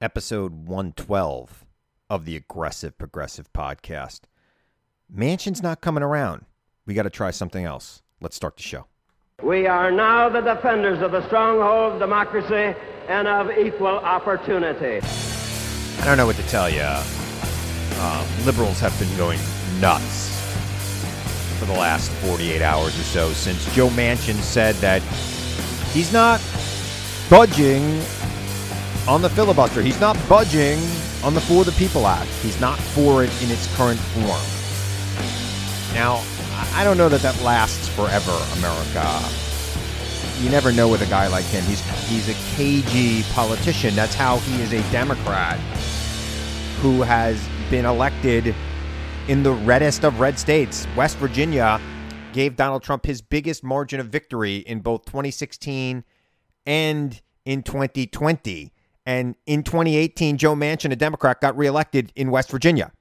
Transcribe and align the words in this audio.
episode 0.00 0.68
112 0.68 1.64
of 2.08 2.24
the 2.24 2.36
Aggressive 2.36 2.96
Progressive 2.96 3.52
podcast. 3.52 4.20
Manchin's 5.14 5.62
not 5.62 5.80
coming 5.80 6.02
around. 6.02 6.44
We 6.86 6.94
got 6.94 7.02
to 7.02 7.10
try 7.10 7.30
something 7.30 7.64
else. 7.64 8.02
Let's 8.20 8.36
start 8.36 8.56
the 8.56 8.62
show. 8.62 8.86
We 9.42 9.66
are 9.66 9.90
now 9.90 10.28
the 10.28 10.40
defenders 10.40 11.00
of 11.02 11.12
the 11.12 11.26
stronghold 11.26 11.94
of 11.94 11.98
democracy 12.00 12.78
and 13.08 13.28
of 13.28 13.50
equal 13.50 13.86
opportunity. 13.86 15.04
I 16.00 16.04
don't 16.04 16.16
know 16.16 16.26
what 16.26 16.36
to 16.36 16.46
tell 16.48 16.68
you. 16.68 16.82
Um, 18.00 18.26
liberals 18.46 18.78
have 18.80 18.96
been 18.98 19.14
going 19.16 19.40
nuts 19.80 20.28
for 21.58 21.64
the 21.66 21.72
last 21.72 22.10
48 22.24 22.62
hours 22.62 22.98
or 22.98 23.02
so 23.02 23.32
since 23.32 23.64
Joe 23.74 23.88
Manchin 23.90 24.36
said 24.36 24.76
that 24.76 25.02
he's 25.92 26.12
not 26.12 26.40
budging 27.28 28.00
on 29.08 29.22
the 29.22 29.30
filibuster. 29.30 29.80
He's 29.80 29.98
not 30.00 30.16
budging 30.28 30.78
on 31.24 31.32
the 31.32 31.40
For 31.40 31.64
the 31.64 31.72
People 31.72 32.06
Act. 32.06 32.28
He's 32.42 32.60
not 32.60 32.78
for 32.78 33.24
it 33.24 33.42
in 33.42 33.50
its 33.50 33.74
current 33.74 33.98
form. 33.98 34.42
Now, 35.94 36.22
I 36.74 36.84
don't 36.84 36.98
know 36.98 37.08
that 37.08 37.22
that 37.22 37.40
lasts 37.42 37.88
forever, 37.88 38.38
America. 38.58 39.18
You 40.40 40.50
never 40.50 40.70
know 40.70 40.88
with 40.88 41.00
a 41.00 41.06
guy 41.06 41.26
like 41.26 41.46
him. 41.46 41.64
He's 41.64 41.80
he's 42.08 42.28
a 42.28 42.34
cagey 42.54 43.22
politician. 43.32 43.96
That's 43.96 44.14
how 44.14 44.38
he 44.38 44.60
is 44.60 44.72
a 44.72 44.82
Democrat 44.92 45.58
who 46.80 47.02
has 47.02 47.48
been 47.70 47.86
elected 47.86 48.54
in 49.26 49.42
the 49.42 49.52
reddest 49.52 50.04
of 50.04 50.20
red 50.20 50.38
states. 50.38 50.86
West 50.96 51.16
Virginia 51.16 51.80
gave 52.32 52.56
Donald 52.56 52.82
Trump 52.82 53.06
his 53.06 53.22
biggest 53.22 53.64
margin 53.64 54.00
of 54.00 54.08
victory 54.08 54.58
in 54.58 54.80
both 54.80 55.06
2016 55.06 56.04
and 56.66 57.22
in 57.44 57.62
2020. 57.62 58.72
And 59.08 59.36
in 59.46 59.62
2018, 59.62 60.36
Joe 60.36 60.54
Manchin, 60.54 60.92
a 60.92 60.96
Democrat, 60.96 61.40
got 61.40 61.56
reelected 61.56 62.12
in 62.14 62.30
West 62.30 62.50
Virginia. 62.50 62.92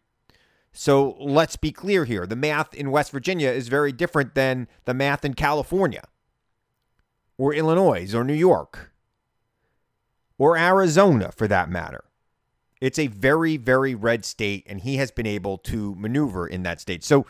So 0.71 1.17
let's 1.19 1.57
be 1.57 1.73
clear 1.73 2.05
here. 2.05 2.25
The 2.25 2.37
math 2.37 2.73
in 2.73 2.91
West 2.91 3.11
Virginia 3.11 3.49
is 3.49 3.67
very 3.67 3.91
different 3.91 4.33
than 4.33 4.69
the 4.85 4.93
math 4.93 5.25
in 5.25 5.33
California 5.33 6.05
or 7.37 7.53
Illinois 7.53 8.15
or 8.15 8.23
New 8.23 8.33
York 8.33 8.93
or 10.37 10.57
Arizona 10.57 11.29
for 11.35 11.45
that 11.49 11.69
matter. 11.69 12.05
It's 12.79 12.99
a 12.99 13.07
very, 13.07 13.57
very 13.57 13.93
red 13.93 14.23
state, 14.23 14.63
and 14.65 14.79
he 14.79 14.95
has 14.95 15.11
been 15.11 15.27
able 15.27 15.57
to 15.57 15.93
maneuver 15.95 16.47
in 16.47 16.63
that 16.63 16.79
state. 16.79 17.03
So 17.03 17.25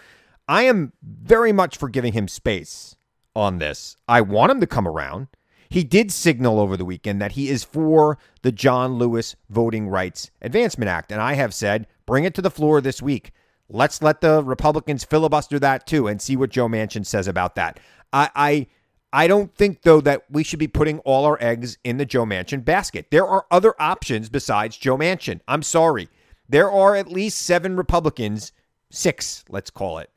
I 0.48 0.64
am 0.64 0.94
very 1.02 1.52
much 1.52 1.78
for 1.78 1.90
giving 1.90 2.14
him 2.14 2.28
space 2.28 2.96
on 3.36 3.58
this. 3.58 3.98
I 4.08 4.22
want 4.22 4.52
him 4.52 4.60
to 4.60 4.68
come 4.68 4.88
around. 4.88 5.30
He 5.70 5.84
did 5.84 6.12
signal 6.12 6.60
over 6.60 6.78
the 6.78 6.86
weekend 6.86 7.22
that 7.22 7.34
he 7.34 7.50
is 7.50 7.64
for 7.64 8.18
the 8.42 8.52
John 8.52 8.94
Lewis 8.94 9.36
Voting 9.50 9.88
Rights 9.88 10.32
Advancement 10.42 10.90
Act. 10.90 11.12
And 11.12 11.22
I 11.22 11.34
have 11.34 11.54
said, 11.54 11.88
bring 12.06 12.24
it 12.24 12.34
to 12.36 12.42
the 12.42 12.52
floor 12.52 12.82
this 12.82 13.02
week. 13.02 13.32
Let's 13.70 14.02
let 14.02 14.22
the 14.22 14.44
Republicans 14.44 15.04
filibuster 15.04 15.60
that 15.60 15.86
too 15.86 16.08
and 16.08 16.22
see 16.22 16.38
what 16.38 16.52
Joe 16.52 16.68
Manchin 16.68 17.06
says 17.06 17.28
about 17.28 17.56
that. 17.56 17.80
I, 18.14 18.30
I 18.36 18.68
I 19.12 19.28
don't 19.28 19.54
think 19.56 19.82
though 19.82 20.02
that 20.02 20.24
we 20.30 20.44
should 20.44 20.60
be 20.60 20.68
putting 20.68 21.00
all 21.00 21.26
our 21.26 21.38
eggs 21.42 21.78
in 21.84 21.98
the 21.98 22.06
Joe 22.06 22.26
Manchin 22.26 22.64
basket. 22.64 23.08
There 23.12 23.28
are 23.28 23.46
other 23.52 23.74
options 23.80 24.30
besides 24.30 24.78
Joe 24.78 24.98
Manchin. 24.98 25.42
I'm 25.48 25.64
sorry. 25.64 26.10
There 26.48 26.72
are 26.72 26.96
at 26.96 27.12
least 27.12 27.42
seven 27.42 27.76
Republicans, 27.76 28.54
six, 28.90 29.44
let's 29.50 29.70
call 29.70 29.98
it, 29.98 30.10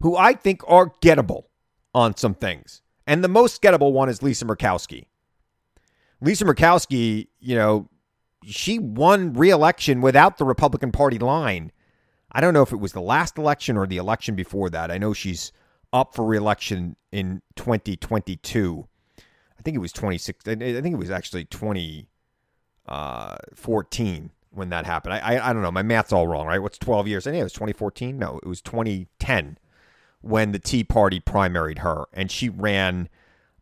who 0.00 0.16
I 0.16 0.34
think 0.34 0.62
are 0.66 0.90
gettable 1.02 1.44
on 1.94 2.16
some 2.16 2.34
things. 2.34 2.81
And 3.06 3.24
the 3.24 3.28
most 3.28 3.62
gettable 3.62 3.92
one 3.92 4.08
is 4.08 4.22
Lisa 4.22 4.44
Murkowski. 4.44 5.06
Lisa 6.20 6.44
Murkowski, 6.44 7.28
you 7.40 7.56
know, 7.56 7.88
she 8.44 8.78
won 8.78 9.32
re-election 9.32 10.00
without 10.00 10.38
the 10.38 10.44
Republican 10.44 10.92
Party 10.92 11.18
line. 11.18 11.72
I 12.30 12.40
don't 12.40 12.54
know 12.54 12.62
if 12.62 12.72
it 12.72 12.76
was 12.76 12.92
the 12.92 13.00
last 13.00 13.36
election 13.38 13.76
or 13.76 13.86
the 13.86 13.96
election 13.98 14.34
before 14.34 14.70
that. 14.70 14.90
I 14.90 14.98
know 14.98 15.12
she's 15.12 15.52
up 15.92 16.14
for 16.14 16.24
re-election 16.24 16.96
in 17.10 17.42
2022. 17.56 18.88
I 19.18 19.62
think 19.62 19.76
it 19.76 19.80
was 19.80 19.92
26. 19.92 20.48
I 20.48 20.54
think 20.54 20.86
it 20.86 20.98
was 20.98 21.10
actually 21.10 21.44
2014 21.44 22.06
uh, 22.88 24.28
when 24.50 24.68
that 24.70 24.86
happened. 24.86 25.14
I, 25.14 25.18
I, 25.18 25.50
I 25.50 25.52
don't 25.52 25.62
know. 25.62 25.70
My 25.70 25.82
math's 25.82 26.12
all 26.12 26.26
wrong, 26.26 26.46
right? 26.46 26.58
What's 26.60 26.78
12 26.78 27.06
years? 27.08 27.26
I 27.26 27.30
think 27.30 27.40
it 27.40 27.44
was 27.44 27.52
2014. 27.52 28.18
No, 28.18 28.40
it 28.42 28.48
was 28.48 28.60
2010 28.62 29.58
when 30.22 30.52
the 30.52 30.58
Tea 30.58 30.84
Party 30.84 31.20
primaried 31.20 31.78
her, 31.78 32.06
and 32.12 32.30
she 32.30 32.48
ran 32.48 33.08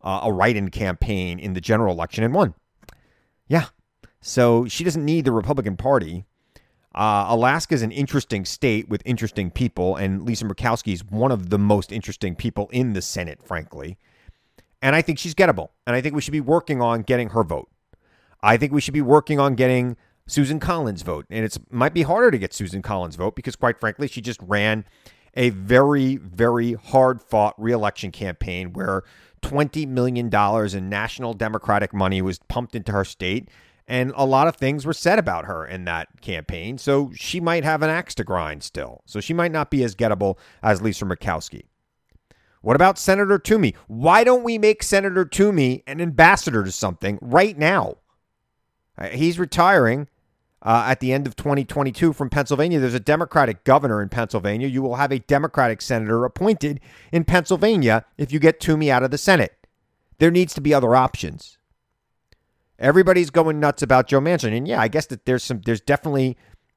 uh, 0.01 0.21
a 0.23 0.31
write-in 0.31 0.69
campaign 0.69 1.39
in 1.39 1.53
the 1.53 1.61
general 1.61 1.93
election 1.93 2.23
and 2.23 2.33
won. 2.33 2.53
Yeah, 3.47 3.65
so 4.21 4.67
she 4.67 4.83
doesn't 4.83 5.03
need 5.03 5.25
the 5.25 5.31
Republican 5.31 5.75
Party. 5.75 6.25
Uh, 6.93 7.25
Alaska 7.29 7.73
is 7.73 7.81
an 7.81 7.91
interesting 7.91 8.45
state 8.45 8.89
with 8.89 9.01
interesting 9.05 9.49
people, 9.49 9.95
and 9.95 10.23
Lisa 10.23 10.45
Murkowski 10.45 10.93
is 10.93 11.03
one 11.05 11.31
of 11.31 11.49
the 11.49 11.59
most 11.59 11.91
interesting 11.91 12.35
people 12.35 12.69
in 12.71 12.93
the 12.93 13.01
Senate, 13.01 13.41
frankly. 13.43 13.97
And 14.81 14.95
I 14.95 15.01
think 15.01 15.19
she's 15.19 15.35
gettable, 15.35 15.69
and 15.85 15.95
I 15.95 16.01
think 16.01 16.15
we 16.15 16.21
should 16.21 16.31
be 16.31 16.41
working 16.41 16.81
on 16.81 17.01
getting 17.01 17.29
her 17.29 17.43
vote. 17.43 17.69
I 18.41 18.57
think 18.57 18.71
we 18.71 18.81
should 18.81 18.93
be 18.93 19.01
working 19.01 19.39
on 19.39 19.55
getting 19.55 19.95
Susan 20.27 20.59
Collins' 20.59 21.01
vote, 21.01 21.25
and 21.29 21.45
it 21.45 21.57
might 21.69 21.93
be 21.93 22.01
harder 22.03 22.31
to 22.31 22.37
get 22.37 22.53
Susan 22.53 22.81
Collins' 22.81 23.15
vote 23.15 23.35
because, 23.35 23.55
quite 23.55 23.79
frankly, 23.79 24.07
she 24.07 24.21
just 24.21 24.39
ran 24.41 24.85
a 25.35 25.49
very, 25.49 26.17
very 26.17 26.73
hard 26.73 27.21
fought 27.21 27.55
reelection 27.57 28.11
campaign 28.11 28.73
where 28.73 29.03
$20 29.41 29.87
million 29.87 30.29
in 30.33 30.89
national 30.89 31.33
Democratic 31.33 31.93
money 31.93 32.21
was 32.21 32.39
pumped 32.39 32.75
into 32.75 32.91
her 32.91 33.05
state. 33.05 33.49
And 33.87 34.13
a 34.15 34.25
lot 34.25 34.47
of 34.47 34.55
things 34.55 34.85
were 34.85 34.93
said 34.93 35.19
about 35.19 35.45
her 35.45 35.65
in 35.65 35.85
that 35.85 36.21
campaign. 36.21 36.77
So 36.77 37.11
she 37.13 37.39
might 37.39 37.63
have 37.63 37.81
an 37.81 37.89
axe 37.89 38.15
to 38.15 38.23
grind 38.23 38.63
still. 38.63 39.01
So 39.05 39.19
she 39.19 39.33
might 39.33 39.51
not 39.51 39.71
be 39.71 39.83
as 39.83 39.95
gettable 39.95 40.37
as 40.61 40.81
Lisa 40.81 41.05
Murkowski. 41.05 41.63
What 42.61 42.75
about 42.75 42.99
Senator 42.99 43.39
Toomey? 43.39 43.73
Why 43.87 44.23
don't 44.23 44.43
we 44.43 44.57
make 44.57 44.83
Senator 44.83 45.25
Toomey 45.25 45.83
an 45.87 45.99
ambassador 45.99 46.63
to 46.63 46.71
something 46.71 47.17
right 47.21 47.57
now? 47.57 47.95
Uh, 48.97 49.07
he's 49.07 49.39
retiring 49.39 50.07
uh, 50.63 50.85
at 50.87 50.99
the 50.99 51.11
end 51.11 51.27
of 51.27 51.35
2022 51.35 52.13
from 52.13 52.29
Pennsylvania. 52.29 52.79
There's 52.79 52.93
a 52.93 52.99
Democratic 52.99 53.63
governor 53.63 54.01
in 54.01 54.09
Pennsylvania. 54.09 54.67
You 54.67 54.81
will 54.81 54.95
have 54.95 55.11
a 55.11 55.19
Democratic 55.19 55.81
senator 55.81 56.23
appointed 56.25 56.79
in 57.11 57.23
Pennsylvania 57.23 58.05
if 58.17 58.31
you 58.31 58.39
get 58.39 58.59
Toomey 58.59 58.91
out 58.91 59.03
of 59.03 59.11
the 59.11 59.17
Senate. 59.17 59.55
There 60.19 60.31
needs 60.31 60.53
to 60.53 60.61
be 60.61 60.73
other 60.73 60.95
options. 60.95 61.57
Everybody's 62.77 63.29
going 63.29 63.59
nuts 63.59 63.81
about 63.81 64.07
Joe 64.07 64.19
Manchin, 64.19 64.55
and 64.55 64.67
yeah, 64.67 64.81
I 64.81 64.87
guess 64.87 65.05
that 65.07 65.25
there's 65.25 65.43
some, 65.43 65.61
there's 65.65 65.81
definitely, 65.81 66.35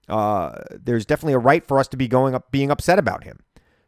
uh, 0.08 0.52
there's 0.70 1.06
definitely 1.06 1.32
a 1.32 1.38
right 1.38 1.66
for 1.66 1.78
us 1.78 1.88
to 1.88 1.96
be 1.96 2.08
going 2.08 2.34
up, 2.34 2.50
being 2.50 2.70
upset 2.70 2.98
about 2.98 3.24
him. 3.24 3.40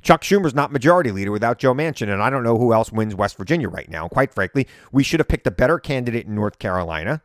Chuck 0.02 0.22
Schumer's 0.22 0.54
not 0.54 0.72
majority 0.72 1.10
leader 1.10 1.32
without 1.32 1.58
Joe 1.58 1.74
Manchin, 1.74 2.08
and 2.08 2.22
I 2.22 2.30
don't 2.30 2.42
know 2.42 2.56
who 2.56 2.72
else 2.72 2.92
wins 2.92 3.14
West 3.14 3.36
Virginia 3.36 3.68
right 3.68 3.90
now. 3.90 4.08
Quite 4.08 4.32
frankly, 4.32 4.66
we 4.92 5.02
should 5.02 5.20
have 5.20 5.28
picked 5.28 5.46
a 5.46 5.50
better 5.50 5.78
candidate 5.78 6.26
in 6.26 6.34
North 6.34 6.58
Carolina, 6.58 7.20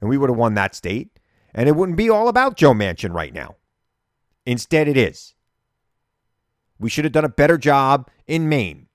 and 0.00 0.10
we 0.10 0.18
would 0.18 0.30
have 0.30 0.38
won 0.38 0.54
that 0.54 0.74
state 0.74 1.17
and 1.58 1.68
it 1.68 1.74
wouldn't 1.74 1.98
be 1.98 2.08
all 2.08 2.28
about 2.28 2.56
Joe 2.56 2.72
Manchin 2.72 3.12
right 3.12 3.34
now. 3.34 3.56
Instead, 4.46 4.86
it 4.86 4.96
is. 4.96 5.34
We 6.78 6.88
should 6.88 7.04
have 7.04 7.10
done 7.10 7.24
a 7.24 7.28
better 7.28 7.58
job 7.58 8.08
in 8.28 8.48
Maine. 8.48 8.86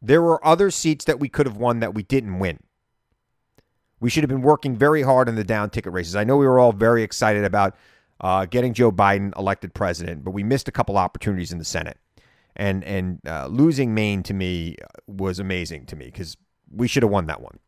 There 0.00 0.22
were 0.22 0.46
other 0.46 0.70
seats 0.70 1.04
that 1.06 1.18
we 1.18 1.28
could 1.28 1.44
have 1.44 1.56
won 1.56 1.80
that 1.80 1.92
we 1.92 2.04
didn't 2.04 2.38
win. 2.38 2.60
We 3.98 4.10
should 4.10 4.22
have 4.22 4.28
been 4.28 4.42
working 4.42 4.76
very 4.76 5.02
hard 5.02 5.28
in 5.28 5.34
the 5.34 5.42
down 5.42 5.70
ticket 5.70 5.92
races. 5.92 6.14
I 6.14 6.22
know 6.22 6.36
we 6.36 6.46
were 6.46 6.60
all 6.60 6.70
very 6.70 7.02
excited 7.02 7.44
about 7.44 7.74
uh, 8.20 8.46
getting 8.46 8.72
Joe 8.72 8.92
Biden 8.92 9.36
elected 9.36 9.74
president, 9.74 10.22
but 10.22 10.30
we 10.30 10.44
missed 10.44 10.68
a 10.68 10.72
couple 10.72 10.96
opportunities 10.96 11.50
in 11.50 11.58
the 11.58 11.64
Senate. 11.64 11.98
And 12.54 12.84
and 12.84 13.18
uh, 13.26 13.48
losing 13.48 13.92
Maine 13.92 14.22
to 14.22 14.34
me 14.34 14.76
was 15.08 15.40
amazing 15.40 15.86
to 15.86 15.96
me 15.96 16.06
because 16.06 16.36
we 16.70 16.86
should 16.86 17.02
have 17.02 17.10
won 17.10 17.26
that 17.26 17.40
one. 17.40 17.58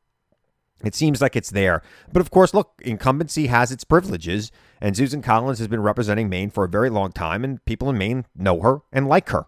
It 0.84 0.94
seems 0.94 1.21
like 1.21 1.34
it's 1.34 1.50
there. 1.50 1.83
But 2.12 2.21
of 2.21 2.31
course, 2.31 2.55
look, 2.55 2.81
incumbency 2.84 3.49
has 3.49 3.72
its 3.72 3.84
privileges, 3.84 4.53
and 4.80 4.97
Susan 4.97 5.22
Collins 5.22 5.59
has 5.59 5.69
been 5.69 5.83
representing 5.83 6.28
Maine 6.28 6.51
for 6.51 6.65
a 6.65 6.69
very 6.69 6.89
long 6.89 7.10
time, 7.10 7.45
and 7.45 7.65
people 7.65 7.91
in 7.91 7.98
Maine 7.98 8.27
know 8.36 8.60
her 8.60 8.80
and 8.92 9.09
like 9.09 9.30
her. 9.30 9.47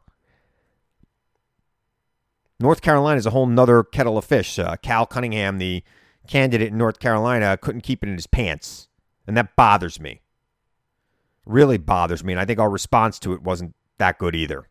North 2.58 2.82
Carolina 2.82 3.18
is 3.18 3.26
a 3.26 3.30
whole 3.30 3.46
nother 3.46 3.82
kettle 3.84 4.18
of 4.18 4.24
fish. 4.24 4.58
Uh, 4.58 4.76
Cal 4.82 5.06
Cunningham, 5.06 5.58
the 5.58 5.82
candidate 6.26 6.68
in 6.68 6.78
North 6.78 6.98
Carolina, 6.98 7.56
couldn't 7.56 7.80
keep 7.82 8.02
it 8.02 8.08
in 8.08 8.16
his 8.16 8.26
pants, 8.26 8.88
and 9.26 9.36
that 9.36 9.56
bothers 9.56 10.00
me. 10.00 10.20
Really 11.46 11.78
bothers 11.78 12.22
me, 12.22 12.32
and 12.32 12.40
I 12.40 12.44
think 12.44 12.58
our 12.58 12.68
response 12.68 13.18
to 13.20 13.32
it 13.32 13.42
wasn't 13.42 13.74
that 13.98 14.18
good 14.18 14.34
either. 14.34 14.68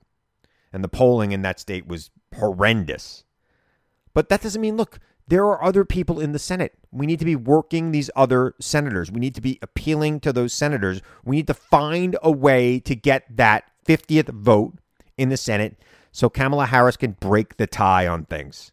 And 0.72 0.84
the 0.84 0.90
polling 0.90 1.32
in 1.32 1.42
that 1.42 1.60
state 1.60 1.88
was 1.88 2.12
horrendous. 2.38 3.24
But 4.14 4.30
that 4.30 4.42
doesn't 4.42 4.62
mean, 4.62 4.78
look, 4.78 5.00
there 5.30 5.46
are 5.46 5.64
other 5.64 5.86
people 5.86 6.20
in 6.20 6.32
the 6.32 6.40
Senate. 6.40 6.74
We 6.92 7.06
need 7.06 7.20
to 7.20 7.26
be 7.26 7.36
working 7.36 7.92
these 7.92 8.10
other 8.16 8.56
senators. 8.60 9.12
We 9.12 9.20
need 9.20 9.36
to 9.36 9.42
be 9.42 9.60
appealing 9.62 10.22
to 10.22 10.34
those 10.34 10.54
senators. 10.54 11.02
We 11.24 11.36
need 11.36 11.48
to 11.48 11.54
find 11.54 12.18
a 12.24 12.32
way 12.32 12.80
to 12.80 12.96
get 12.96 13.38
that 13.38 13.66
50th 13.88 14.30
vote 14.30 14.74
in 15.18 15.30
the 15.30 15.38
Senate 15.38 15.78
so 16.12 16.30
Kamala 16.30 16.66
Harris 16.66 16.98
can 16.98 17.12
break 17.12 17.58
the 17.58 17.68
tie 17.68 18.08
on 18.08 18.26
things 18.26 18.72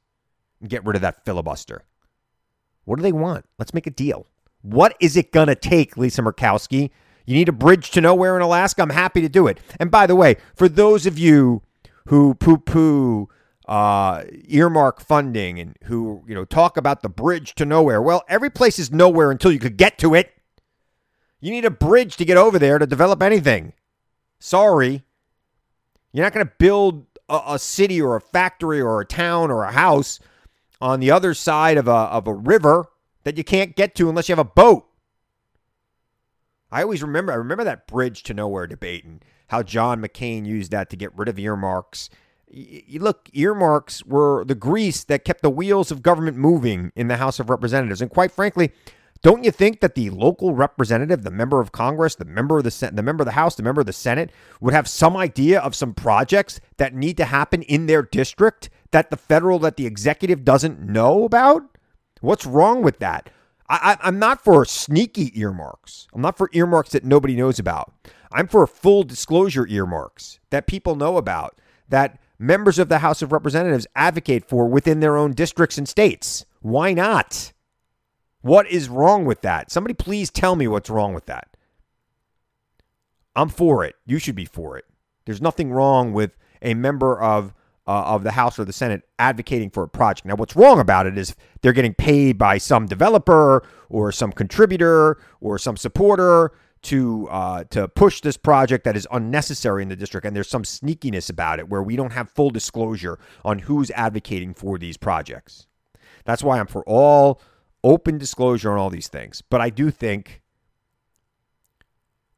and 0.60 0.70
get 0.70 0.84
rid 0.84 0.96
of 0.96 1.02
that 1.02 1.26
filibuster. 1.26 1.84
What 2.86 2.96
do 2.96 3.02
they 3.02 3.12
want? 3.12 3.44
Let's 3.58 3.74
make 3.74 3.86
a 3.86 3.90
deal. 3.90 4.26
What 4.62 4.96
is 4.98 5.16
it 5.16 5.32
going 5.32 5.48
to 5.48 5.54
take, 5.54 5.98
Lisa 5.98 6.22
Murkowski? 6.22 6.90
You 7.26 7.34
need 7.34 7.50
a 7.50 7.52
bridge 7.52 7.90
to 7.90 8.00
nowhere 8.00 8.34
in 8.34 8.42
Alaska? 8.42 8.80
I'm 8.80 8.90
happy 8.90 9.20
to 9.20 9.28
do 9.28 9.46
it. 9.46 9.58
And 9.78 9.90
by 9.90 10.06
the 10.06 10.16
way, 10.16 10.36
for 10.54 10.68
those 10.70 11.04
of 11.04 11.18
you 11.18 11.62
who 12.06 12.34
poo 12.34 12.56
poo 12.56 13.28
uh, 13.66 14.24
earmark 14.48 15.00
funding 15.00 15.58
and 15.58 15.76
who 15.84 16.22
you 16.26 16.34
know 16.34 16.44
talk 16.44 16.76
about 16.76 17.02
the 17.02 17.08
bridge 17.08 17.54
to 17.56 17.64
nowhere, 17.64 18.00
well, 18.00 18.22
every 18.28 18.50
place 18.50 18.78
is 18.78 18.92
nowhere 18.92 19.30
until 19.30 19.52
you 19.52 19.58
could 19.58 19.76
get 19.76 19.98
to 19.98 20.14
it. 20.14 20.32
You 21.40 21.50
need 21.50 21.64
a 21.64 21.70
bridge 21.70 22.16
to 22.16 22.24
get 22.24 22.36
over 22.36 22.58
there 22.58 22.78
to 22.78 22.86
develop 22.86 23.22
anything. 23.22 23.72
Sorry. 24.38 25.02
You're 26.12 26.24
not 26.24 26.32
going 26.32 26.46
to 26.46 26.52
build 26.58 27.06
a, 27.28 27.40
a, 27.48 27.58
city 27.58 28.00
or 28.00 28.16
a 28.16 28.20
factory 28.20 28.80
or 28.80 29.00
a 29.00 29.06
town 29.06 29.50
or 29.50 29.64
a 29.64 29.72
house 29.72 30.18
on 30.80 31.00
the 31.00 31.10
other 31.10 31.34
side 31.34 31.76
of 31.76 31.88
a, 31.88 31.90
of 31.90 32.26
a 32.26 32.32
river 32.32 32.86
that 33.24 33.36
you 33.36 33.44
can't 33.44 33.76
get 33.76 33.94
to 33.96 34.08
unless 34.08 34.28
you 34.28 34.32
have 34.32 34.46
a 34.46 34.48
boat. 34.48 34.86
I 36.70 36.82
always 36.82 37.02
remember, 37.02 37.32
I 37.32 37.36
remember 37.36 37.64
that 37.64 37.86
bridge 37.86 38.22
to 38.24 38.34
nowhere 38.34 38.66
debate 38.66 39.04
and 39.04 39.24
how 39.48 39.62
John 39.62 40.00
McCain 40.00 40.46
used 40.46 40.70
that 40.72 40.90
to 40.90 40.96
get 40.96 41.16
rid 41.16 41.28
of 41.28 41.38
earmarks. 41.38 42.10
Look, 42.48 43.28
earmarks 43.32 44.04
were 44.04 44.44
the 44.44 44.54
grease 44.54 45.04
that 45.04 45.24
kept 45.24 45.42
the 45.42 45.50
wheels 45.50 45.90
of 45.90 46.02
government 46.02 46.36
moving 46.36 46.92
in 46.94 47.08
the 47.08 47.16
House 47.16 47.40
of 47.40 47.50
Representatives. 47.50 48.00
And 48.00 48.10
quite 48.10 48.30
frankly, 48.30 48.72
don't 49.22 49.44
you 49.44 49.50
think 49.50 49.80
that 49.80 49.94
the 49.94 50.10
local 50.10 50.54
representative, 50.54 51.22
the 51.22 51.30
member 51.30 51.60
of 51.60 51.72
Congress, 51.72 52.14
the 52.14 52.24
member 52.24 52.58
of 52.58 52.64
the 52.64 52.90
the 52.92 53.02
member 53.02 53.22
of 53.22 53.26
the 53.26 53.32
House, 53.32 53.56
the 53.56 53.62
member 53.62 53.80
of 53.80 53.86
the 53.86 53.92
Senate 53.92 54.30
would 54.60 54.74
have 54.74 54.86
some 54.88 55.16
idea 55.16 55.58
of 55.60 55.74
some 55.74 55.94
projects 55.94 56.60
that 56.76 56.94
need 56.94 57.16
to 57.16 57.24
happen 57.24 57.62
in 57.62 57.86
their 57.86 58.02
district 58.02 58.70
that 58.92 59.10
the 59.10 59.16
federal, 59.16 59.58
that 59.58 59.76
the 59.76 59.86
executive 59.86 60.44
doesn't 60.44 60.80
know 60.80 61.24
about? 61.24 61.62
What's 62.20 62.46
wrong 62.46 62.82
with 62.82 62.98
that? 63.00 63.30
I, 63.68 63.96
am 64.02 64.18
not 64.18 64.44
for 64.44 64.64
sneaky 64.64 65.38
earmarks. 65.38 66.06
I'm 66.14 66.22
not 66.22 66.38
for 66.38 66.48
earmarks 66.52 66.90
that 66.90 67.04
nobody 67.04 67.34
knows 67.34 67.58
about. 67.58 67.92
I'm 68.32 68.46
for 68.46 68.66
full 68.66 69.02
disclosure 69.02 69.66
earmarks 69.66 70.38
that 70.50 70.66
people 70.66 70.94
know 70.94 71.16
about, 71.16 71.58
that 71.88 72.20
members 72.38 72.78
of 72.78 72.88
the 72.88 72.98
House 72.98 73.22
of 73.22 73.32
Representatives 73.32 73.86
advocate 73.94 74.48
for 74.48 74.66
within 74.66 75.00
their 75.00 75.16
own 75.16 75.32
districts 75.32 75.78
and 75.78 75.88
states. 75.88 76.44
Why 76.60 76.92
not? 76.92 77.52
What 78.40 78.68
is 78.70 78.88
wrong 78.88 79.24
with 79.24 79.40
that? 79.42 79.70
Somebody 79.70 79.94
please 79.94 80.30
tell 80.30 80.56
me 80.56 80.68
what's 80.68 80.90
wrong 80.90 81.14
with 81.14 81.26
that. 81.26 81.56
I'm 83.34 83.48
for 83.48 83.84
it. 83.84 83.96
You 84.06 84.18
should 84.18 84.34
be 84.34 84.44
for 84.44 84.78
it. 84.78 84.84
There's 85.24 85.42
nothing 85.42 85.72
wrong 85.72 86.12
with 86.12 86.36
a 86.62 86.74
member 86.74 87.20
of 87.20 87.52
uh, 87.86 88.02
of 88.06 88.24
the 88.24 88.32
House 88.32 88.58
or 88.58 88.64
the 88.64 88.72
Senate 88.72 89.02
advocating 89.18 89.70
for 89.70 89.84
a 89.84 89.88
project. 89.88 90.26
Now, 90.26 90.34
what's 90.34 90.56
wrong 90.56 90.80
about 90.80 91.06
it 91.06 91.16
is 91.16 91.36
they're 91.60 91.72
getting 91.72 91.94
paid 91.94 92.36
by 92.36 92.58
some 92.58 92.86
developer 92.86 93.62
or 93.88 94.10
some 94.10 94.32
contributor 94.32 95.18
or 95.40 95.58
some 95.58 95.76
supporter 95.76 96.52
to 96.82 97.28
uh, 97.30 97.64
to 97.70 97.88
push 97.88 98.20
this 98.20 98.36
project 98.36 98.84
that 98.84 98.96
is 98.96 99.06
unnecessary 99.10 99.82
in 99.82 99.88
the 99.88 99.96
district, 99.96 100.26
and 100.26 100.36
there's 100.36 100.48
some 100.48 100.62
sneakiness 100.62 101.28
about 101.30 101.58
it 101.58 101.68
where 101.68 101.82
we 101.82 101.96
don't 101.96 102.12
have 102.12 102.30
full 102.30 102.50
disclosure 102.50 103.18
on 103.44 103.60
who's 103.60 103.90
advocating 103.92 104.54
for 104.54 104.78
these 104.78 104.96
projects. 104.96 105.66
That's 106.24 106.42
why 106.42 106.58
I'm 106.58 106.66
for 106.66 106.84
all 106.86 107.40
open 107.82 108.18
disclosure 108.18 108.70
on 108.72 108.78
all 108.78 108.90
these 108.90 109.08
things. 109.08 109.42
But 109.48 109.60
I 109.60 109.70
do 109.70 109.90
think 109.90 110.42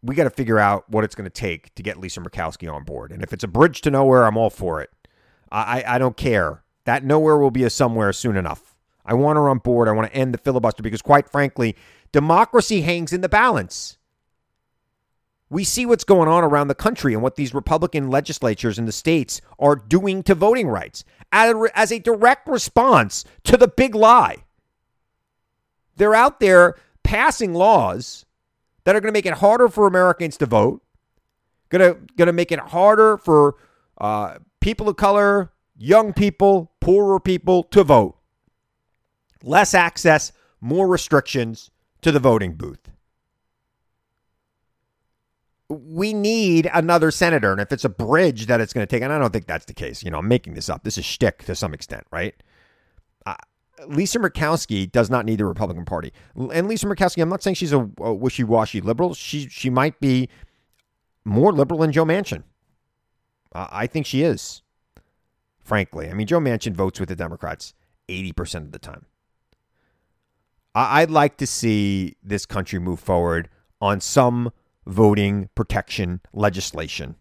we 0.03 0.15
got 0.15 0.25
to 0.25 0.31
figure 0.31 0.59
out 0.59 0.89
what 0.89 1.05
it's 1.05 1.15
going 1.15 1.25
to 1.25 1.31
take 1.31 1.75
to 1.75 1.83
get 1.83 1.99
Lisa 1.99 2.21
Murkowski 2.21 2.73
on 2.73 2.85
board. 2.85 3.13
And 3.13 3.23
if 3.23 3.33
it's 3.33 3.45
a 3.45 3.49
bridge 3.49 3.81
to 3.83 3.91
nowhere, 3.91 4.25
I'm 4.25 4.37
all 4.37 4.51
for 4.51 4.81
it. 4.81 4.91
I, 5.51 5.83
I 5.87 5.99
don't 5.99 6.17
care. 6.17 6.63
That 6.85 7.05
nowhere 7.05 7.39
will 7.39 7.51
be 7.51 7.65
a 7.65 7.71
somewhere 7.71 8.13
soon 8.13 8.37
enough. 8.37 8.77
I 9.05 9.15
want 9.15 9.37
her 9.37 9.49
on 9.49 9.59
board. 9.59 9.89
I 9.89 9.93
want 9.93 10.11
to 10.11 10.17
end 10.17 10.35
the 10.35 10.39
filibuster 10.39 10.83
because, 10.83 11.03
quite 11.03 11.29
frankly, 11.29 11.75
democracy 12.13 12.83
hangs 12.83 13.13
in 13.13 13.23
the 13.23 13.29
balance. 13.29 13.98
We 15.51 15.65
see 15.65 15.87
what's 15.87 16.05
going 16.05 16.29
on 16.29 16.45
around 16.45 16.69
the 16.69 16.75
country 16.75 17.15
and 17.15 17.23
what 17.23 17.37
these 17.37 17.55
Republican 17.55 18.11
legislatures 18.11 18.79
in 18.79 18.85
the 18.85 18.93
states 18.93 19.41
are 19.59 19.77
doing 19.77 20.23
to 20.25 20.35
voting 20.35 20.69
rights 20.69 21.05
as 21.33 21.93
a 21.93 21.99
direct 21.99 22.47
response 22.49 23.25
to 23.45 23.57
the 23.57 23.69
big 23.69 23.95
lie. 23.95 24.45
They're 25.97 26.15
out 26.15 26.41
there 26.41 26.77
passing 27.03 27.55
laws 27.55 28.27
that 28.85 28.95
are 28.95 29.01
going 29.01 29.13
to 29.13 29.17
make 29.17 29.27
it 29.27 29.35
harder 29.35 29.69
for 29.69 29.87
Americans 29.87 30.37
to 30.39 30.47
vote, 30.47 30.83
going 31.71 31.95
to 31.95 32.01
going 32.17 32.27
to 32.27 32.33
make 32.33 32.53
it 32.53 32.59
harder 32.59 33.17
for 33.17 33.57
uh, 33.99 34.39
people 34.61 34.89
of 34.89 34.97
color, 34.97 35.53
young 35.77 36.13
people, 36.13 36.73
poorer 36.81 37.21
people 37.21 37.63
to 37.65 37.85
vote. 37.85 38.17
Less 39.43 39.75
access, 39.75 40.33
more 40.61 40.87
restrictions 40.89 41.71
to 42.03 42.13
the 42.13 42.21
voting 42.21 42.55
booth. 42.55 42.91
We 45.69 46.15
need 46.15 46.71
another 46.73 47.11
senator, 47.11 47.53
and 47.53 47.61
if 47.61 47.73
it's 47.73 47.85
a 47.85 47.91
bridge 47.91 48.47
that 48.47 48.61
it's 48.61 48.73
going 48.73 48.87
to 48.87 48.91
take, 48.91 49.03
and 49.03 49.13
I 49.13 49.19
don't 49.19 49.33
think 49.33 49.47
that's 49.47 49.67
the 49.67 49.75
case. 49.75 50.03
You 50.03 50.11
know, 50.11 50.19
I'm 50.19 50.29
making 50.29 50.55
this 50.55 50.71
up. 50.71 50.83
This 50.83 50.97
is 50.97 51.05
shtick 51.05 51.45
to 51.45 51.55
some 51.55 51.75
extent, 51.75 52.07
right? 52.11 52.35
Lisa 53.87 54.19
Murkowski 54.19 54.91
does 54.91 55.11
not 55.11 55.25
need 55.25 55.39
the 55.39 55.45
Republican 55.45 55.85
Party. 55.85 56.13
And 56.35 56.69
Lisa 56.69 56.87
Murkowski, 56.87 57.23
I'm 57.23 57.29
not 57.29 57.43
saying 57.43 57.55
she's 57.55 57.73
a, 57.73 57.89
a 57.99 58.13
wishy-washy 58.13 58.81
liberal. 58.81 59.15
She 59.15 59.49
she 59.49 59.71
might 59.71 60.01
be 60.01 60.29
more 61.25 61.53
liberal 61.53 61.81
than 61.81 61.93
Joe 61.93 62.05
Manchin. 62.05 62.43
Uh, 63.53 63.67
I 63.71 63.87
think 63.87 64.07
she 64.07 64.23
is. 64.23 64.63
Frankly, 65.61 66.09
I 66.09 66.15
mean 66.15 66.27
Joe 66.27 66.41
Manchin 66.41 66.75
votes 66.75 66.99
with 66.99 67.09
the 67.09 67.17
Democrats 67.17 67.75
80% 68.09 68.57
of 68.57 68.73
the 68.73 68.79
time. 68.79 69.05
I, 70.75 71.03
I'd 71.03 71.11
like 71.11 71.37
to 71.39 71.47
see 71.47 72.17
this 72.23 72.47
country 72.47 72.79
move 72.79 73.01
forward 73.01 73.49
on 73.81 74.01
some 74.01 74.53
voting 74.89 75.49
protection 75.55 76.21
legislation. 76.33 77.15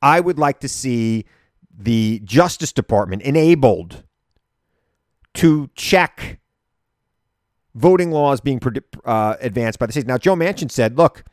I 0.00 0.20
would 0.20 0.38
like 0.38 0.60
to 0.60 0.68
see 0.68 1.24
the 1.76 2.20
Justice 2.22 2.72
Department 2.72 3.22
enabled 3.22 4.04
to 5.34 5.70
check 5.74 6.38
voting 7.74 8.10
laws 8.10 8.40
being 8.40 8.60
uh, 9.04 9.36
advanced 9.40 9.78
by 9.78 9.86
the 9.86 9.92
states. 9.92 10.06
Now, 10.06 10.18
Joe 10.18 10.34
Manchin 10.34 10.70
said, 10.70 10.96
look, 10.96 11.24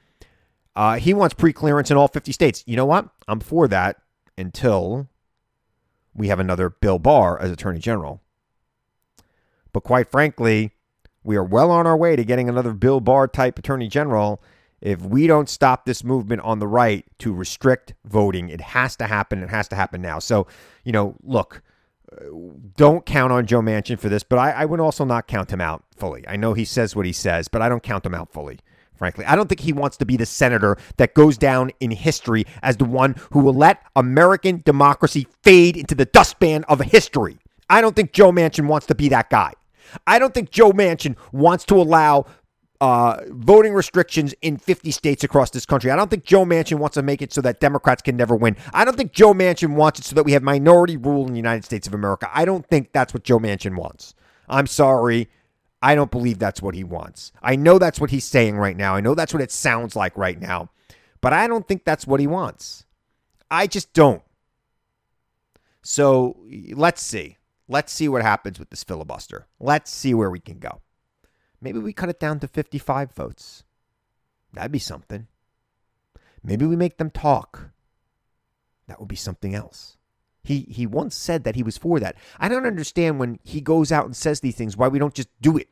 uh, 0.76 0.98
he 0.98 1.14
wants 1.14 1.34
pre-clearance 1.34 1.92
in 1.92 1.98
all 1.98 2.08
50 2.08 2.32
states. 2.32 2.64
You 2.66 2.76
know 2.76 2.86
what? 2.86 3.08
I'm 3.28 3.40
for 3.40 3.68
that 3.68 3.98
until 4.38 5.08
we 6.14 6.28
have 6.28 6.40
another 6.40 6.70
Bill 6.70 7.00
Barr 7.00 7.40
as 7.40 7.52
Attorney 7.52 7.80
General. 7.80 8.22
But 9.72 9.84
quite 9.84 10.10
frankly, 10.10 10.72
we 11.24 11.36
are 11.36 11.44
well 11.44 11.72
on 11.72 11.88
our 11.88 11.98
way 11.98 12.16
to 12.16 12.24
getting 12.24 12.50
another 12.50 12.74
Bill 12.74 13.00
Barr 13.00 13.28
type 13.28 13.58
Attorney 13.58 13.88
General. 13.88 14.42
If 14.84 15.02
we 15.02 15.28
don't 15.28 15.48
stop 15.48 15.86
this 15.86 16.04
movement 16.04 16.42
on 16.42 16.60
the 16.60 16.68
right 16.68 17.06
to 17.20 17.34
restrict 17.34 17.94
voting, 18.04 18.50
it 18.50 18.60
has 18.60 18.98
to 18.98 19.08
happen. 19.08 19.42
It 19.42 19.50
has 19.50 19.70
to 19.70 19.78
happen 19.78 20.02
now. 20.02 20.20
So, 20.20 20.46
you 20.84 20.92
know, 20.92 21.16
look, 21.24 21.62
uh, 22.12 22.26
don't 22.76 23.06
count 23.06 23.32
on 23.32 23.46
Joe 23.46 23.62
Manchin 23.62 23.98
for 23.98 24.10
this, 24.10 24.24
but 24.24 24.40
I, 24.40 24.52
I, 24.52 24.66
would 24.66 24.82
also 24.82 25.06
not 25.06 25.26
count 25.26 25.52
him 25.52 25.62
out 25.62 25.86
fully. 25.96 26.28
I 26.28 26.36
know 26.36 26.54
he 26.54 26.66
says 26.66 26.98
what 26.98 27.06
he 27.06 27.14
says, 27.14 27.48
but 27.48 27.62
I 27.62 27.70
don't 27.70 27.82
count 27.82 28.06
him 28.06 28.14
out 28.14 28.34
fully, 28.34 28.60
frankly. 28.94 29.24
I 29.24 29.38
don't 29.38 29.48
think 29.48 29.62
he 29.62 29.72
wants 29.72 29.96
to 29.98 30.06
be 30.06 30.18
the 30.18 30.26
senator 30.26 30.78
that 30.98 31.14
goes 31.14 31.38
down 31.38 31.72
in 31.80 31.92
history 31.92 32.46
as 32.62 32.76
the 32.76 32.84
one 32.86 33.16
who 33.32 33.40
will 33.40 33.54
let 33.54 33.82
American 33.96 34.64
democracy 34.66 35.28
fade 35.44 35.78
into 35.78 35.96
the 35.96 36.06
dustpan 36.06 36.66
of 36.66 36.82
history. 36.82 37.38
I 37.70 37.80
don't 37.80 37.96
think 37.96 38.12
Joe 38.12 38.34
Manchin 38.34 38.68
wants 38.68 38.86
to 38.88 38.96
be 38.96 39.08
that 39.10 39.30
guy. 39.30 39.54
I 40.06 40.20
don't 40.20 40.34
think 40.34 40.52
Joe 40.52 40.74
Manchin 40.74 41.16
wants 41.32 41.64
to 41.66 41.76
allow 41.76 42.26
uh, 42.84 43.24
voting 43.30 43.74
restrictions 43.74 44.36
in 44.42 44.58
50 44.58 44.92
states 44.92 45.24
across 45.24 45.50
this 45.52 45.66
country. 45.66 45.90
I 45.90 45.96
don't 45.96 46.10
think 46.10 46.26
Joe 46.26 46.44
Manchin 46.44 46.80
wants 46.80 46.96
to 46.96 47.02
make 47.02 47.22
it 47.22 47.32
so 47.32 47.40
that 47.40 47.62
Democrats 47.62 48.02
can 48.02 48.18
never 48.18 48.36
win. 48.36 48.58
I 48.74 48.84
don't 48.84 48.98
think 48.98 49.14
Joe 49.14 49.34
Manchin 49.34 49.76
wants 49.76 50.02
it 50.02 50.06
so 50.06 50.16
that 50.16 50.26
we 50.26 50.34
have 50.34 50.44
minority 50.44 50.98
rule 50.98 51.26
in 51.26 51.32
the 51.32 51.38
United 51.38 51.64
States 51.64 51.88
of 51.88 51.94
America. 51.94 52.30
I 52.34 52.44
don't 52.44 52.68
think 52.68 52.92
that's 52.92 53.14
what 53.14 53.24
Joe 53.24 53.40
Manchin 53.40 53.78
wants. 53.78 54.16
I'm 54.50 54.68
sorry. 54.68 55.30
I 55.82 55.96
don't 55.96 56.12
believe 56.12 56.40
that's 56.40 56.62
what 56.62 56.76
he 56.76 56.84
wants. 56.84 57.32
I 57.42 57.56
know 57.56 57.80
that's 57.80 58.02
what 58.02 58.10
he's 58.10 58.26
saying 58.26 58.58
right 58.58 58.76
now. 58.76 58.96
I 58.96 59.00
know 59.00 59.16
that's 59.16 59.34
what 59.34 59.42
it 59.42 59.52
sounds 59.54 59.96
like 59.96 60.18
right 60.18 60.42
now. 60.42 60.70
But 61.22 61.32
I 61.32 61.48
don't 61.48 61.66
think 61.66 61.86
that's 61.86 62.06
what 62.06 62.20
he 62.20 62.28
wants. 62.28 62.84
I 63.50 63.66
just 63.66 63.94
don't. 63.94 64.24
So 65.84 66.36
let's 66.74 67.02
see. 67.02 67.38
Let's 67.70 67.94
see 67.94 68.10
what 68.10 68.24
happens 68.24 68.60
with 68.60 68.72
this 68.72 68.84
filibuster. 68.84 69.48
Let's 69.58 69.90
see 69.90 70.14
where 70.14 70.30
we 70.30 70.40
can 70.42 70.60
go. 70.60 70.82
Maybe 71.64 71.80
we 71.80 71.94
cut 71.94 72.10
it 72.10 72.20
down 72.20 72.40
to 72.42 72.48
55 72.48 73.14
votes. 73.14 73.64
That'd 74.52 74.72
be 74.72 74.80
something. 74.80 75.28
Maybe 76.44 76.66
we 76.66 76.76
make 76.76 76.98
them 76.98 77.10
talk. 77.10 77.70
That 78.88 79.00
would 79.00 79.08
be 79.08 79.16
something 79.16 79.56
else. 79.56 79.98
He 80.44 80.68
he 80.70 80.86
once 80.86 81.16
said 81.16 81.46
that 81.46 81.56
he 81.56 81.64
was 81.64 81.78
for 81.78 82.02
that. 82.02 82.18
I 82.38 82.50
don't 82.50 82.66
understand 82.66 83.18
when 83.18 83.40
he 83.44 83.62
goes 83.62 83.94
out 83.94 84.06
and 84.06 84.14
says 84.14 84.42
these 84.42 84.56
things 84.56 84.76
why 84.76 84.90
we 84.90 85.00
don't 85.00 85.14
just 85.14 85.30
do 85.42 85.58
it. 85.58 85.70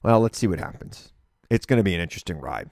Well, 0.00 0.20
let's 0.20 0.38
see 0.38 0.46
what 0.46 0.60
happens. 0.60 1.12
It's 1.50 1.66
going 1.66 1.78
to 1.78 1.82
be 1.82 1.94
an 1.94 2.00
interesting 2.00 2.38
ride. 2.38 2.70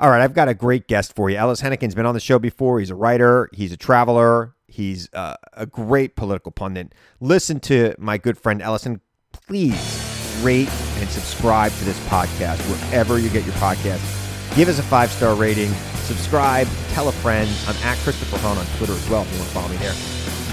All 0.00 0.10
right, 0.10 0.20
I've 0.20 0.34
got 0.34 0.48
a 0.48 0.54
great 0.54 0.88
guest 0.88 1.14
for 1.14 1.30
you. 1.30 1.36
Ellis 1.36 1.60
Henican's 1.60 1.94
been 1.94 2.04
on 2.04 2.14
the 2.14 2.20
show 2.20 2.40
before. 2.40 2.80
He's 2.80 2.90
a 2.90 2.96
writer, 2.96 3.48
he's 3.52 3.70
a 3.70 3.76
traveler, 3.76 4.56
he's 4.66 5.08
uh, 5.12 5.36
a 5.52 5.66
great 5.66 6.16
political 6.16 6.50
pundit. 6.50 6.92
Listen 7.20 7.60
to 7.60 7.94
my 7.96 8.18
good 8.18 8.36
friend 8.36 8.60
Ellison 8.60 9.00
please 9.46 10.40
rate 10.42 10.70
and 10.98 11.08
subscribe 11.10 11.70
to 11.72 11.84
this 11.84 11.98
podcast 12.08 12.58
wherever 12.70 13.18
you 13.18 13.28
get 13.28 13.44
your 13.44 13.54
podcasts. 13.54 14.56
Give 14.56 14.68
us 14.68 14.78
a 14.78 14.82
five 14.82 15.10
star 15.10 15.34
rating, 15.34 15.70
subscribe, 16.04 16.66
tell 16.90 17.08
a 17.08 17.12
friend. 17.12 17.50
I'm 17.66 17.76
at 17.82 17.98
Christopher 17.98 18.38
Hahn 18.38 18.56
on 18.56 18.66
Twitter 18.78 18.94
as 18.94 19.10
well 19.10 19.22
if 19.22 19.32
you 19.32 19.38
want 19.38 19.48
to 19.48 19.54
follow 19.54 19.68
me 19.68 19.76
there. 19.76 19.94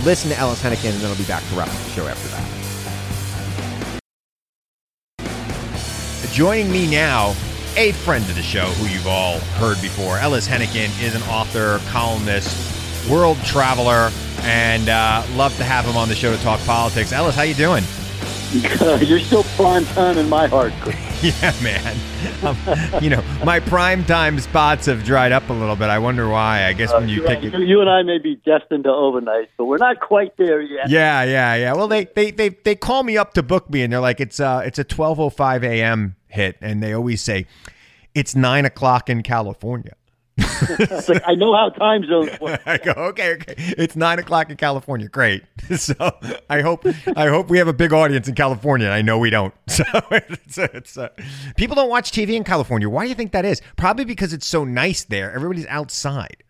Listen 0.04 0.32
to 0.32 0.38
Ellis 0.38 0.62
Henican, 0.62 0.92
and 0.92 1.02
then 1.02 1.12
I'll 1.12 1.18
be 1.18 1.24
back 1.24 1.44
to 1.44 1.56
wrap 1.56 1.68
up 1.68 1.74
the 1.74 1.90
show 1.92 2.08
after 2.08 2.28
that. 2.30 2.46
Joining 6.34 6.72
me 6.72 6.90
now, 6.90 7.36
a 7.78 7.92
friend 7.92 8.24
of 8.30 8.36
the 8.36 8.42
show 8.42 8.66
who 8.66 8.88
you've 8.88 9.08
all 9.08 9.40
heard 9.60 9.80
before. 9.82 10.18
Ellis 10.18 10.48
Henican 10.48 10.90
is 11.04 11.14
an 11.14 11.22
author, 11.24 11.80
columnist, 11.90 13.10
world 13.10 13.38
traveler, 13.46 14.10
and 14.42 14.90
uh, 14.90 15.24
love 15.36 15.56
to 15.58 15.64
have 15.64 15.86
him 15.86 15.98
on 15.98 16.10
the 16.10 16.16
show 16.16 16.36
to 16.36 16.42
talk 16.42 16.60
politics. 16.62 17.12
Ellis, 17.12 17.36
how 17.36 17.44
you 17.44 17.54
doing? 17.54 17.84
You're 19.02 19.20
still 19.20 19.44
prime 19.56 19.86
time 19.86 20.18
in 20.18 20.28
my 20.28 20.46
heart. 20.48 20.74
Chris. 20.82 20.98
yeah, 21.42 21.54
man. 21.64 21.98
Um, 22.44 22.58
you 23.02 23.10
know, 23.10 23.24
my 23.46 23.62
prime 23.62 24.04
time 24.04 24.40
spots 24.42 24.88
have 24.88 25.06
dried 25.06 25.32
up 25.32 25.50
a 25.50 25.54
little 25.54 25.78
bit. 25.78 25.90
I 25.90 26.00
wonder 26.00 26.28
why. 26.28 26.66
I 26.66 26.74
guess 26.74 26.92
when 26.92 27.08
you 27.08 27.24
uh, 27.24 27.28
take 27.28 27.44
it, 27.46 27.58
you 27.62 27.80
and 27.80 27.90
I 27.90 28.04
may 28.04 28.18
be 28.18 28.36
destined 28.36 28.84
to 28.84 28.90
overnight, 28.90 29.50
but 29.58 29.66
we're 29.66 29.78
not 29.78 30.02
quite 30.02 30.36
there 30.36 30.60
yet. 30.62 30.90
Yeah, 30.90 31.24
yeah, 31.24 31.56
yeah. 31.56 31.74
Well, 31.74 31.88
they 31.88 32.06
they 32.06 32.32
they 32.32 32.50
they 32.50 32.76
call 32.76 33.04
me 33.04 33.18
up 33.18 33.36
to 33.36 33.44
book 33.44 33.70
me, 33.70 33.84
and 33.84 33.94
they're 33.94 34.02
like, 34.02 34.20
it's 34.20 34.42
uh 34.42 34.64
it's 34.66 34.80
a 34.80 34.84
twelve 34.84 35.18
oh 35.18 35.30
five 35.30 35.64
a.m. 35.64 36.18
hit, 36.28 36.58
and 36.60 36.84
they 36.84 36.92
always 36.92 37.22
say 37.22 37.46
it's 38.14 38.36
nine 38.36 38.66
o'clock 38.66 39.10
in 39.10 39.24
California. 39.24 39.94
Like, 40.38 41.24
I 41.26 41.36
know 41.36 41.56
how 41.56 41.70
time 41.70 42.06
zones 42.06 42.32
work. 42.42 42.62
I 42.66 42.78
go, 42.78 42.92
okay, 42.92 43.34
okay. 43.34 43.56
It's 43.58 43.96
nine 43.96 44.20
o'clock 44.20 44.50
in 44.50 44.58
California. 44.58 45.08
Great. 45.08 45.44
So 45.72 45.96
I 46.50 46.62
hope 46.62 46.86
I 47.16 47.28
hope 47.28 47.50
we 47.50 47.58
have 47.58 47.70
a 47.70 47.74
big 47.74 47.94
audience 47.94 48.28
in 48.28 48.36
California. 48.36 48.90
I 48.90 49.02
know 49.02 49.18
we 49.18 49.30
don't. 49.30 49.54
So 49.70 49.86
it's, 50.12 50.58
it's 50.58 50.98
uh, 50.98 51.10
people 51.56 51.76
don't 51.76 51.90
watch 51.90 52.12
TV 52.12 52.34
in 52.34 52.44
California. 52.44 52.90
Why 52.90 53.04
do 53.04 53.10
you 53.10 53.16
think 53.16 53.32
that 53.32 53.46
is? 53.46 53.62
Probably 53.78 54.04
because 54.04 54.34
it's 54.34 54.46
so 54.46 54.66
nice 54.66 55.06
there. 55.06 55.34
Everybody's 55.34 55.66
outside, 55.68 56.44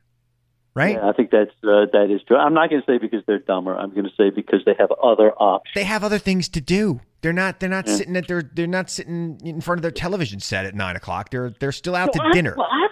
right? 0.74 0.96
Yeah, 0.96 1.08
I 1.08 1.14
think 1.14 1.30
that's 1.30 1.52
uh, 1.64 1.86
that 1.94 2.10
is 2.10 2.22
true. 2.28 2.36
I'm 2.36 2.56
not 2.56 2.72
going 2.72 2.82
to 2.82 2.86
say 2.92 2.98
because 2.98 3.24
they're 3.28 3.40
dumber. 3.40 3.78
I'm 3.78 3.92
going 3.92 4.06
to 4.06 4.16
say 4.18 4.32
because 4.32 4.62
they 4.66 4.74
have 4.80 4.92
other 5.04 5.34
options. 5.34 5.76
They 5.76 5.84
have 5.84 6.04
other 6.04 6.18
things 6.18 6.50
to 6.50 6.62
do. 6.62 7.02
They're 7.22 7.34
not. 7.34 7.60
They're 7.60 7.70
not 7.70 7.88
yeah. 7.88 7.96
sitting 7.96 8.18
at 8.18 8.28
their. 8.28 8.42
They're 8.42 8.66
not 8.66 8.90
sitting 8.90 9.40
in 9.44 9.62
front 9.62 9.78
of 9.78 9.84
their 9.84 9.92
television 9.92 10.40
set 10.40 10.66
at 10.66 10.74
nine 10.74 10.96
o'clock. 10.96 11.30
They're. 11.30 11.54
They're 11.60 11.72
still 11.72 11.96
out 11.96 12.12
to 12.14 12.22
I, 12.22 12.32
dinner. 12.32 12.56
Well, 12.58 12.68
I, 12.70 12.88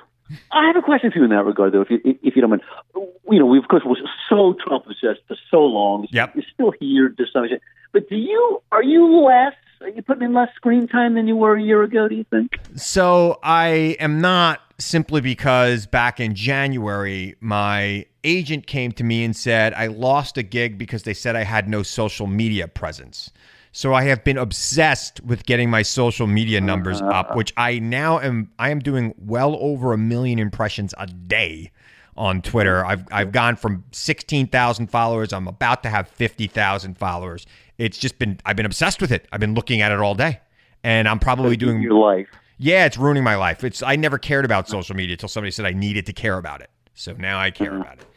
I 0.52 0.68
have 0.68 0.76
a 0.76 0.82
question 0.82 1.12
for 1.12 1.20
you 1.20 1.24
in 1.26 1.30
that 1.32 1.46
regard, 1.46 1.74
though, 1.74 1.82
if 1.82 1.90
you 1.90 2.00
if 2.04 2.36
you 2.36 2.42
don't 2.42 2.52
mind. 2.52 2.62
You 2.96 3.40
know, 3.40 3.46
we 3.46 3.58
of 3.58 3.68
course 3.68 3.84
were 3.86 3.98
so 4.30 4.56
Trump 4.66 4.86
obsessed 4.86 5.22
for 5.28 5.38
so 5.52 5.60
long. 5.60 6.08
Yep. 6.12 6.36
You're 6.36 6.44
still 6.54 6.74
here 6.80 7.10
to 7.10 7.26
some 7.32 7.44
extent, 7.44 7.62
but 7.92 8.10
do 8.10 8.16
you 8.16 8.62
are 8.72 8.84
you 8.84 9.22
less? 9.22 9.54
Are 9.82 9.90
you 9.90 10.02
putting 10.02 10.24
in 10.24 10.34
less 10.34 10.50
screen 10.56 10.88
time 10.88 11.16
than 11.16 11.28
you 11.28 11.38
were 11.38 11.56
a 11.56 11.62
year 11.62 11.84
ago? 11.84 12.08
Do 12.08 12.16
you 12.16 12.26
think? 12.26 12.60
So 12.76 13.40
I 13.44 13.96
am 14.00 14.20
not 14.20 14.62
simply 14.78 15.22
because 15.22 15.86
back 15.86 16.20
in 16.20 16.36
January, 16.36 17.36
my 17.40 18.06
agent 18.24 18.68
came 18.68 18.92
to 18.94 19.04
me 19.04 19.24
and 19.24 19.36
said 19.36 19.74
I 19.74 19.88
lost 19.88 20.38
a 20.38 20.44
gig 20.44 20.78
because 20.78 21.04
they 21.04 21.14
said 21.14 21.36
I 21.36 21.44
had 21.44 21.70
no 21.70 21.84
social 21.84 22.28
media 22.28 22.68
presence. 22.68 23.32
So 23.72 23.94
I 23.94 24.04
have 24.04 24.24
been 24.24 24.38
obsessed 24.38 25.22
with 25.24 25.46
getting 25.46 25.70
my 25.70 25.84
social 25.84 26.28
media 26.28 26.60
numbers 26.60 27.02
up, 27.02 27.28
uh-huh. 27.28 27.36
which 27.36 27.54
I 27.56 27.80
now 27.80 28.20
am 28.20 28.52
I 28.58 28.70
am 28.70 28.80
doing 28.80 29.14
well 29.18 29.56
over 29.60 29.94
a 29.94 29.98
million 29.98 30.40
impressions 30.40 30.94
a 30.98 31.06
day 31.08 31.72
on 32.18 32.42
Twitter. 32.42 32.86
I've 32.86 33.06
I've 33.12 33.32
gone 33.32 33.56
from 33.56 33.84
16,000 33.92 34.88
followers, 34.88 35.34
I'm 35.34 35.48
about 35.48 35.84
to 35.84 35.90
have 35.90 36.08
50,000 36.10 36.98
followers. 36.98 37.46
It's 37.78 37.98
just 37.98 38.18
been 38.18 38.40
I've 38.46 38.56
been 38.56 38.66
obsessed 38.66 39.02
with 39.02 39.12
it. 39.12 39.28
I've 39.32 39.40
been 39.40 39.54
looking 39.54 39.82
at 39.82 39.92
it 39.92 40.00
all 40.00 40.16
day. 40.16 40.40
And 40.84 41.08
I'm 41.08 41.20
probably 41.20 41.58
doing 41.58 41.82
your 41.82 41.94
life. 41.94 42.28
Yeah, 42.58 42.86
it's 42.86 42.98
ruining 42.98 43.24
my 43.24 43.36
life. 43.36 43.64
It's 43.64 43.84
I 43.84 43.96
never 43.96 44.18
cared 44.18 44.46
about 44.46 44.68
social 44.68 44.96
media 44.96 45.14
until 45.14 45.30
somebody 45.30 45.52
said 45.52 45.66
I 45.66 45.74
needed 45.74 46.06
to 46.08 46.14
care 46.14 46.38
about 46.38 46.62
it. 46.62 46.70
So 46.94 47.14
now 47.14 47.40
I 47.40 47.52
care 47.52 47.72
uh-huh. 47.72 47.82
about 47.82 48.00
it. 48.00 48.08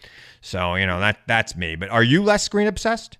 So, 0.40 0.74
you 0.74 0.86
know, 0.86 0.98
that 0.98 1.20
that's 1.26 1.56
me. 1.56 1.76
But 1.76 1.90
are 1.90 2.02
you 2.02 2.22
less 2.22 2.42
screen 2.42 2.66
obsessed? 2.66 3.18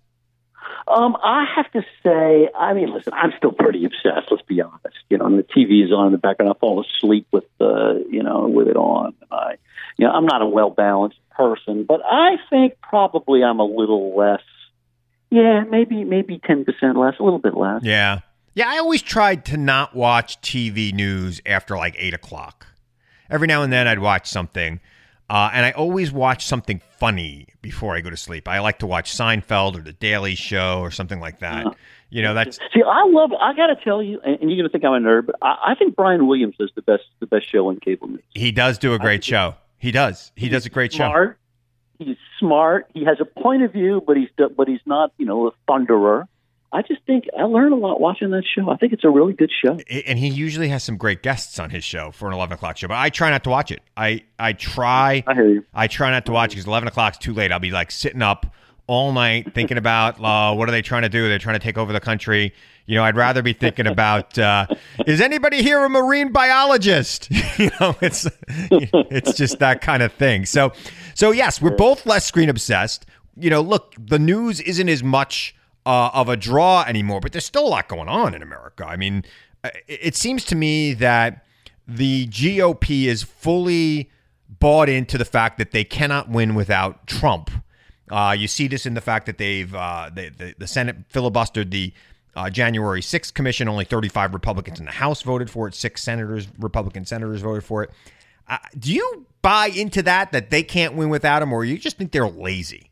Um, 0.88 1.16
I 1.22 1.44
have 1.56 1.70
to 1.72 1.82
say, 2.02 2.48
I 2.56 2.74
mean, 2.74 2.92
listen, 2.92 3.12
I'm 3.14 3.32
still 3.36 3.52
pretty 3.52 3.84
obsessed. 3.84 4.30
Let's 4.30 4.42
be 4.42 4.60
honest. 4.60 4.96
You 5.08 5.18
know, 5.18 5.26
and 5.26 5.38
the 5.38 5.44
TV 5.44 5.84
is 5.84 5.92
on 5.92 6.06
in 6.06 6.12
the 6.12 6.18
background. 6.18 6.52
I 6.54 6.58
fall 6.58 6.84
asleep 6.84 7.26
with 7.32 7.44
the, 7.58 8.04
you 8.10 8.22
know, 8.22 8.48
with 8.48 8.68
it 8.68 8.76
on. 8.76 9.14
I, 9.30 9.54
you 9.96 10.06
know, 10.06 10.12
I'm 10.12 10.26
not 10.26 10.42
a 10.42 10.46
well 10.46 10.70
balanced 10.70 11.18
person, 11.30 11.84
but 11.84 12.00
I 12.04 12.36
think 12.50 12.74
probably 12.82 13.42
I'm 13.42 13.60
a 13.60 13.64
little 13.64 14.16
less. 14.16 14.42
Yeah, 15.30 15.64
maybe 15.68 16.04
maybe 16.04 16.40
ten 16.44 16.64
percent 16.64 16.98
less, 16.98 17.14
a 17.18 17.22
little 17.22 17.38
bit 17.38 17.56
less. 17.56 17.82
Yeah, 17.84 18.20
yeah. 18.54 18.68
I 18.68 18.78
always 18.78 19.00
tried 19.00 19.46
to 19.46 19.56
not 19.56 19.94
watch 19.94 20.40
TV 20.42 20.92
news 20.92 21.40
after 21.46 21.76
like 21.76 21.94
eight 21.98 22.12
o'clock. 22.12 22.66
Every 23.30 23.46
now 23.46 23.62
and 23.62 23.72
then, 23.72 23.88
I'd 23.88 24.00
watch 24.00 24.28
something. 24.28 24.80
Uh, 25.32 25.48
and 25.54 25.64
I 25.64 25.70
always 25.70 26.12
watch 26.12 26.44
something 26.44 26.82
funny 26.98 27.46
before 27.62 27.96
I 27.96 28.02
go 28.02 28.10
to 28.10 28.18
sleep. 28.18 28.46
I 28.46 28.58
like 28.58 28.80
to 28.80 28.86
watch 28.86 29.10
Seinfeld 29.16 29.78
or 29.78 29.80
The 29.80 29.94
Daily 29.94 30.34
Show 30.34 30.80
or 30.80 30.90
something 30.90 31.20
like 31.20 31.38
that. 31.38 31.64
Uh-huh. 31.64 31.74
You 32.10 32.20
know, 32.20 32.34
that's 32.34 32.58
see. 32.74 32.82
I 32.86 33.06
love. 33.08 33.32
I 33.40 33.54
got 33.54 33.68
to 33.68 33.76
tell 33.82 34.02
you, 34.02 34.20
and 34.20 34.38
you're 34.42 34.58
going 34.58 34.64
to 34.64 34.68
think 34.68 34.84
I'm 34.84 34.92
a 34.92 34.98
nerd, 34.98 35.24
but 35.24 35.36
I, 35.40 35.68
I, 35.68 35.74
think 35.74 35.96
Brian 35.96 36.26
Williams 36.26 36.56
is 36.60 36.70
the 36.74 36.82
best, 36.82 37.04
the 37.20 37.26
best 37.26 37.48
show 37.50 37.68
on 37.68 37.80
cable 37.80 38.08
news. 38.08 38.20
He 38.34 38.52
does 38.52 38.76
do 38.76 38.92
a 38.92 38.98
great 38.98 39.24
show. 39.24 39.54
He 39.78 39.90
does. 39.90 40.32
He 40.36 40.50
does 40.50 40.66
a 40.66 40.68
great 40.68 40.92
smart. 40.92 41.38
show. 41.98 42.04
He's 42.04 42.18
smart. 42.38 42.90
He 42.92 43.02
has 43.04 43.16
a 43.18 43.24
point 43.24 43.62
of 43.62 43.72
view, 43.72 44.02
but 44.06 44.18
he's 44.18 44.28
but 44.36 44.68
he's 44.68 44.82
not, 44.84 45.14
you 45.16 45.24
know, 45.24 45.46
a 45.46 45.52
thunderer. 45.66 46.28
I 46.72 46.80
just 46.80 47.02
think 47.06 47.24
I 47.38 47.42
learned 47.42 47.74
a 47.74 47.76
lot 47.76 48.00
watching 48.00 48.30
that 48.30 48.44
show. 48.44 48.70
I 48.70 48.76
think 48.76 48.94
it's 48.94 49.04
a 49.04 49.10
really 49.10 49.34
good 49.34 49.50
show. 49.62 49.78
And 50.06 50.18
he 50.18 50.28
usually 50.28 50.68
has 50.68 50.82
some 50.82 50.96
great 50.96 51.22
guests 51.22 51.58
on 51.58 51.68
his 51.68 51.84
show 51.84 52.10
for 52.10 52.28
an 52.28 52.34
eleven 52.34 52.54
o'clock 52.54 52.78
show. 52.78 52.88
But 52.88 52.96
I 52.96 53.10
try 53.10 53.30
not 53.30 53.44
to 53.44 53.50
watch 53.50 53.70
it. 53.70 53.82
I 53.96 54.22
I 54.38 54.54
try. 54.54 55.22
I 55.26 55.34
hear 55.34 55.48
you. 55.50 55.64
I 55.74 55.86
try 55.86 56.10
not 56.10 56.24
to 56.26 56.32
watch 56.32 56.50
because 56.50 56.66
eleven 56.66 56.88
o'clock 56.88 57.14
is 57.14 57.18
too 57.18 57.34
late. 57.34 57.52
I'll 57.52 57.58
be 57.58 57.70
like 57.70 57.90
sitting 57.90 58.22
up 58.22 58.54
all 58.86 59.12
night 59.12 59.54
thinking 59.54 59.76
about 59.76 60.18
uh, 60.24 60.54
what 60.54 60.68
are 60.68 60.72
they 60.72 60.82
trying 60.82 61.02
to 61.02 61.10
do? 61.10 61.28
They're 61.28 61.38
trying 61.38 61.58
to 61.58 61.64
take 61.64 61.76
over 61.76 61.92
the 61.92 62.00
country. 62.00 62.54
You 62.86 62.96
know, 62.96 63.04
I'd 63.04 63.16
rather 63.16 63.42
be 63.42 63.52
thinking 63.52 63.86
about 63.86 64.38
uh, 64.38 64.66
is 65.06 65.20
anybody 65.20 65.62
here 65.62 65.84
a 65.84 65.90
marine 65.90 66.32
biologist? 66.32 67.30
you 67.58 67.70
know, 67.80 67.94
it's 68.00 68.26
it's 68.48 69.34
just 69.34 69.58
that 69.58 69.82
kind 69.82 70.02
of 70.02 70.10
thing. 70.14 70.46
So 70.46 70.72
so 71.14 71.32
yes, 71.32 71.60
we're 71.60 71.76
both 71.76 72.06
less 72.06 72.24
screen 72.24 72.48
obsessed. 72.48 73.04
You 73.36 73.50
know, 73.50 73.60
look, 73.60 73.94
the 73.98 74.18
news 74.18 74.60
isn't 74.60 74.88
as 74.88 75.02
much 75.02 75.54
uh, 75.86 76.10
of 76.12 76.28
a 76.28 76.36
draw 76.36 76.84
anymore, 76.84 77.20
but 77.20 77.32
there's 77.32 77.46
still 77.46 77.66
a 77.66 77.68
lot 77.68 77.88
going 77.88 78.08
on 78.08 78.34
in 78.34 78.42
America. 78.42 78.86
I 78.86 78.96
mean, 78.96 79.24
uh, 79.64 79.70
it 79.88 80.14
seems 80.16 80.44
to 80.46 80.54
me 80.54 80.94
that 80.94 81.44
the 81.86 82.26
GOP 82.28 83.04
is 83.04 83.22
fully 83.22 84.10
bought 84.48 84.88
into 84.88 85.18
the 85.18 85.24
fact 85.24 85.58
that 85.58 85.72
they 85.72 85.84
cannot 85.84 86.28
win 86.28 86.54
without 86.54 87.06
Trump. 87.06 87.50
Uh, 88.10 88.34
you 88.38 88.46
see 88.46 88.68
this 88.68 88.86
in 88.86 88.94
the 88.94 89.00
fact 89.00 89.26
that 89.26 89.38
they've 89.38 89.74
uh, 89.74 90.10
the, 90.14 90.54
the 90.58 90.66
Senate 90.66 91.08
filibustered 91.08 91.70
the 91.70 91.92
uh, 92.36 92.50
January 92.50 93.00
6th 93.00 93.34
commission. 93.34 93.68
Only 93.68 93.84
35 93.84 94.34
Republicans 94.34 94.78
in 94.78 94.84
the 94.84 94.92
House 94.92 95.22
voted 95.22 95.50
for 95.50 95.66
it. 95.66 95.74
Six 95.74 96.02
senators, 96.02 96.46
Republican 96.58 97.04
senators, 97.04 97.40
voted 97.40 97.64
for 97.64 97.82
it. 97.82 97.90
Uh, 98.48 98.58
do 98.78 98.92
you 98.92 99.26
buy 99.40 99.66
into 99.68 100.02
that 100.02 100.32
that 100.32 100.50
they 100.50 100.62
can't 100.62 100.94
win 100.94 101.08
without 101.08 101.42
him, 101.42 101.52
or 101.52 101.64
you 101.64 101.78
just 101.78 101.96
think 101.96 102.12
they're 102.12 102.28
lazy? 102.28 102.91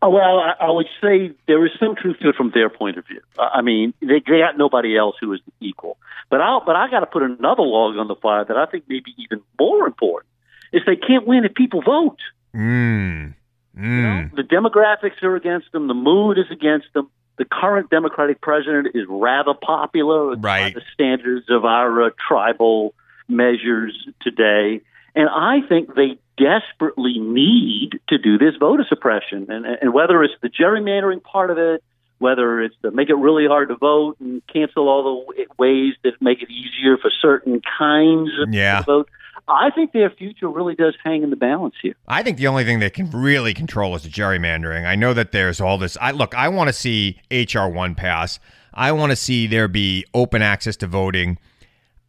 Uh, 0.00 0.08
well, 0.08 0.38
I, 0.38 0.54
I 0.60 0.70
would 0.70 0.86
say 1.02 1.32
there 1.46 1.64
is 1.66 1.72
some 1.80 1.96
truth 1.96 2.18
to 2.20 2.28
it 2.28 2.36
from 2.36 2.52
their 2.54 2.70
point 2.70 2.98
of 2.98 3.06
view. 3.06 3.20
I 3.36 3.62
mean, 3.62 3.94
they, 4.00 4.22
they 4.26 4.38
got 4.38 4.56
nobody 4.56 4.96
else 4.96 5.16
who 5.20 5.32
is 5.32 5.40
equal. 5.60 5.96
But 6.30 6.40
I 6.40 6.58
but 6.64 6.76
I 6.76 6.90
got 6.90 7.00
to 7.00 7.06
put 7.06 7.22
another 7.22 7.62
log 7.62 7.96
on 7.96 8.06
the 8.06 8.14
fire 8.14 8.44
that 8.44 8.56
I 8.56 8.66
think 8.66 8.88
may 8.88 9.00
be 9.00 9.14
even 9.18 9.42
more 9.58 9.86
important 9.86 10.30
is 10.72 10.82
they 10.86 10.96
can't 10.96 11.26
win 11.26 11.44
if 11.44 11.54
people 11.54 11.82
vote. 11.82 12.18
Mm. 12.54 13.34
Mm. 13.76 13.82
You 13.82 14.02
know, 14.02 14.28
the 14.36 14.42
demographics 14.42 15.22
are 15.22 15.34
against 15.36 15.72
them. 15.72 15.88
The 15.88 15.94
mood 15.94 16.38
is 16.38 16.50
against 16.50 16.86
them. 16.94 17.10
The 17.38 17.44
current 17.44 17.88
Democratic 17.90 18.40
president 18.40 18.88
is 18.94 19.04
rather 19.08 19.54
popular 19.54 20.34
right. 20.36 20.74
by 20.74 20.80
the 20.80 20.82
standards 20.92 21.46
of 21.48 21.64
our 21.64 22.04
uh, 22.04 22.10
tribal 22.28 22.94
measures 23.28 23.96
today. 24.20 24.80
And 25.14 25.28
I 25.28 25.60
think 25.68 25.94
they 25.94 26.18
desperately 26.38 27.18
need 27.18 28.00
to 28.08 28.18
do 28.18 28.38
this 28.38 28.54
voter 28.58 28.84
suppression. 28.88 29.46
And, 29.50 29.66
and 29.66 29.92
whether 29.92 30.22
it's 30.22 30.34
the 30.40 30.48
gerrymandering 30.48 31.22
part 31.22 31.50
of 31.50 31.58
it, 31.58 31.82
whether 32.18 32.60
it's 32.60 32.74
to 32.82 32.90
make 32.90 33.10
it 33.10 33.14
really 33.14 33.46
hard 33.46 33.68
to 33.68 33.76
vote 33.76 34.16
and 34.20 34.42
cancel 34.52 34.88
all 34.88 35.26
the 35.26 35.46
ways 35.58 35.94
that 36.04 36.20
make 36.20 36.42
it 36.42 36.50
easier 36.50 36.96
for 36.98 37.10
certain 37.20 37.60
kinds 37.78 38.30
of 38.40 38.52
yeah. 38.52 38.82
vote. 38.82 39.08
I 39.46 39.70
think 39.70 39.92
their 39.92 40.10
future 40.10 40.48
really 40.48 40.74
does 40.74 40.94
hang 41.02 41.22
in 41.22 41.30
the 41.30 41.36
balance 41.36 41.74
here. 41.80 41.94
I 42.06 42.22
think 42.22 42.36
the 42.36 42.48
only 42.48 42.64
thing 42.64 42.80
they 42.80 42.90
can 42.90 43.10
really 43.10 43.54
control 43.54 43.94
is 43.94 44.02
the 44.02 44.10
gerrymandering. 44.10 44.84
I 44.84 44.94
know 44.94 45.14
that 45.14 45.32
there's 45.32 45.60
all 45.60 45.78
this. 45.78 45.96
I 46.00 46.10
look. 46.10 46.34
I 46.34 46.48
want 46.48 46.68
to 46.68 46.72
see 46.72 47.18
HR 47.30 47.68
one 47.68 47.94
pass. 47.94 48.38
I 48.74 48.92
want 48.92 49.10
to 49.10 49.16
see 49.16 49.46
there 49.46 49.66
be 49.66 50.04
open 50.12 50.42
access 50.42 50.76
to 50.78 50.86
voting. 50.86 51.38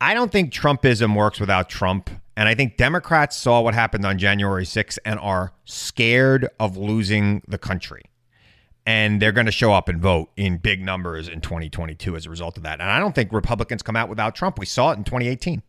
I 0.01 0.13
don't 0.13 0.31
think 0.31 0.53
Trumpism 0.53 1.15
works 1.15 1.39
without 1.39 1.69
Trump. 1.69 2.09
And 2.37 2.47
I 2.47 2.55
think 2.55 2.77
Democrats 2.77 3.35
saw 3.35 3.59
what 3.61 3.73
happened 3.73 4.05
on 4.05 4.17
January 4.17 4.63
6th 4.63 4.97
and 5.03 5.19
are 5.19 5.51
scared 5.65 6.47
of 6.59 6.77
losing 6.77 7.41
the 7.47 7.57
country. 7.57 8.03
and 8.85 9.21
they're 9.21 9.31
going 9.33 9.45
to 9.45 9.51
show 9.51 9.71
up 9.71 9.87
and 9.87 10.01
vote 10.01 10.29
in 10.35 10.57
big 10.57 10.81
numbers 10.81 11.27
in 11.27 11.41
2022 11.41 12.15
as 12.15 12.25
a 12.25 12.29
result 12.29 12.57
of 12.57 12.63
that. 12.63 12.79
And 12.81 12.89
I 12.89 12.97
don't 12.99 13.13
think 13.13 13.31
Republicans 13.31 13.83
come 13.83 13.95
out 13.95 14.09
without 14.09 14.33
Trump. 14.35 14.57
We 14.57 14.65
saw 14.65 14.91
it 14.91 14.97
in 14.97 15.03
2018. 15.03 15.61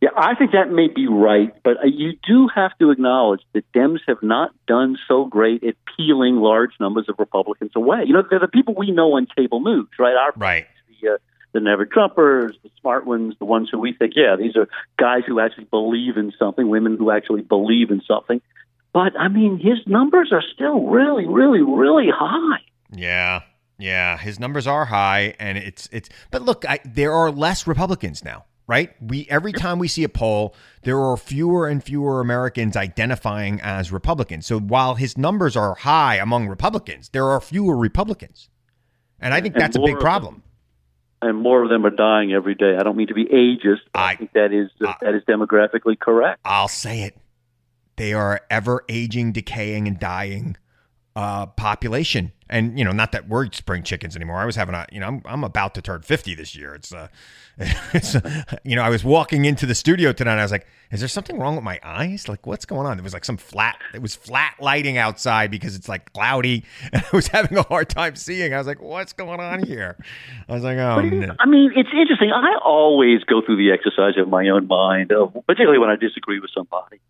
Yeah, 0.00 0.08
I 0.16 0.34
think 0.34 0.50
that 0.52 0.70
may 0.70 0.88
be 0.88 1.06
right, 1.06 1.54
but 1.62 1.76
uh, 1.78 1.86
you 1.86 2.14
do 2.26 2.48
have 2.54 2.76
to 2.80 2.90
acknowledge 2.90 3.42
that 3.54 3.70
Dems 3.72 4.00
have 4.08 4.22
not 4.22 4.50
done 4.66 4.98
so 5.06 5.24
great 5.26 5.62
at 5.62 5.76
peeling 5.96 6.36
large 6.36 6.72
numbers 6.80 7.06
of 7.08 7.14
Republicans 7.18 7.70
away. 7.76 8.02
You 8.06 8.12
know, 8.12 8.22
they're 8.28 8.40
the 8.40 8.48
people 8.48 8.74
we 8.76 8.90
know 8.90 9.12
on 9.16 9.26
cable 9.36 9.60
news, 9.60 9.88
right? 9.98 10.14
Our 10.14 10.32
right. 10.36 10.66
The, 11.00 11.10
uh, 11.14 11.16
the 11.52 11.60
never 11.60 11.86
Trumpers, 11.86 12.52
the 12.62 12.70
smart 12.80 13.06
ones, 13.06 13.34
the 13.38 13.44
ones 13.44 13.68
who 13.70 13.78
we 13.78 13.92
think, 13.92 14.12
yeah, 14.16 14.36
these 14.36 14.56
are 14.56 14.68
guys 14.98 15.22
who 15.26 15.40
actually 15.40 15.64
believe 15.64 16.16
in 16.16 16.32
something, 16.38 16.68
women 16.68 16.96
who 16.96 17.10
actually 17.10 17.42
believe 17.42 17.90
in 17.90 18.02
something. 18.06 18.40
But 18.92 19.18
I 19.18 19.28
mean, 19.28 19.58
his 19.58 19.78
numbers 19.86 20.32
are 20.32 20.42
still 20.54 20.86
really, 20.86 21.26
really, 21.26 21.62
really 21.62 22.08
high. 22.12 22.60
Yeah, 22.90 23.42
yeah, 23.78 24.16
his 24.16 24.40
numbers 24.40 24.66
are 24.66 24.86
high, 24.86 25.34
and 25.38 25.58
it's 25.58 25.88
it's. 25.92 26.08
But 26.30 26.42
look, 26.42 26.64
I, 26.68 26.80
there 26.84 27.12
are 27.12 27.30
less 27.30 27.66
Republicans 27.66 28.24
now 28.24 28.44
right? 28.66 28.90
We 29.00 29.26
every 29.30 29.52
time 29.52 29.78
we 29.78 29.88
see 29.88 30.04
a 30.04 30.08
poll, 30.08 30.54
there 30.82 30.98
are 30.98 31.16
fewer 31.16 31.68
and 31.68 31.82
fewer 31.82 32.20
Americans 32.20 32.76
identifying 32.76 33.60
as 33.60 33.92
Republicans. 33.92 34.46
So 34.46 34.58
while 34.58 34.94
his 34.94 35.16
numbers 35.16 35.56
are 35.56 35.74
high 35.74 36.16
among 36.16 36.48
Republicans, 36.48 37.10
there 37.10 37.28
are 37.28 37.40
fewer 37.40 37.76
Republicans. 37.76 38.48
And 39.20 39.32
I 39.32 39.40
think 39.40 39.54
and 39.54 39.62
that's 39.62 39.76
a 39.76 39.80
big 39.80 39.98
problem. 39.98 40.42
And 41.22 41.38
more 41.38 41.62
of 41.62 41.70
them 41.70 41.84
are 41.86 41.90
dying 41.90 42.32
every 42.32 42.54
day. 42.54 42.76
I 42.78 42.82
don't 42.82 42.96
mean 42.96 43.08
to 43.08 43.14
be 43.14 43.24
ageist. 43.24 43.80
I, 43.94 44.12
I 44.12 44.16
think 44.16 44.32
that 44.32 44.52
is 44.52 44.70
uh, 44.86 44.94
that 45.00 45.14
is 45.14 45.22
demographically 45.24 45.98
correct. 45.98 46.40
I'll 46.44 46.68
say 46.68 47.02
it. 47.02 47.16
They 47.96 48.12
are 48.12 48.42
ever 48.50 48.84
aging, 48.88 49.32
decaying, 49.32 49.88
and 49.88 49.98
dying 49.98 50.56
uh, 51.16 51.46
population. 51.46 52.30
And 52.48 52.78
you 52.78 52.84
know, 52.84 52.92
not 52.92 53.10
that 53.12 53.26
we're 53.26 53.50
spring 53.50 53.82
chickens 53.82 54.14
anymore. 54.14 54.36
I 54.36 54.44
was 54.44 54.54
having 54.54 54.74
a, 54.74 54.86
you 54.92 55.00
know, 55.00 55.06
I'm, 55.06 55.22
I'm 55.24 55.44
about 55.44 55.74
to 55.74 55.82
turn 55.82 56.02
50 56.02 56.34
this 56.36 56.54
year. 56.54 56.74
It's, 56.74 56.92
uh, 56.92 57.08
it's, 57.58 58.14
uh, 58.14 58.42
you 58.64 58.76
know, 58.76 58.82
I 58.82 58.90
was 58.90 59.02
walking 59.02 59.46
into 59.46 59.64
the 59.64 59.74
studio 59.74 60.12
tonight. 60.12 60.32
and 60.32 60.40
I 60.40 60.44
was 60.44 60.52
like, 60.52 60.66
is 60.92 61.00
there 61.00 61.08
something 61.08 61.38
wrong 61.38 61.56
with 61.56 61.64
my 61.64 61.80
eyes? 61.82 62.28
Like, 62.28 62.46
what's 62.46 62.66
going 62.66 62.86
on? 62.86 62.98
There 62.98 63.02
was 63.02 63.14
like 63.14 63.24
some 63.24 63.38
flat, 63.38 63.78
it 63.94 64.02
was 64.02 64.14
flat 64.14 64.56
lighting 64.60 64.98
outside 64.98 65.50
because 65.50 65.74
it's 65.74 65.88
like 65.88 66.12
cloudy, 66.12 66.64
and 66.92 67.02
I 67.02 67.16
was 67.16 67.28
having 67.28 67.56
a 67.56 67.62
hard 67.62 67.88
time 67.88 68.14
seeing. 68.14 68.52
I 68.52 68.58
was 68.58 68.66
like, 68.66 68.82
what's 68.82 69.14
going 69.14 69.40
on 69.40 69.64
here? 69.64 69.96
I 70.48 70.52
was 70.52 70.62
like, 70.62 70.76
oh. 70.76 71.00
No. 71.00 71.34
I 71.40 71.46
mean, 71.46 71.72
it's 71.74 71.88
interesting. 71.98 72.30
I 72.30 72.58
always 72.62 73.24
go 73.24 73.40
through 73.40 73.56
the 73.56 73.72
exercise 73.72 74.18
of 74.18 74.28
my 74.28 74.48
own 74.50 74.68
mind, 74.68 75.12
of, 75.12 75.32
particularly 75.46 75.78
when 75.78 75.88
I 75.88 75.96
disagree 75.96 76.40
with 76.40 76.50
somebody. 76.54 77.00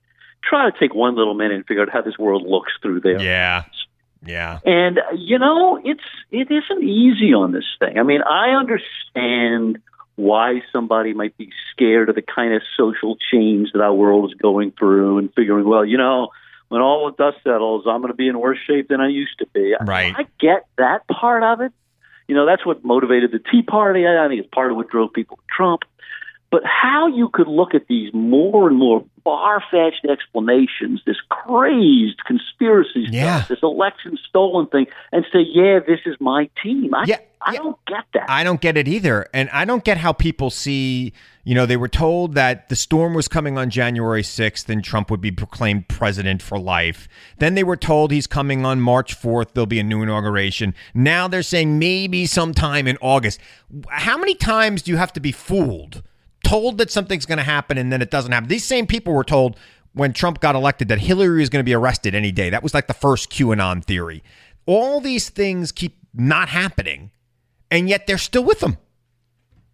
Try 0.48 0.70
to 0.70 0.78
take 0.78 0.94
one 0.94 1.16
little 1.16 1.34
minute 1.34 1.56
and 1.56 1.66
figure 1.66 1.82
out 1.82 1.90
how 1.92 2.02
this 2.02 2.16
world 2.18 2.46
looks 2.46 2.72
through 2.80 3.00
there. 3.00 3.20
Yeah. 3.20 3.64
Yeah. 4.24 4.58
And 4.64 4.98
uh, 4.98 5.14
you 5.16 5.38
know, 5.38 5.80
it's 5.82 6.00
it 6.30 6.48
isn't 6.50 6.84
easy 6.84 7.34
on 7.34 7.52
this 7.52 7.64
thing. 7.78 7.98
I 7.98 8.02
mean, 8.02 8.22
I 8.22 8.50
understand 8.50 9.82
why 10.16 10.62
somebody 10.72 11.12
might 11.12 11.36
be 11.36 11.50
scared 11.72 12.08
of 12.08 12.14
the 12.14 12.22
kind 12.22 12.54
of 12.54 12.62
social 12.76 13.16
change 13.30 13.72
that 13.72 13.82
our 13.82 13.92
world 13.92 14.30
is 14.30 14.34
going 14.34 14.72
through 14.72 15.18
and 15.18 15.32
figuring, 15.34 15.68
well, 15.68 15.84
you 15.84 15.98
know, 15.98 16.30
when 16.68 16.80
all 16.80 17.10
the 17.10 17.22
dust 17.22 17.44
settles, 17.44 17.84
I'm 17.86 18.00
going 18.00 18.12
to 18.12 18.16
be 18.16 18.28
in 18.28 18.38
worse 18.38 18.58
shape 18.66 18.88
than 18.88 19.00
I 19.00 19.08
used 19.08 19.38
to 19.38 19.46
be. 19.52 19.74
Right. 19.78 20.14
I, 20.16 20.22
I 20.22 20.26
get 20.40 20.66
that 20.78 21.06
part 21.06 21.42
of 21.42 21.60
it. 21.60 21.72
You 22.26 22.34
know, 22.34 22.46
that's 22.46 22.66
what 22.66 22.84
motivated 22.84 23.30
the 23.30 23.38
Tea 23.38 23.62
Party. 23.62 24.04
I 24.06 24.26
think 24.26 24.40
it's 24.40 24.52
part 24.52 24.70
of 24.72 24.76
what 24.76 24.88
drove 24.88 25.12
people 25.12 25.36
to 25.36 25.42
Trump. 25.54 25.82
But 26.50 26.62
how 26.64 27.08
you 27.08 27.28
could 27.28 27.48
look 27.48 27.74
at 27.74 27.88
these 27.88 28.12
more 28.14 28.68
and 28.68 28.78
more 28.78 29.04
far 29.24 29.60
fetched 29.70 30.06
explanations, 30.08 31.00
this 31.04 31.16
crazed 31.28 32.24
conspiracy 32.24 33.06
yeah. 33.10 33.38
stuff, 33.38 33.48
this 33.48 33.58
election 33.62 34.16
stolen 34.28 34.66
thing, 34.68 34.86
and 35.10 35.24
say, 35.32 35.40
yeah, 35.40 35.80
this 35.84 36.00
is 36.06 36.14
my 36.20 36.48
team. 36.62 36.94
I, 36.94 37.04
yeah, 37.06 37.18
I 37.40 37.54
yeah. 37.54 37.58
don't 37.58 37.78
get 37.86 38.04
that. 38.14 38.30
I 38.30 38.44
don't 38.44 38.60
get 38.60 38.76
it 38.76 38.86
either. 38.86 39.26
And 39.34 39.50
I 39.50 39.64
don't 39.64 39.82
get 39.82 39.98
how 39.98 40.12
people 40.12 40.50
see, 40.50 41.12
you 41.42 41.56
know, 41.56 41.66
they 41.66 41.76
were 41.76 41.88
told 41.88 42.34
that 42.34 42.68
the 42.68 42.76
storm 42.76 43.14
was 43.14 43.26
coming 43.26 43.58
on 43.58 43.68
January 43.68 44.22
6th 44.22 44.68
and 44.68 44.84
Trump 44.84 45.10
would 45.10 45.20
be 45.20 45.32
proclaimed 45.32 45.88
president 45.88 46.40
for 46.40 46.58
life. 46.58 47.08
Then 47.38 47.56
they 47.56 47.64
were 47.64 47.76
told 47.76 48.12
he's 48.12 48.28
coming 48.28 48.64
on 48.64 48.80
March 48.80 49.20
4th. 49.20 49.54
There'll 49.54 49.66
be 49.66 49.80
a 49.80 49.84
new 49.84 50.02
inauguration. 50.02 50.74
Now 50.94 51.26
they're 51.26 51.42
saying 51.42 51.80
maybe 51.80 52.26
sometime 52.26 52.86
in 52.86 52.96
August. 53.00 53.40
How 53.88 54.16
many 54.16 54.36
times 54.36 54.82
do 54.82 54.92
you 54.92 54.96
have 54.96 55.12
to 55.14 55.20
be 55.20 55.32
fooled? 55.32 56.02
Told 56.46 56.78
that 56.78 56.90
something's 56.90 57.26
going 57.26 57.38
to 57.38 57.44
happen 57.44 57.76
and 57.76 57.92
then 57.92 58.00
it 58.00 58.10
doesn't 58.10 58.32
happen. 58.32 58.48
These 58.48 58.64
same 58.64 58.86
people 58.86 59.12
were 59.12 59.24
told 59.24 59.58
when 59.94 60.12
Trump 60.12 60.40
got 60.40 60.54
elected 60.54 60.88
that 60.88 61.00
Hillary 61.00 61.40
was 61.40 61.48
going 61.48 61.60
to 61.60 61.68
be 61.68 61.74
arrested 61.74 62.14
any 62.14 62.30
day. 62.30 62.50
That 62.50 62.62
was 62.62 62.72
like 62.74 62.86
the 62.86 62.94
first 62.94 63.30
QAnon 63.30 63.84
theory. 63.84 64.22
All 64.66 65.00
these 65.00 65.28
things 65.28 65.72
keep 65.72 65.96
not 66.14 66.48
happening, 66.48 67.10
and 67.70 67.88
yet 67.88 68.06
they're 68.06 68.18
still 68.18 68.44
with 68.44 68.60
them. 68.60 68.78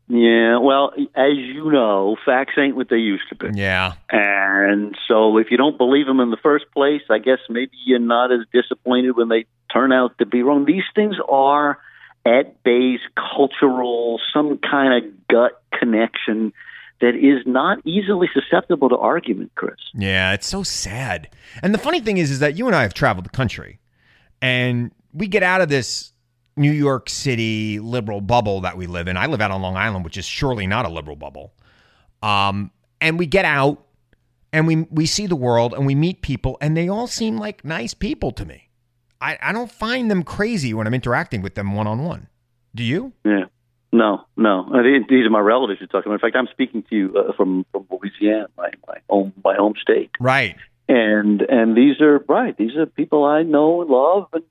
Yeah, 0.09 0.59
well, 0.59 0.93
as 1.15 1.33
you 1.37 1.71
know, 1.73 2.17
facts 2.25 2.53
ain't 2.59 2.77
what 2.77 2.89
they 2.91 2.97
used 2.97 3.25
to 3.31 3.35
be. 3.35 3.59
Yeah. 3.59 3.95
And 4.11 4.97
so 5.09 5.39
if 5.39 5.51
you 5.51 5.57
don't 5.57 5.79
believe 5.79 6.07
them 6.07 6.21
in 6.21 6.31
the 6.31 6.37
first 6.37 6.67
place, 6.73 7.03
I 7.09 7.19
guess 7.19 7.39
maybe 7.49 7.73
you're 7.87 7.99
not 7.99 8.31
as 8.31 8.41
disappointed 8.53 9.17
when 9.17 9.29
they 9.29 9.47
turn 9.73 9.93
out 9.93 10.19
to 10.19 10.27
be 10.27 10.43
wrong. 10.43 10.67
These 10.67 10.85
things 10.95 11.17
are 11.29 11.79
at 12.25 12.63
base 12.63 13.01
cultural, 13.17 14.21
some 14.33 14.59
kind 14.59 15.05
of 15.05 15.29
gut 15.29 15.63
connection 15.79 16.53
that 17.01 17.17
is 17.17 17.45
not 17.47 17.79
easily 17.85 18.29
susceptible 18.33 18.89
to 18.89 18.97
argument, 18.97 19.51
Chris. 19.57 19.75
Yeah, 19.93 20.33
it's 20.33 20.47
so 20.47 20.63
sad. 20.63 21.29
And 21.63 21.75
the 21.75 21.79
funny 21.79 22.01
thing 22.01 22.19
is, 22.19 22.31
is 22.31 22.39
that 22.39 22.57
you 22.57 22.69
and 22.69 22.77
I 22.77 22.83
have 22.83 22.95
traveled 22.95 23.27
the 23.27 23.31
country, 23.31 23.81
and 24.41 24.93
we 25.13 25.27
get 25.27 25.43
out 25.43 25.61
of 25.61 25.69
this 25.69 26.13
New 26.57 26.71
York 26.71 27.09
City 27.09 27.81
liberal 27.81 28.21
bubble 28.21 28.61
that 28.61 28.77
we 28.77 28.87
live 28.87 29.09
in. 29.09 29.17
I 29.17 29.27
live 29.27 29.41
out 29.41 29.51
on 29.51 29.63
Long 29.63 29.77
Island, 29.77 30.05
which 30.05 30.17
is 30.17 30.25
surely 30.25 30.67
not 30.67 30.87
a 30.87 30.89
liberal 30.89 31.17
bubble. 31.17 31.53
Um, 32.23 32.71
and 33.01 33.19
we 33.19 33.27
get 33.27 33.45
out, 33.45 33.85
and 34.53 34.67
we 34.67 34.87
we 34.91 35.07
see 35.07 35.27
the 35.27 35.37
world, 35.37 35.75
and 35.75 35.87
we 35.87 35.97
meet 35.97 36.23
people, 36.23 36.57
and 36.61 36.77
they 36.77 36.89
all 36.89 37.09
seem 37.09 37.37
like 37.37 37.65
nice 37.65 37.95
people 37.95 38.31
to 38.33 38.45
me. 38.45 38.69
I, 39.23 39.39
I 39.41 39.53
don't 39.53 39.71
find 39.71 40.11
them 40.11 40.25
crazy 40.25 40.75
when 40.75 40.87
I'm 40.87 40.95
interacting 40.95 41.43
with 41.43 41.55
them 41.55 41.75
one 41.75 41.87
on 41.87 42.05
one. 42.05 42.27
Do 42.75 42.83
you? 42.83 43.13
Yeah. 43.25 43.45
No, 43.93 44.25
no. 44.37 44.67
These 45.09 45.27
are 45.27 45.31
my 45.31 45.39
relatives 45.39 45.81
you're 45.81 45.87
talking 45.87 46.11
about. 46.11 46.15
In 46.15 46.21
fact, 46.21 46.37
I'm 46.37 46.49
speaking 46.51 46.83
to 46.91 46.97
you 46.97 47.15
uh, 47.17 47.33
from 47.37 47.65
from 47.71 47.87
Louisiana, 47.91 48.49
my 48.57 48.71
my 48.89 48.99
home 49.09 49.33
my 49.45 49.55
home 49.55 49.75
state. 49.81 50.11
Right. 50.19 50.57
And 50.89 51.43
and 51.43 51.77
these 51.77 52.01
are 52.01 52.19
right. 52.29 52.57
These 52.57 52.75
are 52.77 52.87
people 52.87 53.25
I 53.25 53.43
know 53.43 53.83
and 53.83 53.91
love, 53.91 54.29
and 54.33 54.45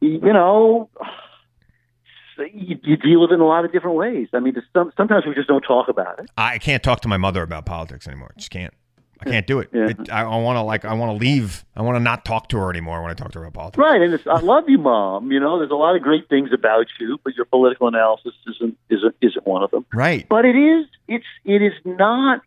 you 0.00 0.32
know, 0.32 0.88
you, 2.38 2.78
you 2.82 2.96
deal 2.96 3.20
with 3.20 3.30
it 3.30 3.34
in 3.34 3.40
a 3.40 3.46
lot 3.46 3.66
of 3.66 3.72
different 3.72 3.96
ways. 3.96 4.28
I 4.32 4.40
mean, 4.40 4.54
some, 4.72 4.90
sometimes 4.96 5.26
we 5.26 5.34
just 5.34 5.48
don't 5.48 5.62
talk 5.62 5.88
about 5.88 6.18
it. 6.20 6.30
I 6.36 6.58
can't 6.58 6.82
talk 6.82 7.02
to 7.02 7.08
my 7.08 7.18
mother 7.18 7.42
about 7.42 7.66
politics 7.66 8.08
anymore. 8.08 8.32
Just 8.38 8.50
can't. 8.50 8.72
I 9.20 9.24
can't 9.24 9.46
do 9.46 9.58
it. 9.58 9.70
Yeah. 9.72 9.88
it 9.88 10.10
I, 10.10 10.22
I 10.22 10.36
want 10.36 10.56
to 10.56 10.62
like 10.62 10.84
I 10.84 10.94
want 10.94 11.10
to 11.10 11.24
leave. 11.24 11.64
I 11.76 11.82
want 11.82 11.96
to 11.96 12.00
not 12.00 12.24
talk 12.24 12.48
to 12.50 12.58
her 12.58 12.70
anymore 12.70 13.02
when 13.02 13.10
I 13.10 13.14
talk 13.14 13.32
to 13.32 13.40
her 13.40 13.44
about 13.44 13.74
politics. 13.74 13.78
Right, 13.78 14.00
and 14.00 14.20
I 14.28 14.40
love 14.40 14.68
you, 14.68 14.78
mom. 14.78 15.32
You 15.32 15.40
know, 15.40 15.58
there's 15.58 15.70
a 15.70 15.74
lot 15.76 15.96
of 15.96 16.02
great 16.02 16.28
things 16.28 16.50
about 16.52 16.86
you, 17.00 17.18
but 17.24 17.34
your 17.34 17.46
political 17.46 17.88
analysis 17.88 18.34
isn't 18.46 18.78
isn't 18.90 19.14
isn't 19.20 19.46
one 19.46 19.62
of 19.62 19.70
them. 19.70 19.86
Right. 19.92 20.28
But 20.28 20.44
it 20.44 20.56
is. 20.56 20.86
It's 21.08 21.26
it 21.44 21.62
is 21.62 21.72
not. 21.84 22.42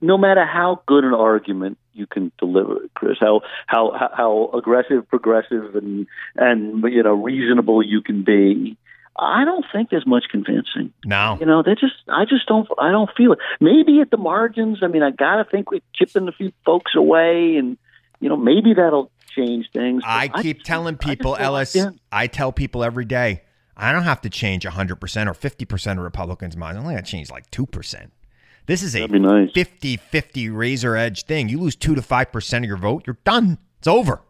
No 0.00 0.16
matter 0.16 0.46
how 0.46 0.80
good 0.86 1.02
an 1.02 1.12
argument 1.12 1.76
you 1.92 2.06
can 2.06 2.30
deliver, 2.38 2.76
Chris, 2.94 3.18
how 3.18 3.40
how 3.66 4.10
how 4.16 4.50
aggressive, 4.54 5.08
progressive, 5.08 5.74
and 5.74 6.06
and 6.36 6.84
you 6.84 7.02
know 7.02 7.14
reasonable 7.14 7.82
you 7.82 8.00
can 8.00 8.22
be 8.22 8.76
I 9.18 9.44
don't 9.44 9.64
think 9.72 9.90
there's 9.90 10.06
much 10.06 10.24
convincing. 10.30 10.92
No, 11.04 11.36
you 11.40 11.46
know, 11.46 11.62
they 11.62 11.74
just 11.74 11.94
I 12.08 12.24
just 12.24 12.46
don't 12.46 12.68
I 12.78 12.90
don't 12.90 13.10
feel 13.16 13.32
it. 13.32 13.38
Maybe 13.60 14.00
at 14.00 14.10
the 14.10 14.16
margins. 14.16 14.78
I 14.82 14.86
mean, 14.86 15.02
I 15.02 15.10
gotta 15.10 15.44
think 15.44 15.70
we're 15.70 15.80
chipping 15.94 16.28
a 16.28 16.32
few 16.32 16.52
folks 16.64 16.92
away, 16.94 17.56
and 17.56 17.76
you 18.20 18.28
know, 18.28 18.36
maybe 18.36 18.74
that'll 18.74 19.10
change 19.34 19.66
things. 19.72 20.02
I 20.06 20.28
keep 20.28 20.60
I 20.60 20.62
telling 20.64 20.96
people, 20.96 21.34
I 21.34 21.42
Ellis. 21.42 21.76
I 22.10 22.26
tell 22.26 22.52
people 22.52 22.84
every 22.84 23.04
day. 23.04 23.42
I 23.80 23.92
don't 23.92 24.02
have 24.02 24.20
to 24.22 24.30
change 24.30 24.64
100% 24.64 24.90
or 24.90 25.34
50% 25.34 25.92
of 25.92 25.98
Republicans' 25.98 26.56
minds. 26.56 26.78
I 26.78 26.80
only 26.80 26.94
got 26.96 27.04
to 27.04 27.10
change 27.10 27.30
like 27.30 27.48
2%. 27.52 28.10
This 28.66 28.82
is 28.82 28.96
a 28.96 29.06
nice. 29.06 29.50
50 29.52 29.96
50 29.96 30.50
razor 30.50 30.96
edge 30.96 31.24
thing. 31.24 31.48
You 31.48 31.58
lose 31.60 31.76
2 31.76 31.94
to 31.94 32.02
5% 32.02 32.58
of 32.58 32.64
your 32.64 32.76
vote, 32.76 33.04
you're 33.06 33.18
done. 33.24 33.58
It's 33.78 33.86
over. 33.86 34.20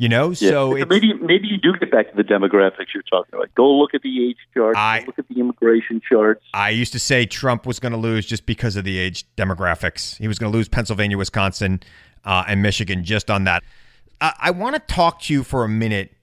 You 0.00 0.08
know, 0.08 0.30
yeah. 0.30 0.48
so 0.48 0.70
maybe 0.88 1.12
maybe 1.12 1.46
you 1.46 1.58
do 1.58 1.74
get 1.78 1.90
back 1.90 2.10
to 2.10 2.16
the 2.16 2.22
demographics 2.24 2.86
you're 2.94 3.02
talking 3.02 3.34
about. 3.34 3.54
Go 3.54 3.70
look 3.70 3.92
at 3.92 4.00
the 4.00 4.30
age 4.30 4.38
charts. 4.54 4.78
I, 4.78 5.04
look 5.06 5.18
at 5.18 5.28
the 5.28 5.38
immigration 5.38 6.00
charts. 6.00 6.42
I 6.54 6.70
used 6.70 6.94
to 6.94 6.98
say 6.98 7.26
Trump 7.26 7.66
was 7.66 7.78
going 7.78 7.92
to 7.92 7.98
lose 7.98 8.24
just 8.24 8.46
because 8.46 8.76
of 8.76 8.84
the 8.84 8.96
age 8.96 9.26
demographics. 9.36 10.16
He 10.16 10.26
was 10.26 10.38
going 10.38 10.50
to 10.50 10.56
lose 10.56 10.70
Pennsylvania, 10.70 11.18
Wisconsin, 11.18 11.80
uh, 12.24 12.44
and 12.48 12.62
Michigan 12.62 13.04
just 13.04 13.30
on 13.30 13.44
that. 13.44 13.62
I, 14.22 14.32
I 14.38 14.50
want 14.52 14.74
to 14.74 14.80
talk 14.80 15.20
to 15.24 15.34
you 15.34 15.44
for 15.44 15.64
a 15.64 15.68
minute 15.68 16.14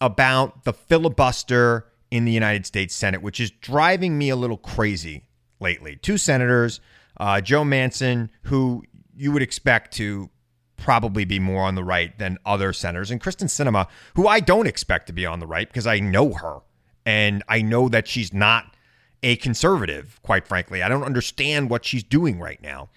about 0.00 0.64
the 0.64 0.72
filibuster 0.72 1.86
in 2.10 2.24
the 2.24 2.32
United 2.32 2.66
States 2.66 2.92
Senate, 2.92 3.22
which 3.22 3.38
is 3.38 3.52
driving 3.52 4.18
me 4.18 4.30
a 4.30 4.36
little 4.36 4.56
crazy 4.56 5.28
lately. 5.60 5.94
Two 5.94 6.18
senators, 6.18 6.80
uh, 7.18 7.40
Joe 7.40 7.62
Manchin, 7.62 8.30
who 8.42 8.82
you 9.14 9.30
would 9.30 9.42
expect 9.42 9.94
to 9.94 10.28
probably 10.76 11.24
be 11.24 11.38
more 11.38 11.62
on 11.62 11.74
the 11.74 11.84
right 11.84 12.16
than 12.18 12.38
other 12.44 12.72
centers. 12.72 13.10
And 13.10 13.20
Kyrsten 13.20 13.48
Sinema, 13.48 13.88
who 14.14 14.26
I 14.26 14.40
don't 14.40 14.66
expect 14.66 15.06
to 15.08 15.12
be 15.12 15.26
on 15.26 15.40
the 15.40 15.46
right 15.46 15.68
because 15.68 15.86
I 15.86 15.98
know 15.98 16.32
her 16.34 16.60
and 17.04 17.42
I 17.48 17.62
know 17.62 17.88
that 17.88 18.08
she's 18.08 18.32
not 18.32 18.74
a 19.22 19.36
conservative, 19.36 20.20
quite 20.22 20.46
frankly. 20.46 20.82
I 20.82 20.88
don't 20.88 21.04
understand 21.04 21.70
what 21.70 21.84
she's 21.84 22.02
doing 22.02 22.38
right 22.38 22.60
now. 22.62 22.90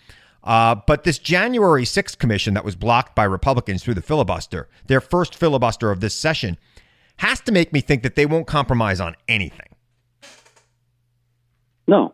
Uh, 0.44 0.76
but 0.88 1.04
this 1.04 1.20
January 1.20 1.84
6th 1.84 2.18
commission 2.18 2.54
that 2.54 2.64
was 2.64 2.76
blocked 2.76 3.16
by 3.16 3.24
Republicans 3.24 3.84
through 3.84 3.94
the 3.94 4.02
filibuster, 4.02 4.70
their 4.88 5.02
first 5.02 5.36
filibuster 5.36 5.92
of 5.92 6.00
this 6.00 6.16
session, 6.16 6.58
has 7.18 7.42
to 7.42 7.52
make 7.52 7.74
me 7.74 7.82
think 7.82 8.04
that 8.04 8.16
they 8.16 8.26
won't 8.26 8.48
compromise 8.48 9.02
on 9.02 9.16
anything. 9.28 9.68
No, 11.88 12.14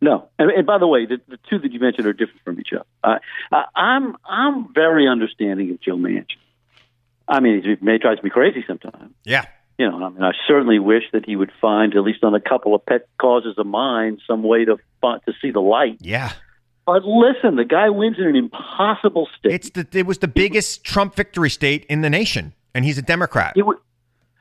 no. 0.00 0.28
And, 0.38 0.50
and 0.50 0.66
by 0.66 0.78
the 0.78 0.86
way, 0.86 1.06
the, 1.06 1.20
the, 1.28 1.38
two 1.48 1.58
that 1.58 1.72
you 1.72 1.80
mentioned 1.80 2.06
are 2.06 2.12
different 2.12 2.42
from 2.44 2.60
each 2.60 2.72
other. 2.72 2.84
Uh, 3.02 3.62
I'm 3.74 4.16
I'm 4.28 4.72
very 4.72 5.08
understanding 5.08 5.70
of 5.70 5.80
Joe 5.80 5.96
Manchin. 5.96 6.36
I 7.28 7.40
mean, 7.40 7.62
he 7.62 7.76
may 7.84 7.98
drive 7.98 8.22
me 8.22 8.30
crazy 8.30 8.64
sometimes. 8.66 9.12
Yeah. 9.24 9.46
You 9.78 9.90
know, 9.90 10.02
I 10.04 10.08
mean, 10.08 10.22
I 10.22 10.32
certainly 10.46 10.78
wish 10.78 11.02
that 11.12 11.26
he 11.26 11.36
would 11.36 11.52
find, 11.60 11.94
at 11.94 12.02
least 12.02 12.24
on 12.24 12.34
a 12.34 12.40
couple 12.40 12.74
of 12.74 12.86
pet 12.86 13.08
causes 13.20 13.56
of 13.58 13.66
mine, 13.66 14.18
some 14.26 14.42
way 14.42 14.64
to 14.64 14.76
to 15.02 15.32
see 15.40 15.50
the 15.50 15.60
light. 15.60 15.98
Yeah. 16.00 16.32
But 16.86 17.04
listen, 17.04 17.56
the 17.56 17.64
guy 17.64 17.90
wins 17.90 18.16
in 18.18 18.26
an 18.26 18.36
impossible 18.36 19.28
state. 19.38 19.52
It's 19.52 19.70
the 19.70 19.86
it 19.92 20.06
was 20.06 20.18
the 20.18 20.28
biggest 20.28 20.84
Trump 20.84 21.14
victory 21.14 21.50
state 21.50 21.84
in 21.86 22.00
the 22.00 22.10
nation, 22.10 22.54
and 22.74 22.84
he's 22.84 22.96
a 22.96 23.02
Democrat. 23.02 23.54
It 23.56 23.66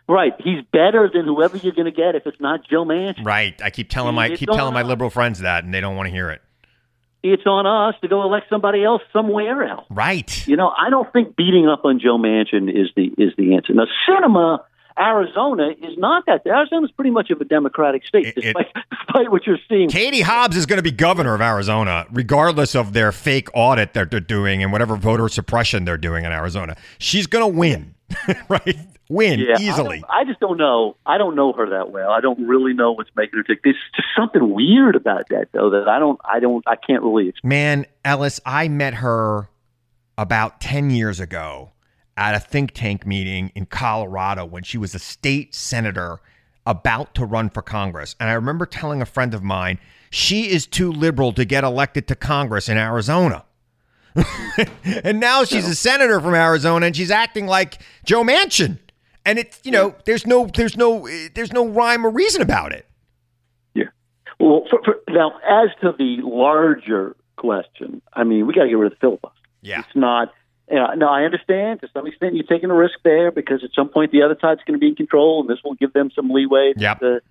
right, 0.08 0.34
he's 0.40 0.64
better 0.72 1.10
than 1.14 1.26
whoever 1.26 1.58
you're 1.58 1.74
going 1.74 1.86
to 1.86 1.92
get 1.92 2.16
if 2.16 2.26
it's 2.26 2.40
not 2.40 2.62
Joe 2.70 2.86
Manchin. 2.86 3.26
Right, 3.26 3.60
I 3.62 3.70
keep 3.70 3.90
telling 3.90 4.16
my 4.16 4.28
It's 4.28 4.40
keep 4.40 4.50
telling 4.50 4.74
my 4.74 4.84
liberal 4.84 5.10
friends 5.10 5.40
that, 5.40 5.64
and 5.64 5.74
they 5.74 5.82
don't 5.82 5.96
want 5.96 6.08
to 6.08 6.12
hear 6.12 6.30
it. 6.30 6.42
It's 7.24 7.46
on 7.48 7.66
us 7.66 8.00
to 8.02 8.08
go 8.08 8.22
elect 8.22 8.48
somebody 8.52 8.84
else 8.84 9.02
somewhere 9.12 9.64
else. 9.64 9.86
Right. 9.90 10.48
You 10.48 10.56
know, 10.58 10.70
I 10.78 10.92
don't 10.92 11.12
think 11.12 11.36
beating 11.36 11.68
up 11.68 11.84
on 11.84 12.00
Joe 12.00 12.20
Manchin 12.20 12.70
is 12.70 12.90
the 12.96 13.06
is 13.18 13.34
the 13.36 13.56
answer. 13.56 13.74
Now, 13.74 13.86
Sinema, 14.08 14.60
Arizona 14.98 15.70
is 15.82 15.98
not 15.98 16.26
that. 16.28 16.46
Arizona 16.46 16.86
is 16.86 16.92
pretty 16.92 17.10
much 17.10 17.32
of 17.32 17.42
a 17.42 17.46
Democratic 17.46 18.06
state, 18.06 18.28
It- 18.28 18.38
it- 18.38 18.42
despite, 18.44 18.68
despite 18.92 19.32
what 19.32 19.46
you're 19.48 19.58
seeing. 19.68 19.90
Katie 19.90 20.22
Hobbs 20.22 20.56
is 20.56 20.66
going 20.68 20.78
to 20.78 20.84
be 20.84 20.92
governor 20.92 21.34
of 21.34 21.42
Arizona, 21.42 22.06
regardless 22.12 22.76
of 22.76 22.94
their 22.94 23.12
fake 23.12 23.50
audit 23.56 23.94
that 23.94 24.12
they're 24.12 24.20
doing 24.20 24.62
and 24.62 24.72
whatever 24.72 24.96
voter 24.96 25.28
suppression 25.28 25.84
they're 25.84 25.98
doing 25.98 26.26
in 26.26 26.32
Arizona. 26.32 26.76
She's 27.00 27.26
going 27.28 27.52
to 27.52 27.58
win, 27.60 27.96
right? 28.50 28.78
Win 29.10 29.40
Yeah, 29.40 29.58
easily. 29.60 30.00
don't- 30.00 30.10
I, 30.12 30.24
just 30.26 30.40
don't 30.40 30.58
know. 30.58 30.96
I 31.06 31.18
don't 31.18 31.36
know 31.36 31.54
her 31.54 31.70
that 31.70 31.92
well. 31.92 32.10
I 32.10 32.22
don't 32.22 32.48
really 32.48 32.74
know 32.74 32.92
what's 32.92 33.10
making 33.16 33.38
her 33.38 33.44
tick. 33.44 33.60
There's 33.64 33.76
just 33.96 34.08
something 34.18 34.54
weird 34.54 34.96
about 34.96 35.30
that, 35.30 35.50
though. 35.52 35.70
That 35.70 35.88
I 35.88 36.00
don't. 36.00 36.20
I 36.24 36.40
don't. 36.40 36.64
I 36.68 36.76
can't 36.76 37.04
really. 37.04 37.30
explain. 37.30 37.50
Man, 37.50 37.86
Ellis, 38.04 38.40
I 38.46 38.68
met 38.68 38.96
her 38.96 39.50
about 40.18 40.60
10 40.62 40.90
years 40.90 41.20
ago 41.20 41.72
at 42.18 42.34
a 42.34 42.40
think 42.40 42.72
tank 42.72 43.06
meeting 43.06 43.52
in 43.56 43.66
Colorado 43.66 44.46
when 44.46 44.64
she 44.64 44.78
was 44.78 44.96
a 44.96 45.00
state 45.00 45.54
senator 45.54 46.20
about 46.66 47.14
to 47.16 47.26
run 47.26 47.50
for 47.50 47.62
Congress. 47.62 48.16
And 48.20 48.30
I 48.30 48.34
remember 48.34 48.66
telling 48.66 49.02
a 49.02 49.06
friend 49.06 49.34
of 49.34 49.44
mine, 49.44 49.78
she 50.10 50.50
is 50.50 50.66
too 50.66 50.92
liberal 50.92 51.32
to 51.34 51.46
get 51.46 51.64
elected 51.64 52.08
to 52.08 52.16
Congress 52.16 52.70
in 52.70 52.78
Arizona. 52.78 53.44
and 54.84 55.20
now 55.20 55.44
she's 55.44 55.68
a 55.68 55.76
senator 55.76 56.20
from 56.22 56.34
Arizona 56.34 56.86
and 56.86 56.96
she's 56.96 57.12
acting 57.12 57.48
like 57.48 57.82
Joe 58.06 58.24
Manchin. 58.24 58.80
And 59.26 59.40
it's, 59.40 59.60
you 59.64 59.72
know, 59.72 59.96
there's 60.06 60.26
no 60.26 60.46
there's 60.46 60.78
no 60.78 61.08
there's 61.34 61.52
no 61.52 61.68
rhyme 61.68 62.06
or 62.06 62.10
reason 62.10 62.42
about 62.42 62.72
it. 62.72 62.86
Yeah. 63.74 63.86
Well, 64.40 64.66
for, 64.70 64.80
for, 64.84 64.96
now 65.10 65.32
as 65.48 65.70
to 65.82 65.94
the 65.98 66.18
larger 66.24 67.16
question, 67.36 68.02
I 68.14 68.24
mean, 68.24 68.46
we 68.46 68.54
got 68.54 68.64
to 68.64 68.70
get 68.70 68.78
rid 68.78 68.92
of 68.92 69.00
the 69.00 69.02
filibuster. 69.02 69.38
Yeah. 69.62 69.80
It's 69.80 69.96
not. 69.96 70.32
You 70.70 70.78
know, 70.78 70.88
now 70.96 71.14
I 71.14 71.24
understand 71.24 71.82
to 71.82 71.90
some 71.94 72.08
extent 72.08 72.36
you're 72.36 72.44
taking 72.44 72.72
a 72.72 72.74
risk 72.74 72.96
there 73.04 73.32
because 73.32 73.64
at 73.64 73.70
some 73.76 73.90
point 73.90 74.12
the 74.12 74.24
other 74.24 74.36
side's 74.42 74.62
going 74.66 74.74
to 74.74 74.80
be 74.80 74.88
in 74.88 74.96
control, 74.96 75.42
and 75.42 75.50
this 75.50 75.60
will 75.64 75.76
give 75.76 75.94
them 75.94 76.10
some 76.16 76.32
leeway 76.32 76.74
that, 76.78 77.00
that, 77.00 77.22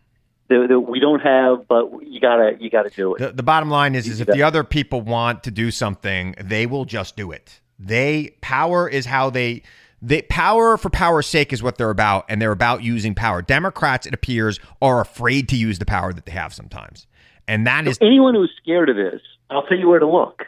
that 0.49 0.81
we 0.81 1.01
don't 1.01 1.19
have. 1.19 1.67
But 1.67 1.91
you 2.07 2.21
gotta 2.21 2.57
you 2.61 2.71
gotta 2.71 2.91
do 2.91 3.15
it. 3.17 3.19
The, 3.19 3.33
the 3.33 3.43
bottom 3.43 3.71
line 3.71 3.97
is, 3.97 4.07
is 4.07 4.21
if 4.21 4.29
the 4.29 4.45
other 4.45 4.63
people 4.63 5.01
want 5.01 5.43
to 5.45 5.51
do 5.51 5.73
something, 5.73 6.37
they 6.41 6.67
will 6.67 6.85
just 6.85 7.17
do 7.17 7.33
it. 7.33 7.61
They 7.77 8.37
power 8.41 8.89
is 8.89 9.05
how 9.07 9.31
they 9.31 9.63
they 10.05 10.23
power 10.23 10.77
for 10.77 10.91
power's 10.91 11.27
sake 11.27 11.53
is 11.53 11.63
what 11.63 11.79
they're 11.79 11.91
about, 11.91 12.27
and 12.29 12.41
they're 12.41 12.53
about 12.53 12.83
using 12.83 13.15
power. 13.15 13.43
Democrats, 13.43 14.07
it 14.07 14.15
appears, 14.15 14.61
are 14.83 15.01
afraid 15.01 15.49
to 15.49 15.57
use 15.57 15.79
the 15.79 15.87
power 15.87 16.13
that 16.13 16.27
they 16.27 16.33
have 16.33 16.53
sometimes, 16.53 17.07
and 17.49 17.67
that 17.67 17.87
is 17.87 17.99
Anyone 18.01 18.35
who's 18.35 18.53
scared 18.63 18.91
of 18.91 18.97
this, 18.97 19.21
I'll 19.51 19.67
tell 19.67 19.79
you 19.79 19.89
where 19.89 19.99
to 20.01 20.09
look. 20.09 20.45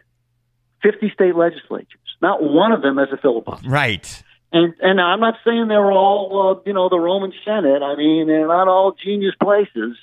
Fifty 0.82 1.10
state 1.10 1.34
legislatures. 1.34 2.00
Not 2.20 2.42
one 2.42 2.72
of 2.72 2.82
them 2.82 2.98
has 2.98 3.08
a 3.12 3.16
filibuster. 3.16 3.68
right. 3.68 4.22
And 4.52 4.74
and 4.80 5.00
I'm 5.00 5.20
not 5.20 5.34
saying 5.44 5.68
they're 5.68 5.90
all 5.90 6.58
uh, 6.58 6.62
you 6.66 6.72
know 6.72 6.88
the 6.88 6.98
Roman 6.98 7.32
Senate. 7.44 7.82
I 7.82 7.96
mean 7.96 8.26
they're 8.26 8.46
not 8.46 8.68
all 8.68 8.92
genius 8.92 9.34
places, 9.42 9.96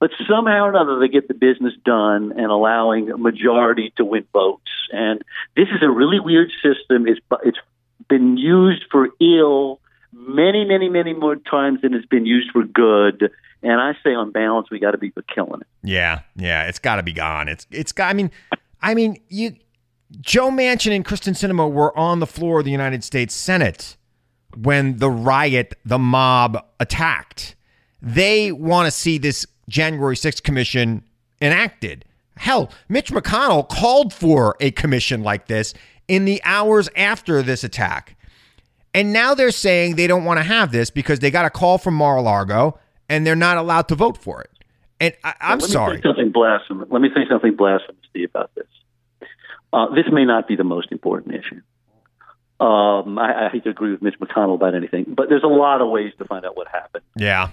but 0.00 0.10
somehow 0.28 0.64
or 0.64 0.70
another 0.70 0.98
they 0.98 1.08
get 1.08 1.28
the 1.28 1.34
business 1.34 1.74
done 1.84 2.32
and 2.36 2.46
allowing 2.46 3.10
a 3.10 3.18
majority 3.18 3.92
to 3.96 4.04
win 4.04 4.24
votes. 4.32 4.70
And 4.92 5.22
this 5.56 5.68
is 5.68 5.82
a 5.82 5.90
really 5.90 6.20
weird 6.20 6.50
system. 6.62 7.06
It's 7.06 7.20
it's 7.44 7.58
been 8.08 8.36
used 8.36 8.84
for 8.90 9.08
ill 9.20 9.80
many 10.12 10.64
many 10.64 10.88
many 10.88 11.14
more 11.14 11.36
times 11.36 11.80
than 11.82 11.94
it's 11.94 12.06
been 12.06 12.26
used 12.26 12.50
for 12.52 12.64
good. 12.64 13.30
And 13.62 13.80
I 13.80 13.92
say 14.02 14.14
on 14.14 14.32
balance 14.32 14.70
we 14.70 14.78
got 14.78 14.90
to 14.90 14.98
be 14.98 15.10
for 15.10 15.22
killing 15.22 15.60
it. 15.60 15.66
Yeah, 15.82 16.20
yeah, 16.36 16.64
it's 16.64 16.78
got 16.78 16.96
to 16.96 17.02
be 17.02 17.12
gone. 17.12 17.48
It's 17.48 17.66
it's 17.70 17.92
got. 17.92 18.08
I 18.08 18.12
mean, 18.12 18.30
I 18.80 18.94
mean, 18.94 19.20
you, 19.28 19.54
Joe 20.20 20.50
Manchin 20.50 20.94
and 20.94 21.04
Kyrsten 21.04 21.34
Sinema 21.34 21.70
were 21.70 21.96
on 21.96 22.18
the 22.18 22.26
floor 22.26 22.58
of 22.58 22.64
the 22.64 22.70
United 22.70 23.04
States 23.04 23.34
Senate 23.34 23.96
when 24.56 24.98
the 24.98 25.10
riot, 25.10 25.74
the 25.84 25.98
mob 25.98 26.64
attacked. 26.80 27.54
They 28.00 28.52
want 28.52 28.86
to 28.86 28.90
see 28.90 29.18
this 29.18 29.46
January 29.68 30.16
6th 30.16 30.42
commission 30.42 31.04
enacted. 31.40 32.04
Hell, 32.36 32.70
Mitch 32.88 33.12
McConnell 33.12 33.68
called 33.68 34.12
for 34.12 34.56
a 34.60 34.70
commission 34.72 35.22
like 35.22 35.46
this 35.46 35.74
in 36.08 36.24
the 36.24 36.40
hours 36.44 36.88
after 36.96 37.42
this 37.42 37.64
attack. 37.64 38.16
And 38.94 39.12
now 39.12 39.34
they're 39.34 39.50
saying 39.50 39.96
they 39.96 40.06
don't 40.06 40.24
want 40.24 40.38
to 40.38 40.44
have 40.44 40.72
this 40.72 40.90
because 40.90 41.20
they 41.20 41.30
got 41.30 41.46
a 41.46 41.50
call 41.50 41.78
from 41.78 41.94
Mar-a-Lago 41.94 42.78
and 43.08 43.26
they're 43.26 43.34
not 43.34 43.56
allowed 43.56 43.88
to 43.88 43.94
vote 43.94 44.18
for 44.18 44.42
it. 44.42 44.50
And 45.00 45.14
I, 45.24 45.34
I'm 45.40 45.58
Let 45.58 45.68
me 45.68 45.72
sorry. 45.72 45.96
say 45.96 46.02
something 46.02 46.30
blasphemous. 46.30 46.88
Let 46.90 47.00
me 47.02 47.08
say 47.14 47.22
something 47.28 47.56
blasphemous 47.56 48.02
to 48.12 48.18
you 48.20 48.26
about 48.26 48.54
this. 48.54 48.66
Uh, 49.72 49.94
this 49.94 50.04
may 50.12 50.24
not 50.24 50.46
be 50.46 50.56
the 50.56 50.64
most 50.64 50.92
important 50.92 51.34
issue. 51.34 51.62
Um, 52.64 53.18
I, 53.18 53.46
I 53.46 53.48
hate 53.48 53.64
to 53.64 53.70
agree 53.70 53.90
with 53.90 54.02
Mitch 54.02 54.18
McConnell 54.20 54.54
about 54.54 54.74
anything, 54.74 55.04
but 55.08 55.28
there's 55.28 55.42
a 55.42 55.48
lot 55.48 55.80
of 55.80 55.88
ways 55.88 56.12
to 56.18 56.24
find 56.26 56.44
out 56.44 56.56
what 56.56 56.68
happened. 56.68 57.02
Yeah. 57.16 57.48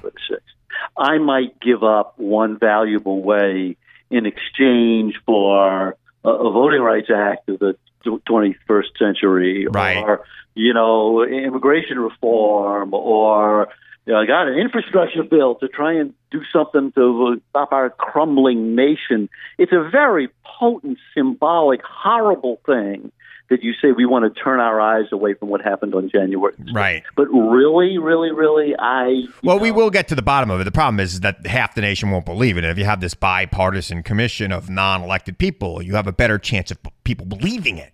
I 0.96 1.18
might 1.18 1.60
give 1.60 1.84
up 1.84 2.14
one 2.18 2.60
valuable 2.60 3.24
way 3.24 3.78
in 4.12 4.26
exchange 4.26 5.16
for 5.26 5.98
a, 6.24 6.30
a 6.30 6.52
voting 6.52 6.82
rights 6.82 7.10
act 7.10 7.50
of 7.50 7.60
the 7.60 7.76
21st 8.06 8.98
century, 8.98 9.68
Right. 9.68 9.98
or 9.98 10.22
you 10.56 10.74
know, 10.74 11.24
immigration 11.24 12.00
reform, 12.00 12.94
or 12.94 13.70
you 14.06 14.14
know, 14.14 14.20
I 14.20 14.26
got 14.26 14.48
an 14.48 14.58
infrastructure 14.58 15.24
bill 15.24 15.56
to 15.56 15.68
try 15.68 15.94
and 15.94 16.14
do 16.32 16.42
something 16.52 16.92
to 16.94 17.42
stop 17.50 17.72
our 17.72 17.90
crumbling 17.92 18.76
nation. 18.76 19.30
It's 19.58 19.72
a 19.72 19.88
very 19.90 20.30
potent, 20.44 20.98
symbolic, 21.14 21.82
horrible 21.84 22.60
thing 22.66 23.12
that 23.50 23.64
you 23.64 23.74
say 23.82 23.92
we 23.92 24.06
want 24.06 24.34
to 24.34 24.42
turn 24.42 24.60
our 24.60 24.80
eyes 24.80 25.06
away 25.12 25.34
from 25.34 25.50
what 25.50 25.62
happened 25.62 25.96
on 25.96 26.10
January. 26.10 26.54
Right. 26.72 27.04
But 27.16 27.28
really, 27.30 27.98
really, 27.98 28.32
really, 28.32 28.76
I. 28.78 29.24
Well, 29.44 29.60
we 29.60 29.72
will 29.72 29.90
get 29.90 30.08
to 30.10 30.16
the 30.16 30.22
bottom 30.22 30.52
of 30.52 30.62
it. 30.62 30.66
The 30.66 30.72
problem 30.72 31.00
is 31.00 31.22
that 31.22 31.46
half 31.48 31.76
the 31.76 31.82
nation 31.82 32.12
won't 32.12 32.26
believe 32.26 32.58
it. 32.58 32.64
And 32.64 32.72
if 32.72 32.78
you 32.78 32.86
have 32.86 33.02
this 33.02 33.16
bipartisan 33.16 34.04
commission 34.04 34.52
of 34.52 34.70
non-elected 34.70 35.38
people, 35.38 35.82
you 35.82 35.96
have 35.96 36.08
a 36.08 36.12
better 36.12 36.38
chance 36.38 36.70
of 36.72 36.78
people 37.04 37.26
believing 37.26 37.78
it. 37.78 37.94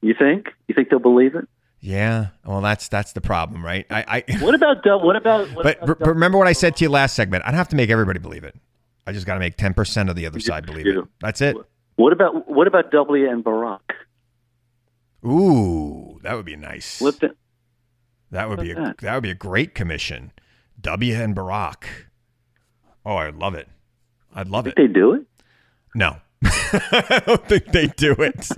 You 0.00 0.14
think? 0.18 0.48
You 0.68 0.74
think 0.74 0.90
they'll 0.90 0.98
believe 0.98 1.34
it? 1.34 1.46
Yeah. 1.80 2.28
Well, 2.46 2.62
that's 2.62 2.88
that's 2.88 3.12
the 3.12 3.20
problem, 3.20 3.64
right? 3.64 3.86
I, 3.90 4.24
I 4.28 4.38
What 4.40 4.54
about 4.54 4.78
what 5.02 5.16
about? 5.16 5.50
What 5.50 5.62
but 5.62 5.82
about 5.82 6.00
re- 6.00 6.12
remember 6.14 6.38
what 6.38 6.46
I 6.46 6.54
said 6.54 6.76
to 6.76 6.84
you 6.84 6.88
last 6.88 7.14
segment. 7.14 7.44
I 7.44 7.50
don't 7.50 7.58
have 7.58 7.68
to 7.68 7.76
make 7.76 7.90
everybody 7.90 8.18
believe 8.18 8.44
it. 8.44 8.54
I 9.06 9.12
just 9.12 9.26
got 9.26 9.34
to 9.34 9.40
make 9.40 9.58
ten 9.58 9.74
percent 9.74 10.08
of 10.08 10.16
the 10.16 10.24
other 10.24 10.40
side 10.40 10.64
believe 10.64 10.86
it. 10.86 11.04
That's 11.20 11.42
it. 11.42 11.56
What 11.96 12.12
about 12.14 12.48
what 12.48 12.66
about 12.66 12.90
W 12.90 13.30
and 13.30 13.44
Barack? 13.44 13.80
Ooh, 15.26 16.20
that 16.22 16.34
would 16.34 16.44
be 16.44 16.56
nice. 16.56 17.00
That 18.30 18.48
would 18.48 18.60
be 18.60 18.72
a, 18.72 18.74
that? 18.74 18.98
that 18.98 19.14
would 19.14 19.22
be 19.22 19.30
a 19.30 19.34
great 19.34 19.74
commission. 19.74 20.32
W 20.80 21.14
and 21.14 21.34
Barack. 21.34 21.84
Oh, 23.06 23.16
I'd 23.16 23.36
love 23.36 23.54
it. 23.54 23.68
I'd 24.34 24.48
love 24.48 24.66
it. 24.66 24.74
they 24.76 24.88
do 24.88 25.14
it? 25.14 25.22
No. 25.94 26.16
I 26.44 27.22
don't 27.26 27.46
think 27.48 27.66
they 27.66 27.86
do 27.86 28.12
it. 28.18 28.48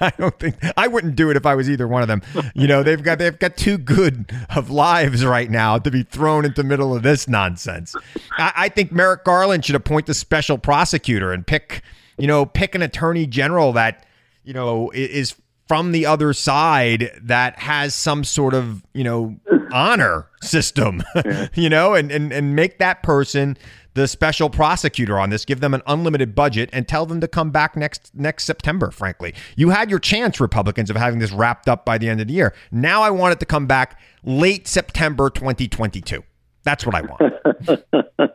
I 0.00 0.12
don't 0.18 0.38
think 0.38 0.56
I 0.76 0.88
wouldn't 0.88 1.16
do 1.16 1.30
it 1.30 1.36
if 1.36 1.46
I 1.46 1.54
was 1.54 1.70
either 1.70 1.88
one 1.88 2.02
of 2.02 2.08
them. 2.08 2.22
You 2.54 2.66
know, 2.66 2.82
they've 2.82 3.02
got 3.02 3.18
they've 3.18 3.38
got 3.38 3.56
too 3.56 3.78
good 3.78 4.30
of 4.54 4.70
lives 4.70 5.24
right 5.24 5.50
now 5.50 5.78
to 5.78 5.90
be 5.90 6.02
thrown 6.02 6.44
into 6.44 6.62
the 6.62 6.68
middle 6.68 6.94
of 6.94 7.02
this 7.02 7.26
nonsense. 7.28 7.94
I, 8.32 8.52
I 8.56 8.68
think 8.68 8.92
Merrick 8.92 9.24
Garland 9.24 9.64
should 9.64 9.74
appoint 9.74 10.06
the 10.06 10.14
special 10.14 10.58
prosecutor 10.58 11.32
and 11.32 11.46
pick, 11.46 11.82
you 12.18 12.26
know, 12.26 12.44
pick 12.44 12.74
an 12.74 12.82
attorney 12.82 13.26
general 13.26 13.72
that, 13.72 14.04
you 14.42 14.52
know, 14.52 14.90
is 14.92 15.34
from 15.66 15.92
the 15.92 16.06
other 16.06 16.32
side 16.32 17.10
that 17.22 17.58
has 17.58 17.94
some 17.94 18.24
sort 18.24 18.54
of 18.54 18.82
you 18.92 19.04
know 19.04 19.36
honor 19.72 20.28
system 20.42 21.02
you 21.54 21.68
know 21.68 21.94
and, 21.94 22.10
and 22.10 22.32
and 22.32 22.54
make 22.54 22.78
that 22.78 23.02
person 23.02 23.56
the 23.94 24.06
special 24.08 24.50
prosecutor 24.50 25.18
on 25.18 25.30
this 25.30 25.44
give 25.44 25.60
them 25.60 25.72
an 25.74 25.82
unlimited 25.86 26.34
budget 26.34 26.68
and 26.72 26.86
tell 26.86 27.06
them 27.06 27.20
to 27.20 27.28
come 27.28 27.50
back 27.50 27.76
next 27.76 28.14
next 28.14 28.44
september 28.44 28.90
frankly. 28.90 29.34
You 29.56 29.70
had 29.70 29.90
your 29.90 29.98
chance 29.98 30.40
republicans 30.40 30.90
of 30.90 30.96
having 30.96 31.18
this 31.18 31.32
wrapped 31.32 31.68
up 31.68 31.84
by 31.84 31.98
the 31.98 32.08
end 32.08 32.20
of 32.20 32.28
the 32.28 32.34
year. 32.34 32.54
Now 32.70 33.02
i 33.02 33.10
want 33.10 33.32
it 33.32 33.40
to 33.40 33.46
come 33.46 33.66
back 33.66 34.00
late 34.24 34.68
september 34.68 35.30
2022 35.30 36.22
that's 36.62 36.86
what 36.86 36.94
i 36.94 37.02
want 37.02 38.30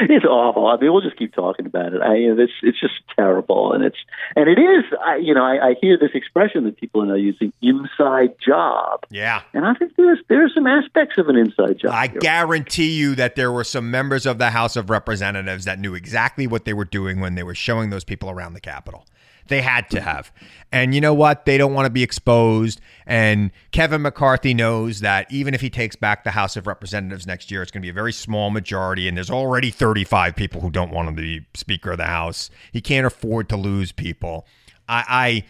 it's 0.08 0.24
awful. 0.24 0.66
I 0.66 0.76
mean, 0.76 0.92
we'll 0.92 1.02
just 1.02 1.16
keep 1.16 1.34
talking 1.34 1.66
about 1.66 1.92
it. 1.92 2.00
I, 2.00 2.14
you 2.14 2.34
know, 2.34 2.42
it's 2.42 2.52
it's 2.62 2.80
just 2.80 2.94
terrible, 3.16 3.72
and 3.72 3.84
it's 3.84 3.98
and 4.34 4.48
it 4.48 4.58
is. 4.58 4.84
I, 5.04 5.16
you 5.16 5.34
know, 5.34 5.44
I, 5.44 5.70
I 5.70 5.74
hear 5.80 5.98
this 5.98 6.12
expression 6.14 6.64
that 6.64 6.78
people 6.78 7.02
are 7.02 7.06
now 7.06 7.14
using, 7.14 7.52
"inside 7.60 8.34
job." 8.44 9.04
Yeah, 9.10 9.42
and 9.52 9.66
I 9.66 9.74
think 9.74 9.96
there's 9.96 10.18
there's 10.28 10.54
some 10.54 10.66
aspects 10.66 11.18
of 11.18 11.28
an 11.28 11.36
inside 11.36 11.78
job. 11.78 11.92
I 11.92 12.08
here. 12.08 12.20
guarantee 12.20 12.92
you 12.92 13.14
that 13.16 13.36
there 13.36 13.52
were 13.52 13.64
some 13.64 13.90
members 13.90 14.24
of 14.24 14.38
the 14.38 14.50
House 14.50 14.76
of 14.76 14.88
Representatives 14.88 15.66
that 15.66 15.78
knew 15.78 15.94
exactly 15.94 16.46
what 16.46 16.64
they 16.64 16.72
were 16.72 16.84
doing 16.84 17.20
when 17.20 17.34
they 17.34 17.42
were 17.42 17.54
showing 17.54 17.90
those 17.90 18.04
people 18.04 18.30
around 18.30 18.54
the 18.54 18.60
Capitol. 18.60 19.04
They 19.50 19.60
had 19.60 19.90
to 19.90 20.00
have. 20.00 20.32
And 20.72 20.94
you 20.94 21.00
know 21.00 21.12
what? 21.12 21.44
They 21.44 21.58
don't 21.58 21.74
want 21.74 21.86
to 21.86 21.90
be 21.90 22.02
exposed. 22.02 22.80
And 23.04 23.50
Kevin 23.72 24.02
McCarthy 24.02 24.54
knows 24.54 25.00
that 25.00 25.30
even 25.30 25.52
if 25.52 25.60
he 25.60 25.68
takes 25.68 25.96
back 25.96 26.22
the 26.22 26.30
House 26.30 26.56
of 26.56 26.68
Representatives 26.68 27.26
next 27.26 27.50
year, 27.50 27.60
it's 27.60 27.72
going 27.72 27.82
to 27.82 27.84
be 27.84 27.90
a 27.90 27.92
very 27.92 28.12
small 28.12 28.50
majority. 28.50 29.08
And 29.08 29.16
there's 29.16 29.30
already 29.30 29.70
35 29.70 30.36
people 30.36 30.60
who 30.60 30.70
don't 30.70 30.92
want 30.92 31.08
him 31.08 31.16
to 31.16 31.22
be 31.22 31.46
Speaker 31.54 31.90
of 31.90 31.98
the 31.98 32.04
House. 32.04 32.48
He 32.72 32.80
can't 32.80 33.06
afford 33.06 33.48
to 33.48 33.56
lose 33.56 33.90
people. 33.92 34.46
I, 34.88 35.42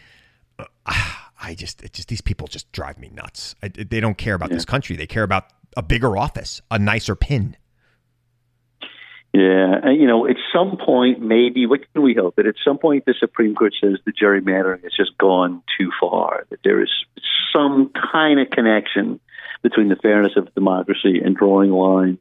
I, 0.86 1.26
I 1.42 1.54
just, 1.54 1.82
it 1.82 1.92
just 1.92 2.08
these 2.08 2.22
people 2.22 2.46
just 2.48 2.72
drive 2.72 2.98
me 2.98 3.10
nuts. 3.10 3.54
I, 3.62 3.68
they 3.68 4.00
don't 4.00 4.16
care 4.16 4.34
about 4.34 4.50
yeah. 4.50 4.56
this 4.56 4.64
country. 4.64 4.96
They 4.96 5.06
care 5.06 5.22
about 5.22 5.46
a 5.76 5.82
bigger 5.82 6.16
office, 6.16 6.62
a 6.70 6.78
nicer 6.78 7.14
pin. 7.14 7.56
Yeah, 9.32 9.78
and 9.84 10.00
you 10.00 10.08
know, 10.08 10.26
at 10.26 10.36
some 10.52 10.76
point, 10.76 11.20
maybe 11.20 11.64
what 11.66 11.80
can 11.92 12.02
we 12.02 12.14
hope 12.14 12.36
that 12.36 12.46
at 12.46 12.56
some 12.64 12.78
point 12.78 13.04
the 13.04 13.14
Supreme 13.18 13.54
Court 13.54 13.74
says 13.80 13.98
the 14.04 14.12
gerrymandering 14.12 14.82
has 14.82 14.92
just 14.96 15.16
gone 15.18 15.62
too 15.78 15.90
far. 16.00 16.46
That 16.50 16.58
there 16.64 16.82
is 16.82 16.90
some 17.52 17.92
kind 18.12 18.40
of 18.40 18.50
connection 18.50 19.20
between 19.62 19.88
the 19.88 19.96
fairness 19.96 20.32
of 20.36 20.52
democracy 20.54 21.20
and 21.24 21.36
drawing 21.36 21.70
lines 21.70 22.18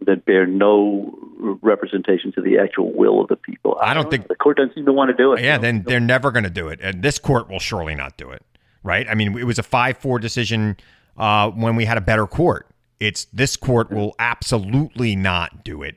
that 0.00 0.24
bear 0.24 0.46
no 0.46 1.18
representation 1.62 2.32
to 2.32 2.40
the 2.40 2.58
actual 2.58 2.92
will 2.92 3.20
of 3.20 3.28
the 3.28 3.36
people. 3.36 3.76
I, 3.80 3.90
I 3.90 3.94
don't, 3.94 4.04
don't 4.04 4.10
think 4.10 4.22
know. 4.22 4.28
the 4.30 4.36
court 4.36 4.56
doesn't 4.56 4.74
seem 4.74 4.86
to 4.86 4.92
want 4.92 5.10
to 5.10 5.16
do 5.16 5.32
it. 5.34 5.42
Yeah, 5.42 5.58
then 5.58 5.82
they're 5.82 6.00
never 6.00 6.30
going 6.30 6.44
to 6.44 6.50
do 6.50 6.68
it, 6.68 6.80
and 6.82 7.02
this 7.02 7.18
court 7.18 7.50
will 7.50 7.58
surely 7.58 7.94
not 7.94 8.16
do 8.16 8.30
it. 8.30 8.42
Right? 8.82 9.06
I 9.10 9.14
mean, 9.14 9.36
it 9.36 9.44
was 9.44 9.58
a 9.58 9.64
five-four 9.64 10.20
decision 10.20 10.76
uh, 11.18 11.50
when 11.50 11.76
we 11.76 11.84
had 11.84 11.98
a 11.98 12.00
better 12.00 12.26
court. 12.26 12.68
It's 13.00 13.26
this 13.26 13.56
court 13.56 13.90
will 13.90 14.14
absolutely 14.18 15.16
not 15.16 15.64
do 15.64 15.82
it. 15.82 15.96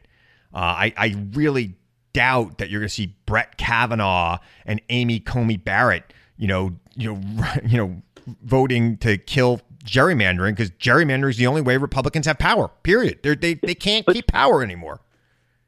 Uh, 0.54 0.58
I, 0.58 0.94
I 0.98 1.16
really 1.34 1.76
doubt 2.14 2.58
that 2.58 2.70
you're 2.70 2.82
going 2.82 2.90
to 2.90 2.94
see 2.94 3.16
Brett 3.26 3.58
Kavanaugh 3.58 4.40
and 4.66 4.82
Amy 4.90 5.20
Coney 5.20 5.58
Barrett, 5.58 6.14
you 6.38 6.48
know, 6.48 6.76
you 6.96 7.14
know, 7.14 7.46
you 7.66 7.78
know, 7.78 8.02
voting 8.44 8.98
to 8.98 9.18
kill 9.18 9.62
gerrymandering 9.86 10.52
because 10.52 10.72
gerrymandering 10.72 11.32
is 11.32 11.38
the 11.38 11.48
only 11.48 11.62
way 11.62 11.78
Republicans 11.78 12.26
have 12.26 12.38
power. 12.38 12.70
Period. 12.84 13.20
They're, 13.24 13.36
they 13.36 13.56
they 13.56 13.76
can't 13.76 14.06
but, 14.06 14.16
keep 14.16 14.28
power 14.28 14.64
anymore. 14.64 15.02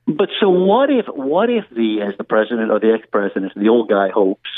But 0.07 0.29
so 0.39 0.49
what 0.49 0.89
if 0.89 1.05
what 1.07 1.49
if 1.49 1.65
the 1.69 2.01
as 2.01 2.17
the 2.17 2.23
president 2.23 2.71
or 2.71 2.79
the 2.79 2.93
ex 2.93 3.05
president, 3.11 3.53
the 3.55 3.69
old 3.69 3.89
guy 3.89 4.09
hopes 4.09 4.49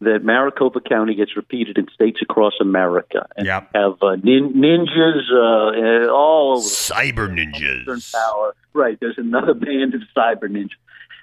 that 0.00 0.24
Maricopa 0.24 0.80
County 0.80 1.14
gets 1.14 1.36
repeated 1.36 1.76
in 1.76 1.86
states 1.94 2.20
across 2.22 2.54
America 2.60 3.26
and 3.36 3.46
yep. 3.46 3.70
have 3.74 4.02
uh, 4.02 4.16
nin- 4.16 4.54
ninjas 4.54 5.30
uh, 5.30 6.10
all 6.10 6.56
over 6.56 6.66
cyber 6.66 7.28
ninjas 7.28 8.12
power. 8.12 8.54
Right, 8.72 8.98
there's 9.00 9.18
another 9.18 9.54
band 9.66 9.94
of 9.94 10.02
cyber 10.16 10.44
ninjas. 10.44 10.70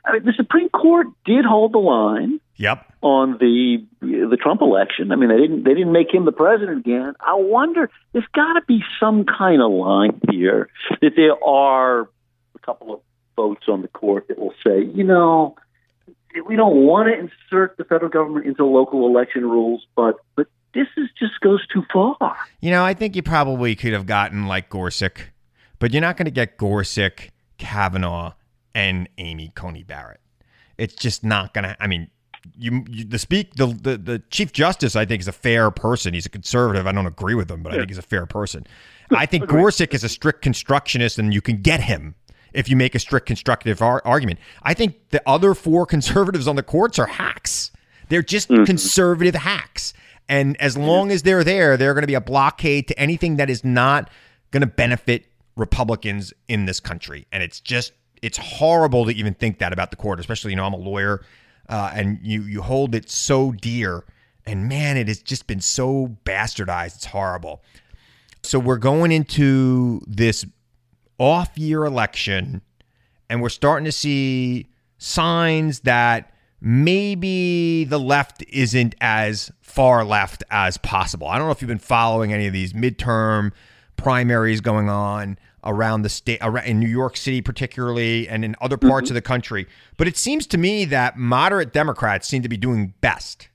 I 0.05 0.13
mean, 0.13 0.23
the 0.23 0.33
Supreme 0.37 0.69
Court 0.69 1.07
did 1.25 1.43
hold 1.43 1.73
the 1.73 1.79
line. 1.79 2.39
Yep. 2.55 2.85
On 3.03 3.37
the 3.37 3.85
the 4.01 4.37
Trump 4.41 4.61
election, 4.61 5.11
I 5.11 5.15
mean, 5.15 5.29
they 5.29 5.37
didn't 5.37 5.63
they 5.63 5.75
didn't 5.75 5.91
make 5.91 6.11
him 6.11 6.25
the 6.25 6.31
president 6.31 6.79
again. 6.79 7.13
I 7.19 7.35
wonder 7.35 7.91
there's 8.13 8.25
got 8.33 8.53
to 8.53 8.61
be 8.67 8.81
some 8.99 9.25
kind 9.25 9.61
of 9.61 9.71
line 9.71 10.19
here 10.31 10.69
that 11.01 11.11
there 11.15 11.41
are 11.43 12.09
a 12.55 12.59
couple 12.63 12.95
of 12.95 13.01
votes 13.35 13.65
on 13.67 13.83
the 13.83 13.87
court 13.87 14.27
that 14.29 14.39
will 14.39 14.55
say, 14.65 14.83
you 14.83 15.03
know, 15.03 15.55
we 16.41 16.55
don't 16.55 16.75
want 16.75 17.09
to 17.09 17.13
insert 17.13 17.77
the 17.77 17.83
federal 17.83 18.09
government 18.09 18.45
into 18.45 18.65
local 18.65 19.07
election 19.07 19.43
rules, 19.43 19.85
but 19.95 20.15
but 20.35 20.47
this 20.73 20.87
is 20.97 21.09
just 21.17 21.39
goes 21.41 21.65
too 21.67 21.83
far. 21.91 22.37
You 22.59 22.71
know, 22.71 22.83
I 22.83 22.93
think 22.93 23.15
you 23.15 23.23
probably 23.23 23.75
could 23.75 23.93
have 23.93 24.05
gotten 24.05 24.47
like 24.47 24.69
Gorsuch, 24.69 25.31
but 25.79 25.91
you're 25.91 26.01
not 26.01 26.17
going 26.17 26.25
to 26.25 26.31
get 26.31 26.57
Gorsuch, 26.57 27.29
Kavanaugh, 27.57 28.33
and 28.75 29.09
Amy 29.17 29.51
Coney 29.55 29.83
Barrett. 29.83 30.21
It's 30.77 30.93
just 30.93 31.23
not 31.23 31.53
going 31.53 31.63
to. 31.63 31.75
I 31.79 31.87
mean, 31.87 32.09
you, 32.55 32.85
you, 32.89 33.05
the 33.05 33.19
speak 33.19 33.55
the, 33.55 33.67
the 33.67 33.97
the 33.97 34.23
chief 34.29 34.53
justice 34.53 34.95
I 34.95 35.05
think 35.05 35.21
is 35.21 35.27
a 35.27 35.33
fair 35.33 35.71
person. 35.71 36.13
He's 36.13 36.25
a 36.25 36.29
conservative. 36.29 36.85
I 36.87 36.91
don't 36.91 37.07
agree 37.07 37.35
with 37.35 37.49
him, 37.49 37.63
but 37.63 37.71
yeah. 37.71 37.77
I 37.77 37.79
think 37.81 37.89
he's 37.89 37.97
a 37.97 38.03
fair 38.03 38.25
person. 38.25 38.67
I 39.11 39.25
think 39.25 39.47
Gorsuch 39.49 39.93
is 39.93 40.03
a 40.03 40.09
strict 40.09 40.41
constructionist, 40.41 41.17
and 41.17 41.33
you 41.33 41.41
can 41.41 41.61
get 41.61 41.81
him 41.81 42.15
if 42.57 42.67
you 42.67 42.75
make 42.75 42.95
a 42.95 42.99
strict 42.99 43.27
constructive 43.27 43.83
ar- 43.83 44.01
argument. 44.03 44.39
I 44.63 44.73
think 44.73 45.09
the 45.11 45.21
other 45.29 45.53
four 45.53 45.85
conservatives 45.85 46.47
on 46.47 46.55
the 46.55 46.63
courts 46.63 46.97
are 46.97 47.05
hacks. 47.05 47.71
They're 48.09 48.23
just 48.23 48.49
mm-hmm. 48.49 48.63
conservative 48.63 49.35
hacks. 49.35 49.93
And 50.27 50.59
as 50.59 50.75
long 50.75 51.11
as 51.11 51.21
they're 51.21 51.43
there, 51.43 51.77
they're 51.77 51.93
going 51.93 52.01
to 52.01 52.07
be 52.07 52.15
a 52.15 52.21
blockade 52.21 52.87
to 52.87 52.99
anything 52.99 53.37
that 53.37 53.49
is 53.49 53.63
not 53.63 54.09
going 54.49 54.61
to 54.61 54.67
benefit 54.67 55.27
Republicans 55.55 56.33
in 56.47 56.65
this 56.65 56.79
country. 56.79 57.27
And 57.31 57.43
it's 57.43 57.59
just, 57.59 57.93
it's 58.23 58.39
horrible 58.39 59.05
to 59.05 59.11
even 59.11 59.35
think 59.35 59.59
that 59.59 59.71
about 59.71 59.91
the 59.91 59.95
court, 59.95 60.19
especially, 60.19 60.51
you 60.51 60.57
know, 60.57 60.65
I'm 60.65 60.73
a 60.73 60.77
lawyer 60.77 61.23
uh, 61.69 61.91
and 61.93 62.17
you, 62.23 62.41
you 62.41 62.63
hold 62.63 62.95
it 62.95 63.07
so 63.07 63.51
dear. 63.51 64.03
And 64.47 64.67
man, 64.67 64.97
it 64.97 65.07
has 65.09 65.21
just 65.21 65.45
been 65.45 65.61
so 65.61 66.17
bastardized. 66.25 66.95
It's 66.95 67.05
horrible. 67.05 67.61
So 68.41 68.57
we're 68.57 68.77
going 68.77 69.11
into 69.11 70.01
this 70.07 70.43
off 71.19 71.57
year 71.57 71.85
election, 71.85 72.61
and 73.29 73.41
we're 73.41 73.49
starting 73.49 73.85
to 73.85 73.91
see 73.91 74.67
signs 74.97 75.81
that 75.81 76.31
maybe 76.59 77.83
the 77.83 77.99
left 77.99 78.43
isn't 78.49 78.95
as 78.99 79.51
far 79.61 80.03
left 80.03 80.43
as 80.49 80.77
possible. 80.77 81.27
I 81.27 81.37
don't 81.37 81.47
know 81.47 81.51
if 81.51 81.61
you've 81.61 81.67
been 81.67 81.77
following 81.77 82.33
any 82.33 82.47
of 82.47 82.53
these 82.53 82.73
midterm 82.73 83.51
primaries 83.95 84.61
going 84.61 84.89
on 84.89 85.37
around 85.63 86.03
the 86.03 86.09
state 86.09 86.39
in 86.65 86.79
New 86.79 86.87
York 86.87 87.17
City 87.17 87.41
particularly 87.41 88.27
and 88.29 88.45
in 88.45 88.55
other 88.61 88.77
parts 88.77 89.07
mm-hmm. 89.07 89.11
of 89.11 89.15
the 89.15 89.21
country 89.21 89.67
but 89.97 90.07
it 90.07 90.15
seems 90.15 90.47
to 90.47 90.57
me 90.57 90.85
that 90.85 91.17
moderate 91.17 91.73
democrats 91.73 92.27
seem 92.27 92.41
to 92.43 92.49
be 92.49 92.57
doing 92.57 92.93
best 93.01 93.49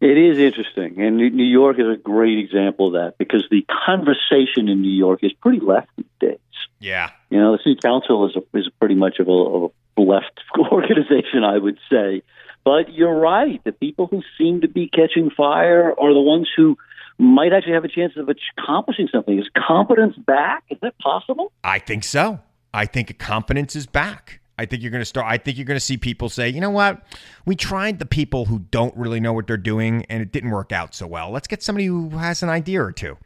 it 0.00 0.16
is 0.16 0.38
interesting, 0.38 1.00
and 1.00 1.16
New 1.18 1.44
York 1.44 1.78
is 1.78 1.86
a 1.86 1.96
great 1.96 2.38
example 2.38 2.88
of 2.88 2.92
that 2.94 3.18
because 3.18 3.44
the 3.50 3.66
conversation 3.86 4.68
in 4.68 4.80
New 4.80 4.96
York 4.96 5.20
is 5.22 5.32
pretty 5.34 5.60
left 5.60 5.88
these 5.96 6.06
days. 6.18 6.38
Yeah, 6.78 7.10
you 7.28 7.38
know, 7.38 7.52
the 7.52 7.58
city 7.58 7.78
council 7.82 8.26
is 8.26 8.36
a, 8.36 8.58
is 8.58 8.68
pretty 8.78 8.94
much 8.94 9.18
of 9.18 9.28
a, 9.28 9.30
of 9.30 9.72
a 9.98 10.00
left 10.00 10.40
organization, 10.58 11.44
I 11.44 11.58
would 11.58 11.78
say. 11.90 12.22
But 12.64 12.92
you're 12.92 13.14
right; 13.14 13.62
the 13.64 13.72
people 13.72 14.06
who 14.06 14.22
seem 14.38 14.62
to 14.62 14.68
be 14.68 14.88
catching 14.88 15.30
fire 15.30 15.92
are 15.98 16.14
the 16.14 16.20
ones 16.20 16.48
who 16.56 16.78
might 17.18 17.52
actually 17.52 17.74
have 17.74 17.84
a 17.84 17.88
chance 17.88 18.14
of 18.16 18.30
accomplishing 18.30 19.08
something. 19.12 19.38
Is 19.38 19.48
competence 19.54 20.16
back? 20.16 20.64
Is 20.70 20.78
that 20.80 20.98
possible? 20.98 21.52
I 21.62 21.78
think 21.78 22.04
so. 22.04 22.40
I 22.72 22.86
think 22.86 23.18
competence 23.18 23.76
is 23.76 23.86
back. 23.86 24.39
I 24.60 24.66
think 24.66 24.82
you're 24.82 24.90
going 24.90 25.00
to 25.00 25.06
start. 25.06 25.26
I 25.26 25.38
think 25.38 25.56
you're 25.56 25.64
going 25.64 25.78
to 25.78 25.84
see 25.84 25.96
people 25.96 26.28
say, 26.28 26.50
you 26.50 26.60
know 26.60 26.68
what, 26.68 27.02
we 27.46 27.56
tried 27.56 27.98
the 27.98 28.04
people 28.04 28.44
who 28.44 28.58
don't 28.58 28.94
really 28.94 29.18
know 29.18 29.32
what 29.32 29.46
they're 29.46 29.56
doing, 29.56 30.04
and 30.10 30.22
it 30.22 30.32
didn't 30.32 30.50
work 30.50 30.70
out 30.70 30.94
so 30.94 31.06
well. 31.06 31.30
Let's 31.30 31.48
get 31.48 31.62
somebody 31.62 31.86
who 31.86 32.10
has 32.10 32.42
an 32.42 32.50
idea 32.50 32.82
or 32.82 32.92
two. 32.92 33.16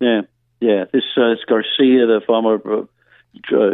Yeah, 0.00 0.22
yeah. 0.60 0.86
This, 0.92 1.04
uh, 1.16 1.30
this 1.30 1.44
Garcia, 1.48 2.06
the 2.06 2.20
former 2.26 2.60
uh, 2.66 2.80
uh, 3.54 3.70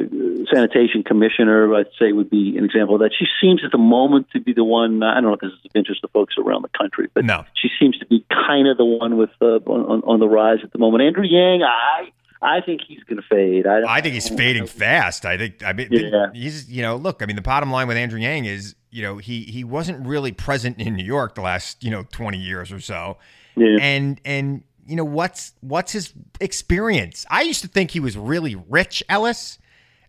sanitation 0.52 1.04
commissioner, 1.04 1.74
I'd 1.74 1.86
say 1.98 2.12
would 2.12 2.28
be 2.28 2.58
an 2.58 2.66
example 2.66 2.96
of 2.96 3.00
that. 3.00 3.12
She 3.18 3.24
seems 3.40 3.62
at 3.64 3.72
the 3.72 3.78
moment 3.78 4.28
to 4.34 4.40
be 4.40 4.52
the 4.52 4.62
one. 4.62 5.02
I 5.02 5.14
don't 5.14 5.24
know 5.24 5.32
if 5.32 5.40
this 5.40 5.52
is 5.52 5.64
of 5.64 5.70
interest 5.74 6.02
to 6.02 6.08
folks 6.08 6.34
around 6.36 6.64
the 6.64 6.78
country, 6.78 7.08
but 7.14 7.24
no. 7.24 7.46
she 7.54 7.70
seems 7.80 7.96
to 8.00 8.06
be 8.06 8.26
kind 8.28 8.68
of 8.68 8.76
the 8.76 8.84
one 8.84 9.16
with 9.16 9.30
uh, 9.40 9.56
on, 9.64 10.02
on 10.04 10.20
the 10.20 10.28
rise 10.28 10.58
at 10.62 10.72
the 10.72 10.78
moment. 10.78 11.02
Andrew 11.02 11.24
Yang, 11.24 11.62
I 11.62 12.12
I 12.40 12.60
think 12.60 12.82
he's 12.86 13.02
going 13.04 13.20
to 13.20 13.28
fade. 13.28 13.66
I, 13.66 13.96
I 13.96 14.00
think 14.00 14.14
he's 14.14 14.28
fading 14.28 14.66
fast. 14.66 15.24
I 15.24 15.36
think. 15.36 15.64
I 15.64 15.72
mean, 15.72 15.88
yeah. 15.90 16.26
he's 16.32 16.70
you 16.70 16.82
know, 16.82 16.96
look. 16.96 17.22
I 17.22 17.26
mean, 17.26 17.36
the 17.36 17.42
bottom 17.42 17.70
line 17.70 17.88
with 17.88 17.96
Andrew 17.96 18.20
Yang 18.20 18.44
is 18.44 18.74
you 18.90 19.02
know 19.02 19.18
he 19.18 19.42
he 19.42 19.64
wasn't 19.64 20.06
really 20.06 20.32
present 20.32 20.78
in 20.78 20.94
New 20.94 21.04
York 21.04 21.34
the 21.34 21.40
last 21.40 21.82
you 21.82 21.90
know 21.90 22.04
twenty 22.12 22.38
years 22.38 22.70
or 22.70 22.80
so, 22.80 23.18
yeah. 23.56 23.78
and 23.80 24.20
and 24.24 24.62
you 24.86 24.96
know 24.96 25.04
what's 25.04 25.52
what's 25.60 25.92
his 25.92 26.12
experience? 26.40 27.26
I 27.30 27.42
used 27.42 27.62
to 27.62 27.68
think 27.68 27.90
he 27.90 28.00
was 28.00 28.16
really 28.16 28.54
rich, 28.54 29.02
Ellis, 29.08 29.58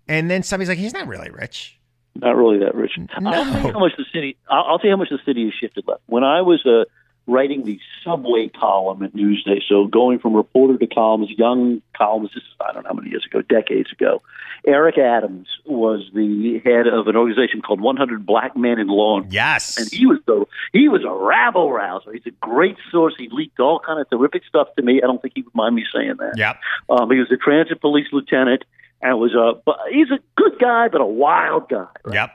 and 0.07 0.29
then 0.29 0.43
somebody's 0.43 0.69
like, 0.69 0.77
he's 0.77 0.93
not 0.93 1.07
really 1.07 1.31
rich. 1.31 1.79
Not 2.15 2.35
really 2.35 2.59
that 2.59 2.75
rich. 2.75 2.91
No. 2.97 3.29
I'll 3.29 3.43
tell 3.45 3.65
you 3.65 3.73
how 3.73 3.79
much 3.79 3.93
the 3.97 4.05
city. 4.13 4.37
I'll, 4.49 4.63
I'll 4.63 4.79
tell 4.79 4.89
you 4.89 4.95
how 4.95 4.97
much 4.97 5.09
the 5.09 5.19
city 5.25 5.45
has 5.45 5.53
shifted 5.59 5.87
left. 5.87 6.01
When 6.07 6.23
I 6.23 6.41
was 6.41 6.65
a 6.65 6.85
writing 7.29 7.63
the 7.63 7.79
subway 8.03 8.49
column 8.49 9.03
at 9.03 9.13
Newsday. 9.13 9.61
So 9.67 9.85
going 9.85 10.19
from 10.19 10.35
reporter 10.35 10.77
to 10.77 10.87
columns, 10.87 11.29
young 11.29 11.81
columns. 11.95 12.31
This 12.33 12.43
is 12.43 12.49
I 12.59 12.73
don't 12.73 12.83
know 12.83 12.89
how 12.89 12.95
many 12.95 13.09
years 13.09 13.25
ago, 13.25 13.41
decades 13.41 13.91
ago. 13.91 14.21
Eric 14.65 14.97
Adams 14.97 15.47
was 15.65 16.09
the 16.13 16.59
head 16.63 16.87
of 16.87 17.07
an 17.07 17.15
organization 17.15 17.61
called 17.61 17.79
100 17.79 18.25
Black 18.25 18.57
Men 18.57 18.79
in 18.79 18.87
Law. 18.87 19.21
Yes, 19.29 19.77
and 19.77 19.89
he 19.91 20.05
was 20.05 20.19
the 20.25 20.45
he 20.73 20.89
was 20.89 21.03
a 21.03 21.13
rabble 21.13 21.71
rouser. 21.71 22.11
He's 22.13 22.25
a 22.25 22.31
great 22.31 22.77
source. 22.91 23.13
He 23.17 23.29
leaked 23.31 23.59
all 23.59 23.79
kind 23.79 23.99
of 23.99 24.09
terrific 24.09 24.43
stuff 24.45 24.67
to 24.75 24.83
me. 24.83 25.01
I 25.03 25.07
don't 25.07 25.21
think 25.21 25.33
he 25.35 25.43
would 25.43 25.55
mind 25.55 25.75
me 25.75 25.85
saying 25.93 26.15
that. 26.19 26.37
Yep. 26.37 26.59
Um, 26.89 27.11
he 27.11 27.19
was 27.19 27.31
a 27.31 27.37
transit 27.37 27.79
police 27.79 28.07
lieutenant 28.11 28.63
and 29.01 29.17
was 29.19 29.33
a 29.33 29.61
but 29.65 29.77
he's 29.91 30.11
a 30.11 30.19
good 30.35 30.59
guy 30.59 30.87
but 30.89 31.01
a 31.01 31.05
wild 31.05 31.69
guy. 31.69 31.87
Right? 32.03 32.15
Yep. 32.15 32.31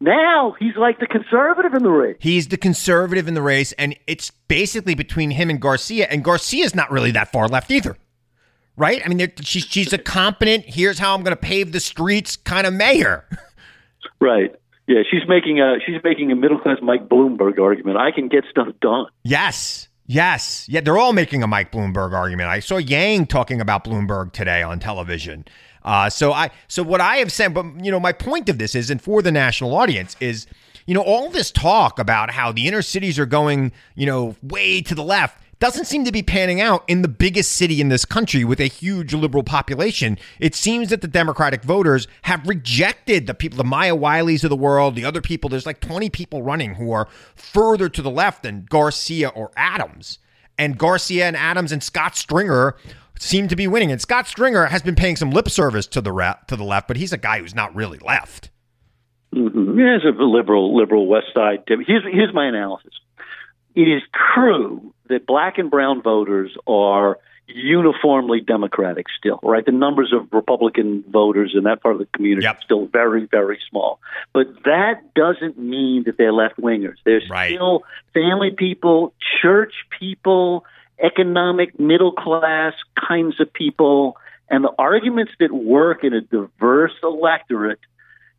Now 0.00 0.54
he's 0.58 0.76
like 0.76 0.98
the 0.98 1.06
conservative 1.06 1.74
in 1.74 1.82
the 1.82 1.90
race. 1.90 2.16
He's 2.20 2.48
the 2.48 2.56
conservative 2.56 3.28
in 3.28 3.34
the 3.34 3.42
race, 3.42 3.72
and 3.72 3.96
it's 4.06 4.30
basically 4.48 4.94
between 4.94 5.30
him 5.30 5.50
and 5.50 5.60
Garcia. 5.60 6.06
And 6.10 6.22
Garcia's 6.24 6.74
not 6.74 6.90
really 6.90 7.10
that 7.12 7.32
far 7.32 7.48
left 7.48 7.70
either, 7.70 7.96
right? 8.76 9.00
I 9.04 9.08
mean, 9.08 9.32
she's 9.40 9.64
she's 9.64 9.92
a 9.92 9.98
competent. 9.98 10.64
Here's 10.66 10.98
how 10.98 11.14
I'm 11.14 11.22
going 11.22 11.36
to 11.36 11.40
pave 11.40 11.72
the 11.72 11.80
streets 11.80 12.36
kind 12.36 12.66
of 12.66 12.74
mayor. 12.74 13.24
Right. 14.20 14.54
Yeah, 14.86 15.02
she's 15.10 15.26
making 15.28 15.60
a 15.60 15.76
she's 15.84 16.02
making 16.04 16.30
a 16.30 16.36
middle 16.36 16.58
class 16.58 16.78
Mike 16.82 17.08
Bloomberg 17.08 17.58
argument. 17.58 17.96
I 17.96 18.10
can 18.10 18.28
get 18.28 18.44
stuff 18.50 18.68
done. 18.80 19.06
Yes. 19.22 19.88
Yes. 20.06 20.66
Yeah, 20.68 20.80
they're 20.80 20.98
all 20.98 21.14
making 21.14 21.42
a 21.42 21.46
Mike 21.46 21.72
Bloomberg 21.72 22.12
argument. 22.12 22.50
I 22.50 22.60
saw 22.60 22.76
Yang 22.76 23.26
talking 23.26 23.60
about 23.60 23.84
Bloomberg 23.84 24.32
today 24.32 24.62
on 24.62 24.78
television. 24.78 25.46
Uh, 25.84 26.08
so 26.08 26.32
I 26.32 26.50
so 26.68 26.82
what 26.82 27.00
I 27.00 27.16
have 27.16 27.30
said, 27.30 27.54
but 27.54 27.66
you 27.84 27.90
know, 27.90 28.00
my 28.00 28.12
point 28.12 28.48
of 28.48 28.58
this 28.58 28.74
is, 28.74 28.90
and 28.90 29.00
for 29.00 29.22
the 29.22 29.32
national 29.32 29.74
audience, 29.74 30.16
is 30.20 30.46
you 30.86 30.94
know 30.94 31.02
all 31.02 31.30
this 31.30 31.50
talk 31.50 31.98
about 31.98 32.30
how 32.30 32.52
the 32.52 32.66
inner 32.66 32.82
cities 32.82 33.18
are 33.18 33.26
going, 33.26 33.72
you 33.94 34.06
know, 34.06 34.36
way 34.42 34.80
to 34.80 34.94
the 34.94 35.04
left 35.04 35.38
doesn't 35.64 35.86
seem 35.86 36.04
to 36.04 36.12
be 36.12 36.22
panning 36.22 36.60
out 36.60 36.84
in 36.88 37.00
the 37.00 37.08
biggest 37.08 37.52
city 37.52 37.80
in 37.80 37.88
this 37.88 38.04
country 38.04 38.44
with 38.44 38.60
a 38.60 38.66
huge 38.66 39.14
liberal 39.14 39.42
population. 39.42 40.18
It 40.38 40.54
seems 40.54 40.90
that 40.90 41.00
the 41.00 41.08
Democratic 41.08 41.62
voters 41.62 42.06
have 42.22 42.46
rejected 42.46 43.26
the 43.26 43.32
people, 43.32 43.56
the 43.56 43.64
Maya 43.64 43.96
Wileys 43.96 44.44
of 44.44 44.50
the 44.50 44.56
world, 44.56 44.94
the 44.94 45.06
other 45.06 45.22
people. 45.22 45.48
There's 45.48 45.64
like 45.64 45.80
20 45.80 46.10
people 46.10 46.42
running 46.42 46.74
who 46.74 46.92
are 46.92 47.08
further 47.34 47.88
to 47.88 48.02
the 48.02 48.10
left 48.10 48.42
than 48.42 48.66
Garcia 48.68 49.28
or 49.28 49.52
Adams. 49.56 50.18
And 50.58 50.78
Garcia 50.78 51.26
and 51.26 51.36
Adams 51.36 51.72
and 51.72 51.82
Scott 51.82 52.16
Stringer 52.16 52.76
seem 53.18 53.48
to 53.48 53.56
be 53.56 53.66
winning. 53.66 53.90
And 53.90 54.00
Scott 54.00 54.26
Stringer 54.26 54.66
has 54.66 54.82
been 54.82 54.94
paying 54.94 55.16
some 55.16 55.30
lip 55.30 55.48
service 55.48 55.86
to 55.88 56.00
the 56.00 56.12
re- 56.12 56.34
to 56.48 56.56
the 56.56 56.64
left, 56.64 56.88
but 56.88 56.96
he's 56.96 57.12
a 57.12 57.18
guy 57.18 57.40
who's 57.40 57.54
not 57.54 57.74
really 57.74 57.98
left. 57.98 58.50
Mm-hmm. 59.34 59.78
He's 59.78 60.04
a 60.04 60.22
liberal, 60.22 60.76
liberal 60.76 61.06
West 61.06 61.26
Side. 61.34 61.64
Here's 61.66 62.04
here's 62.10 62.34
my 62.34 62.46
analysis. 62.46 62.92
It 63.74 63.88
is 63.88 64.02
true 64.34 64.94
that 65.08 65.26
black 65.26 65.58
and 65.58 65.70
brown 65.70 66.02
voters 66.02 66.56
are 66.66 67.18
uniformly 67.46 68.40
Democratic 68.40 69.06
still, 69.18 69.38
right? 69.42 69.64
The 69.64 69.72
numbers 69.72 70.12
of 70.12 70.32
Republican 70.32 71.04
voters 71.08 71.54
in 71.56 71.64
that 71.64 71.82
part 71.82 71.94
of 71.94 71.98
the 71.98 72.06
community 72.06 72.44
yep. 72.44 72.56
are 72.56 72.62
still 72.62 72.86
very, 72.86 73.26
very 73.26 73.58
small. 73.68 74.00
But 74.32 74.46
that 74.64 75.14
doesn't 75.14 75.58
mean 75.58 76.04
that 76.04 76.16
they're 76.16 76.32
left 76.32 76.56
wingers. 76.56 76.96
They're 77.04 77.20
right. 77.28 77.54
still 77.54 77.84
family 78.14 78.50
people, 78.50 79.12
church 79.42 79.74
people, 79.98 80.64
economic 81.02 81.78
middle 81.78 82.12
class 82.12 82.72
kinds 83.08 83.40
of 83.40 83.52
people. 83.52 84.16
And 84.48 84.64
the 84.64 84.72
arguments 84.78 85.32
that 85.40 85.52
work 85.52 86.04
in 86.04 86.14
a 86.14 86.22
diverse 86.22 86.92
electorate, 87.02 87.80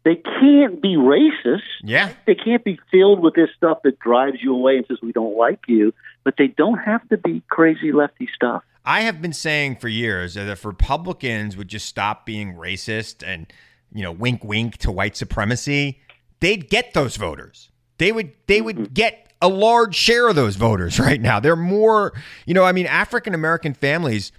they 0.03 0.15
can't 0.15 0.81
be 0.81 0.95
racist. 0.95 1.61
Yeah. 1.83 2.11
They 2.25 2.35
can't 2.35 2.63
be 2.63 2.79
filled 2.91 3.19
with 3.19 3.35
this 3.35 3.49
stuff 3.55 3.79
that 3.83 3.99
drives 3.99 4.37
you 4.41 4.53
away 4.53 4.77
and 4.77 4.85
says, 4.87 4.97
we 5.01 5.11
don't 5.11 5.37
like 5.37 5.61
you. 5.67 5.93
But 6.23 6.35
they 6.37 6.47
don't 6.47 6.77
have 6.79 7.07
to 7.09 7.17
be 7.17 7.43
crazy 7.49 7.91
lefty 7.91 8.27
stuff. 8.35 8.63
I 8.85 9.01
have 9.01 9.21
been 9.21 9.33
saying 9.33 9.77
for 9.77 9.87
years 9.87 10.35
that 10.35 10.47
if 10.47 10.63
Republicans 10.63 11.57
would 11.57 11.67
just 11.67 11.87
stop 11.87 12.25
being 12.25 12.53
racist 12.53 13.23
and, 13.25 13.51
you 13.91 14.03
know, 14.03 14.11
wink 14.11 14.43
wink 14.43 14.77
to 14.79 14.91
white 14.91 15.17
supremacy, 15.17 15.99
they'd 16.39 16.69
get 16.69 16.93
those 16.93 17.15
voters. 17.15 17.69
They 17.97 18.11
would 18.11 18.31
they 18.47 18.61
would 18.61 18.75
mm-hmm. 18.75 18.93
get 18.93 19.33
a 19.41 19.47
large 19.47 19.95
share 19.95 20.27
of 20.27 20.35
those 20.35 20.55
voters 20.55 20.99
right 21.07 21.19
now. 21.19 21.39
They're 21.39 21.55
more, 21.55 22.13
you 22.45 22.53
know, 22.53 22.63
I 22.63 22.71
mean, 22.71 22.85
African 22.85 23.33
American 23.33 23.73
families 23.73 24.31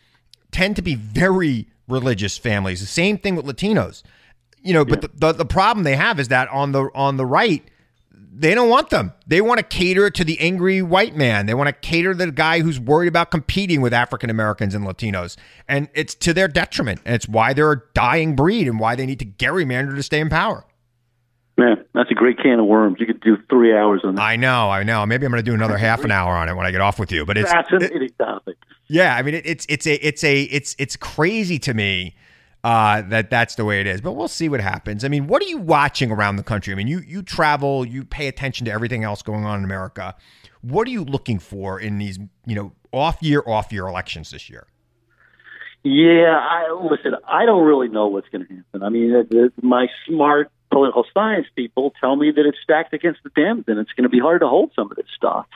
tend 0.53 0.77
to 0.77 0.83
be 0.83 0.95
very 0.95 1.69
religious 1.89 2.39
families. 2.39 2.81
The 2.81 2.87
same 2.87 3.19
thing 3.19 3.37
with 3.37 3.47
Latinos. 3.47 4.03
You 4.63 4.73
know, 4.73 4.85
but 4.85 5.03
yeah. 5.03 5.09
the, 5.15 5.27
the, 5.27 5.39
the 5.39 5.45
problem 5.45 5.85
they 5.85 5.97
have 5.97 6.19
is 6.19 6.29
that 6.29 6.49
on 6.49 6.73
the 6.73 6.89
on 6.95 7.17
the 7.17 7.27
right, 7.27 7.63
they 8.39 8.55
don't 8.55 8.69
want 8.69 8.91
them. 8.91 9.13
They 9.27 9.41
want 9.41 9.59
to 9.59 9.65
cater 9.65 10.11
to 10.11 10.25
the 10.25 10.39
angry 10.41 10.83
white 10.83 11.17
man. 11.17 11.47
They 11.47 11.55
want 11.55 11.69
to 11.69 11.73
cater 11.73 12.13
to 12.13 12.27
the 12.27 12.31
guy 12.31 12.61
who's 12.61 12.79
worried 12.79 13.09
about 13.09 13.31
competing 13.31 13.81
with 13.81 13.95
African 13.95 14.29
Americans 14.29 14.75
and 14.75 14.85
Latinos. 14.85 15.37
And 15.67 15.89
it's 15.95 16.15
to 16.17 16.35
their 16.35 16.47
detriment. 16.47 17.01
And 17.05 17.15
it's 17.15 17.27
why 17.27 17.55
they're 17.55 17.73
a 17.73 17.83
dying 17.95 18.37
breed 18.37 18.69
and 18.69 18.79
why 18.79 18.95
they 18.95 19.07
need 19.07 19.19
to 19.21 19.25
gerrymander 19.25 19.95
to 19.97 20.03
stay 20.03 20.21
in 20.21 20.29
power. 20.29 20.67
Man, 21.57 21.83
that's 21.95 22.11
a 22.11 22.15
great 22.15 22.37
can 22.39 22.61
of 22.61 22.67
worms. 22.67 22.99
You 23.01 23.07
could 23.07 23.23
do 23.23 23.39
three 23.49 23.75
hours 23.75 24.03
on 24.05 24.17
that. 24.17 24.23
I 24.23 24.37
know, 24.37 24.69
I 24.69 24.83
know. 24.83 25.07
Maybe 25.07 25.25
I'm 25.25 25.33
going 25.33 25.43
to 25.43 25.51
do 25.51 25.55
another 25.55 25.79
half 25.79 26.05
an 26.05 26.11
hour 26.11 26.35
on 26.35 26.51
it 26.51 26.55
when 26.55 26.67
I 26.67 26.71
get 26.71 26.83
off 26.83 26.99
with 26.99 27.11
you. 27.11 27.25
But 27.25 27.39
it's 27.39 27.51
fascinating 27.51 28.03
it, 28.03 28.19
topic. 28.19 28.57
Yeah, 28.89 29.17
I 29.17 29.23
mean, 29.23 29.35
it, 29.35 29.47
it's 29.47 29.65
it's 29.69 29.87
a 29.87 29.95
it's 30.07 30.23
a 30.23 30.43
it's 30.43 30.77
it's 30.79 30.97
crazy 30.97 31.59
to 31.61 31.73
me 31.73 32.15
uh, 32.67 33.01
that 33.03 33.31
that's 33.31 33.55
the 33.55 33.65
way 33.65 33.81
it 33.81 33.87
is. 33.87 34.01
But 34.01 34.15
we'll 34.15 34.27
see 34.27 34.49
what 34.49 34.61
happens. 34.61 35.05
I 35.05 35.09
mean, 35.09 35.29
what 35.29 35.41
are 35.41 35.47
you 35.47 35.59
watching 35.59 36.11
around 36.11 36.35
the 36.35 36.43
country? 36.43 36.73
I 36.73 36.77
mean, 36.77 36.89
you 36.89 36.99
you 36.99 37.23
travel, 37.23 37.87
you 37.87 38.05
pay 38.05 38.27
attention 38.27 38.65
to 38.65 38.73
everything 38.73 39.05
else 39.05 39.23
going 39.23 39.45
on 39.45 39.61
in 39.61 39.65
America. 39.65 40.17
What 40.63 40.89
are 40.89 40.91
you 40.91 41.05
looking 41.05 41.39
for 41.39 41.79
in 41.79 41.99
these 41.99 42.19
you 42.45 42.57
know 42.57 42.73
off 42.93 43.23
year 43.23 43.45
off 43.47 43.73
year 43.73 43.87
elections 43.87 44.31
this 44.31 44.51
year? 44.51 44.67
Yeah, 45.85 46.37
I 46.37 46.77
listen. 46.91 47.13
I 47.29 47.47
don't 47.47 47.65
really 47.65 47.87
know 47.87 48.09
what's 48.09 48.29
going 48.31 48.45
to 48.45 48.53
happen. 48.53 48.83
I 48.83 48.89
mean, 48.89 49.13
the, 49.13 49.53
my 49.63 49.87
smart 50.05 50.51
political 50.73 51.05
science 51.15 51.47
people 51.55 51.93
tell 52.01 52.17
me 52.17 52.33
that 52.33 52.47
it's 52.47 52.59
stacked 52.65 52.93
against 52.93 53.23
the 53.23 53.31
Dems 53.31 53.69
and 53.69 53.79
it's 53.79 53.93
going 53.93 54.03
to 54.03 54.09
be 54.09 54.19
hard 54.19 54.41
to 54.41 54.49
hold 54.49 54.73
some 54.75 54.91
of 54.91 54.97
this 54.97 55.07
stuff. 55.15 55.47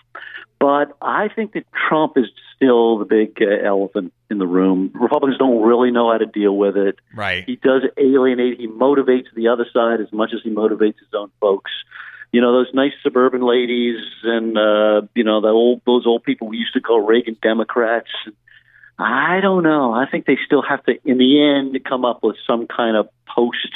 But 0.60 0.94
I 1.00 1.28
think 1.34 1.54
that 1.54 1.64
Trump 1.88 2.18
is 2.18 2.26
still 2.54 2.98
the 2.98 3.06
big 3.06 3.38
uh, 3.40 3.66
elephant 3.66 4.12
in 4.30 4.36
the 4.36 4.46
room. 4.46 4.92
Republicans 4.94 5.38
don't 5.38 5.62
really 5.62 5.90
know 5.90 6.12
how 6.12 6.18
to 6.18 6.26
deal 6.26 6.54
with 6.54 6.76
it. 6.76 6.96
Right. 7.14 7.44
He 7.46 7.56
does 7.56 7.82
alienate. 7.96 8.60
He 8.60 8.68
motivates 8.68 9.32
the 9.34 9.48
other 9.48 9.64
side 9.72 10.00
as 10.00 10.12
much 10.12 10.32
as 10.34 10.40
he 10.44 10.50
motivates 10.50 10.98
his 10.98 11.08
own 11.14 11.30
folks. 11.40 11.72
You 12.30 12.40
know 12.40 12.52
those 12.52 12.72
nice 12.74 12.92
suburban 13.02 13.40
ladies 13.40 13.98
and 14.22 14.56
uh, 14.56 15.02
you 15.16 15.24
know 15.24 15.40
the 15.40 15.48
old 15.48 15.80
those 15.84 16.06
old 16.06 16.22
people 16.22 16.46
we 16.46 16.58
used 16.58 16.74
to 16.74 16.80
call 16.80 17.00
Reagan 17.00 17.36
Democrats. 17.42 18.10
I 19.00 19.40
don't 19.40 19.62
know. 19.62 19.94
I 19.94 20.06
think 20.08 20.26
they 20.26 20.38
still 20.44 20.62
have 20.62 20.84
to, 20.84 20.92
in 21.04 21.16
the 21.16 21.42
end, 21.42 21.82
come 21.88 22.04
up 22.04 22.22
with 22.22 22.36
some 22.46 22.66
kind 22.66 22.96
of 22.96 23.08
post 23.26 23.70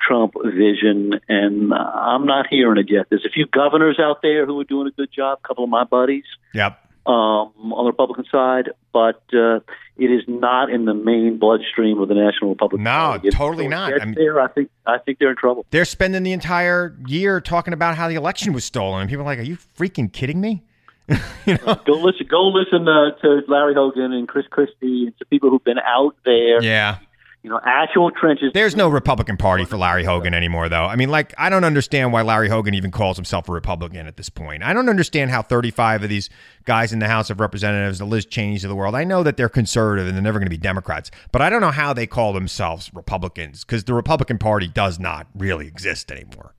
Trump 0.00 0.34
vision, 0.44 1.20
and 1.28 1.72
I'm 1.74 2.26
not 2.26 2.46
hearing 2.48 2.78
it 2.78 2.90
yet. 2.90 3.06
There's 3.10 3.24
a 3.24 3.30
few 3.30 3.46
governors 3.46 3.98
out 4.00 4.22
there 4.22 4.46
who 4.46 4.58
are 4.60 4.64
doing 4.64 4.88
a 4.88 4.90
good 4.90 5.10
job. 5.12 5.38
A 5.44 5.48
couple 5.48 5.64
of 5.64 5.70
my 5.70 5.84
buddies. 5.84 6.24
Yep. 6.54 6.78
Um, 7.06 7.72
on 7.72 7.84
the 7.84 7.90
Republican 7.90 8.24
side, 8.30 8.70
but 8.92 9.22
uh, 9.32 9.60
it 9.96 10.10
is 10.10 10.22
not 10.28 10.70
in 10.70 10.84
the 10.84 10.92
main 10.94 11.38
bloodstream 11.38 11.98
of 11.98 12.08
the 12.08 12.14
National 12.14 12.50
Republican 12.50 12.84
no, 12.84 12.90
Party. 12.90 13.28
No, 13.28 13.30
totally 13.30 13.68
not. 13.68 14.00
I 14.00 14.04
mean, 14.04 14.14
there, 14.14 14.38
I 14.38 14.48
think 14.48 14.70
I 14.86 14.98
think 14.98 15.18
they're 15.18 15.30
in 15.30 15.36
trouble. 15.36 15.64
They're 15.70 15.86
spending 15.86 16.22
the 16.22 16.32
entire 16.32 16.94
year 17.06 17.40
talking 17.40 17.72
about 17.72 17.96
how 17.96 18.08
the 18.08 18.16
election 18.16 18.52
was 18.52 18.64
stolen, 18.64 19.00
and 19.00 19.10
people 19.10 19.22
are 19.22 19.26
like, 19.26 19.38
"Are 19.38 19.42
you 19.42 19.56
freaking 19.78 20.12
kidding 20.12 20.40
me?" 20.40 20.62
you 21.08 21.18
know? 21.54 21.80
Go 21.86 21.94
listen. 21.94 22.26
Go 22.30 22.48
listen 22.48 22.86
uh, 22.86 23.12
to 23.22 23.40
Larry 23.48 23.74
Hogan 23.74 24.12
and 24.12 24.28
Chris 24.28 24.46
Christie 24.48 25.06
and 25.06 25.18
to 25.18 25.24
people 25.24 25.48
who've 25.50 25.64
been 25.64 25.80
out 25.80 26.16
there. 26.24 26.62
Yeah 26.62 26.98
you 27.42 27.48
know, 27.48 27.58
actual 27.64 28.10
trenches. 28.10 28.50
There's 28.52 28.76
no 28.76 28.88
Republican 28.88 29.38
Party 29.38 29.64
for 29.64 29.78
Larry 29.78 30.04
Hogan 30.04 30.34
anymore, 30.34 30.68
though. 30.68 30.84
I 30.84 30.96
mean, 30.96 31.08
like, 31.08 31.32
I 31.38 31.48
don't 31.48 31.64
understand 31.64 32.12
why 32.12 32.20
Larry 32.20 32.50
Hogan 32.50 32.74
even 32.74 32.90
calls 32.90 33.16
himself 33.16 33.48
a 33.48 33.52
Republican 33.52 34.06
at 34.06 34.18
this 34.18 34.28
point. 34.28 34.62
I 34.62 34.74
don't 34.74 34.90
understand 34.90 35.30
how 35.30 35.40
35 35.40 36.02
of 36.02 36.10
these 36.10 36.28
guys 36.64 36.92
in 36.92 36.98
the 36.98 37.08
House 37.08 37.30
of 37.30 37.40
Representatives, 37.40 37.98
the 37.98 38.04
Liz 38.04 38.26
Cheneys 38.26 38.62
of 38.62 38.68
the 38.68 38.76
world, 38.76 38.94
I 38.94 39.04
know 39.04 39.22
that 39.22 39.38
they're 39.38 39.48
conservative 39.48 40.06
and 40.06 40.14
they're 40.14 40.22
never 40.22 40.38
going 40.38 40.46
to 40.46 40.50
be 40.50 40.58
Democrats, 40.58 41.10
but 41.32 41.40
I 41.40 41.48
don't 41.48 41.62
know 41.62 41.70
how 41.70 41.94
they 41.94 42.06
call 42.06 42.34
themselves 42.34 42.90
Republicans 42.92 43.64
because 43.64 43.84
the 43.84 43.94
Republican 43.94 44.36
Party 44.36 44.68
does 44.68 44.98
not 44.98 45.26
really 45.34 45.66
exist 45.66 46.12
anymore. 46.12 46.54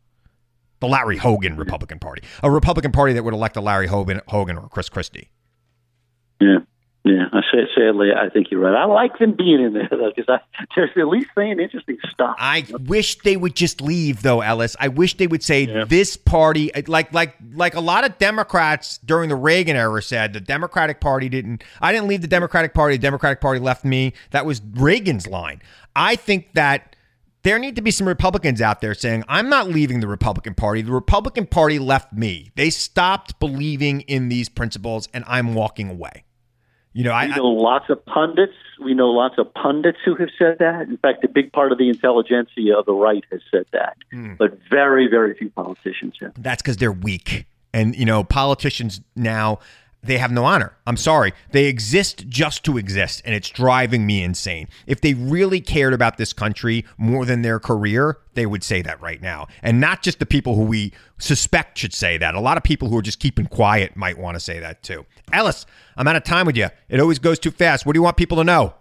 The 0.79 0.87
Larry 0.87 1.17
Hogan 1.17 1.57
Republican 1.57 1.99
Party, 1.99 2.23
a 2.41 2.49
Republican 2.49 2.91
Party 2.91 3.13
that 3.13 3.23
would 3.23 3.35
elect 3.35 3.55
a 3.55 3.61
Larry 3.61 3.85
Hogan, 3.85 4.19
Hogan 4.29 4.57
or 4.57 4.67
Chris 4.67 4.89
Christie. 4.89 5.29
Yeah. 6.39 6.57
Yeah, 7.03 7.25
I 7.33 7.41
say, 7.51 7.67
sadly, 7.75 8.09
I 8.15 8.29
think 8.29 8.51
you're 8.51 8.59
right. 8.59 8.75
I 8.75 8.85
like 8.85 9.17
them 9.17 9.33
being 9.35 9.59
in 9.59 9.73
there 9.73 9.87
though, 9.89 10.11
because 10.15 10.39
they're 10.75 11.03
at 11.03 11.07
least 11.07 11.29
saying 11.35 11.59
interesting 11.59 11.97
stuff. 12.11 12.35
I 12.37 12.63
wish 12.85 13.17
they 13.19 13.37
would 13.37 13.55
just 13.55 13.81
leave, 13.81 14.21
though, 14.21 14.41
Ellis. 14.41 14.75
I 14.79 14.87
wish 14.89 15.17
they 15.17 15.25
would 15.25 15.41
say 15.41 15.63
yeah. 15.63 15.85
this 15.85 16.15
party, 16.15 16.71
uh, 16.75 16.83
like 16.85 17.11
like 17.11 17.35
like 17.55 17.73
a 17.73 17.79
lot 17.79 18.03
of 18.03 18.19
Democrats 18.19 18.99
during 18.99 19.29
the 19.29 19.35
Reagan 19.35 19.75
era 19.75 20.01
said, 20.03 20.33
the 20.33 20.39
Democratic 20.39 21.01
Party 21.01 21.27
didn't. 21.27 21.63
I 21.81 21.91
didn't 21.91 22.07
leave 22.07 22.21
the 22.21 22.27
Democratic 22.27 22.75
Party. 22.75 22.97
The 22.97 23.01
Democratic 23.01 23.41
Party 23.41 23.59
left 23.59 23.83
me. 23.83 24.13
That 24.29 24.45
was 24.45 24.61
Reagan's 24.75 25.25
line. 25.25 25.61
I 25.95 26.15
think 26.15 26.53
that 26.53 26.95
there 27.41 27.57
need 27.57 27.75
to 27.77 27.81
be 27.81 27.89
some 27.89 28.07
Republicans 28.07 28.61
out 28.61 28.81
there 28.81 28.93
saying, 28.93 29.23
I'm 29.27 29.49
not 29.49 29.67
leaving 29.67 30.01
the 30.01 30.07
Republican 30.07 30.53
Party. 30.53 30.83
The 30.83 30.91
Republican 30.91 31.47
Party 31.47 31.79
left 31.79 32.13
me. 32.13 32.51
They 32.53 32.69
stopped 32.69 33.39
believing 33.39 34.01
in 34.01 34.29
these 34.29 34.49
principles, 34.49 35.09
and 35.15 35.23
I'm 35.27 35.55
walking 35.55 35.89
away. 35.89 36.25
You 36.93 37.05
know, 37.05 37.11
I, 37.11 37.27
we 37.27 37.35
know 37.35 37.47
lots 37.47 37.89
of 37.89 38.05
pundits. 38.05 38.53
We 38.83 38.93
know 38.93 39.09
lots 39.09 39.35
of 39.37 39.53
pundits 39.53 39.99
who 40.03 40.15
have 40.15 40.29
said 40.37 40.57
that. 40.59 40.87
In 40.89 40.97
fact, 40.97 41.23
a 41.23 41.29
big 41.29 41.53
part 41.53 41.71
of 41.71 41.77
the 41.77 41.87
intelligentsia 41.87 42.77
of 42.77 42.85
the 42.85 42.93
right 42.93 43.23
has 43.31 43.41
said 43.49 43.65
that, 43.71 43.97
mm. 44.11 44.37
but 44.37 44.59
very, 44.69 45.07
very 45.07 45.33
few 45.35 45.49
politicians 45.49 46.15
have. 46.19 46.33
That's 46.37 46.61
because 46.61 46.77
they're 46.77 46.91
weak. 46.91 47.45
And, 47.73 47.95
you 47.95 48.05
know, 48.05 48.23
politicians 48.23 48.99
now 49.15 49.59
they 50.03 50.17
have 50.17 50.31
no 50.31 50.45
honor. 50.45 50.75
I'm 50.87 50.97
sorry. 50.97 51.33
They 51.51 51.65
exist 51.65 52.27
just 52.27 52.63
to 52.65 52.77
exist, 52.77 53.21
and 53.23 53.35
it's 53.35 53.49
driving 53.49 54.05
me 54.05 54.23
insane. 54.23 54.67
If 54.87 55.01
they 55.01 55.13
really 55.13 55.61
cared 55.61 55.93
about 55.93 56.17
this 56.17 56.33
country 56.33 56.85
more 56.97 57.25
than 57.25 57.41
their 57.43 57.59
career, 57.59 58.17
they 58.33 58.45
would 58.45 58.63
say 58.63 58.81
that 58.81 59.01
right 59.01 59.21
now. 59.21 59.47
And 59.61 59.79
not 59.79 60.01
just 60.01 60.19
the 60.19 60.25
people 60.25 60.55
who 60.55 60.63
we 60.63 60.93
suspect 61.19 61.77
should 61.77 61.93
say 61.93 62.17
that. 62.17 62.33
A 62.33 62.39
lot 62.39 62.57
of 62.57 62.63
people 62.63 62.89
who 62.89 62.97
are 62.97 63.03
just 63.03 63.19
keeping 63.19 63.45
quiet 63.45 63.95
might 63.95 64.17
want 64.17 64.35
to 64.35 64.39
say 64.39 64.59
that 64.59 64.81
too. 64.81 65.05
Ellis, 65.31 65.65
I'm 65.95 66.07
out 66.07 66.15
of 66.15 66.23
time 66.23 66.45
with 66.45 66.57
you. 66.57 66.69
It 66.89 66.99
always 66.99 67.19
goes 67.19 67.37
too 67.37 67.51
fast. 67.51 67.85
What 67.85 67.93
do 67.93 67.97
you 67.97 68.03
want 68.03 68.17
people 68.17 68.37
to 68.37 68.43
know? 68.43 68.73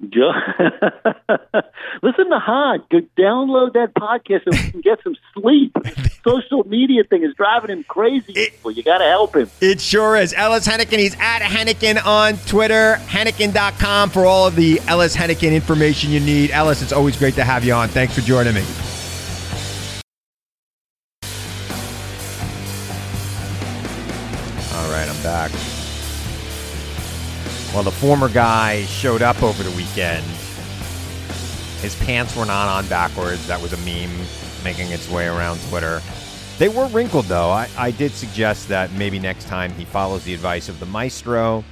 Listen 2.02 2.30
to 2.30 2.38
Hahn. 2.38 2.82
Go 2.90 3.00
download 3.18 3.74
that 3.74 3.92
podcast 3.94 4.46
and 4.46 4.56
we 4.56 4.70
can 4.70 4.80
get 4.80 4.98
some 5.04 5.14
sleep. 5.34 5.76
Social 6.26 6.64
media 6.64 7.04
thing 7.04 7.22
is 7.22 7.34
driving 7.34 7.70
him 7.70 7.84
crazy. 7.84 8.32
It, 8.32 8.58
well, 8.64 8.72
you 8.72 8.82
got 8.82 8.98
to 8.98 9.04
help 9.04 9.36
him. 9.36 9.50
It 9.60 9.80
sure 9.80 10.16
is. 10.16 10.32
Ellis 10.32 10.66
Henican. 10.66 10.98
He's 10.98 11.14
at 11.16 11.42
Henican 11.42 12.02
on 12.04 12.36
Twitter. 12.46 12.96
Henican.com 13.06 14.10
for 14.10 14.24
all 14.24 14.46
of 14.46 14.56
the 14.56 14.80
Ellis 14.86 15.14
Henican 15.14 15.52
information 15.52 16.10
you 16.10 16.20
need. 16.20 16.50
Ellis, 16.50 16.80
it's 16.80 16.92
always 16.92 17.18
great 17.18 17.34
to 17.34 17.44
have 17.44 17.64
you 17.64 17.74
on. 17.74 17.88
Thanks 17.88 18.14
for 18.14 18.22
joining 18.22 18.54
me. 18.54 18.64
All 24.72 24.90
right, 24.90 25.08
I'm 25.08 25.22
back. 25.22 25.50
Well, 27.72 27.84
the 27.84 27.92
former 27.92 28.28
guy 28.28 28.84
showed 28.86 29.22
up 29.22 29.44
over 29.44 29.62
the 29.62 29.70
weekend. 29.76 30.24
His 31.80 31.94
pants 32.00 32.36
were 32.36 32.44
not 32.44 32.68
on 32.68 32.88
backwards. 32.88 33.46
That 33.46 33.62
was 33.62 33.72
a 33.72 33.76
meme 33.78 34.26
making 34.64 34.90
its 34.90 35.08
way 35.08 35.28
around 35.28 35.60
Twitter. 35.68 36.02
They 36.58 36.68
were 36.68 36.86
wrinkled, 36.88 37.26
though. 37.26 37.48
I, 37.48 37.68
I 37.78 37.92
did 37.92 38.10
suggest 38.10 38.68
that 38.68 38.90
maybe 38.92 39.20
next 39.20 39.46
time 39.46 39.70
he 39.74 39.84
follows 39.84 40.24
the 40.24 40.34
advice 40.34 40.68
of 40.68 40.80
the 40.80 40.86
maestro, 40.86 41.64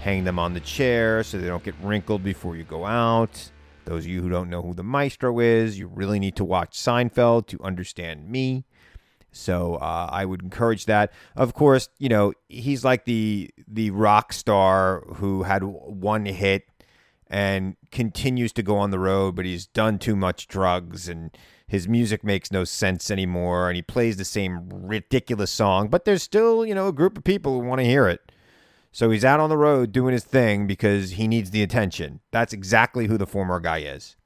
hang 0.00 0.24
them 0.24 0.38
on 0.38 0.54
the 0.54 0.60
chair 0.60 1.22
so 1.22 1.38
they 1.38 1.48
don't 1.48 1.62
get 1.62 1.74
wrinkled 1.82 2.24
before 2.24 2.56
you 2.56 2.64
go 2.64 2.86
out. 2.86 3.50
Those 3.84 4.04
of 4.04 4.10
you 4.10 4.22
who 4.22 4.30
don't 4.30 4.48
know 4.48 4.62
who 4.62 4.72
the 4.72 4.82
maestro 4.82 5.38
is, 5.38 5.78
you 5.78 5.86
really 5.86 6.18
need 6.18 6.36
to 6.36 6.44
watch 6.44 6.78
Seinfeld 6.78 7.46
to 7.48 7.62
understand 7.62 8.28
me. 8.28 8.64
So 9.32 9.76
uh, 9.76 10.08
I 10.10 10.24
would 10.24 10.42
encourage 10.42 10.86
that. 10.86 11.12
Of 11.34 11.54
course, 11.54 11.88
you 11.98 12.08
know 12.08 12.34
he's 12.48 12.84
like 12.84 13.04
the 13.04 13.50
the 13.66 13.90
rock 13.90 14.32
star 14.32 15.04
who 15.14 15.42
had 15.42 15.64
one 15.64 16.26
hit 16.26 16.68
and 17.28 17.76
continues 17.90 18.52
to 18.52 18.62
go 18.62 18.76
on 18.76 18.90
the 18.90 18.98
road, 18.98 19.34
but 19.34 19.46
he's 19.46 19.66
done 19.66 19.98
too 19.98 20.14
much 20.14 20.48
drugs 20.48 21.08
and 21.08 21.36
his 21.66 21.88
music 21.88 22.22
makes 22.22 22.52
no 22.52 22.64
sense 22.64 23.10
anymore, 23.10 23.70
and 23.70 23.76
he 23.76 23.82
plays 23.82 24.18
the 24.18 24.26
same 24.26 24.68
ridiculous 24.68 25.50
song. 25.50 25.88
But 25.88 26.04
there's 26.04 26.22
still 26.22 26.66
you 26.66 26.74
know 26.74 26.88
a 26.88 26.92
group 26.92 27.16
of 27.16 27.24
people 27.24 27.54
who 27.54 27.66
want 27.66 27.80
to 27.80 27.86
hear 27.86 28.06
it. 28.06 28.20
So 28.92 29.10
he's 29.10 29.24
out 29.24 29.40
on 29.40 29.48
the 29.48 29.56
road 29.56 29.90
doing 29.90 30.12
his 30.12 30.24
thing 30.24 30.66
because 30.66 31.12
he 31.12 31.26
needs 31.26 31.50
the 31.50 31.62
attention. 31.62 32.20
That's 32.30 32.52
exactly 32.52 33.06
who 33.06 33.16
the 33.16 33.26
former 33.26 33.58
guy 33.58 33.78
is. 33.78 34.16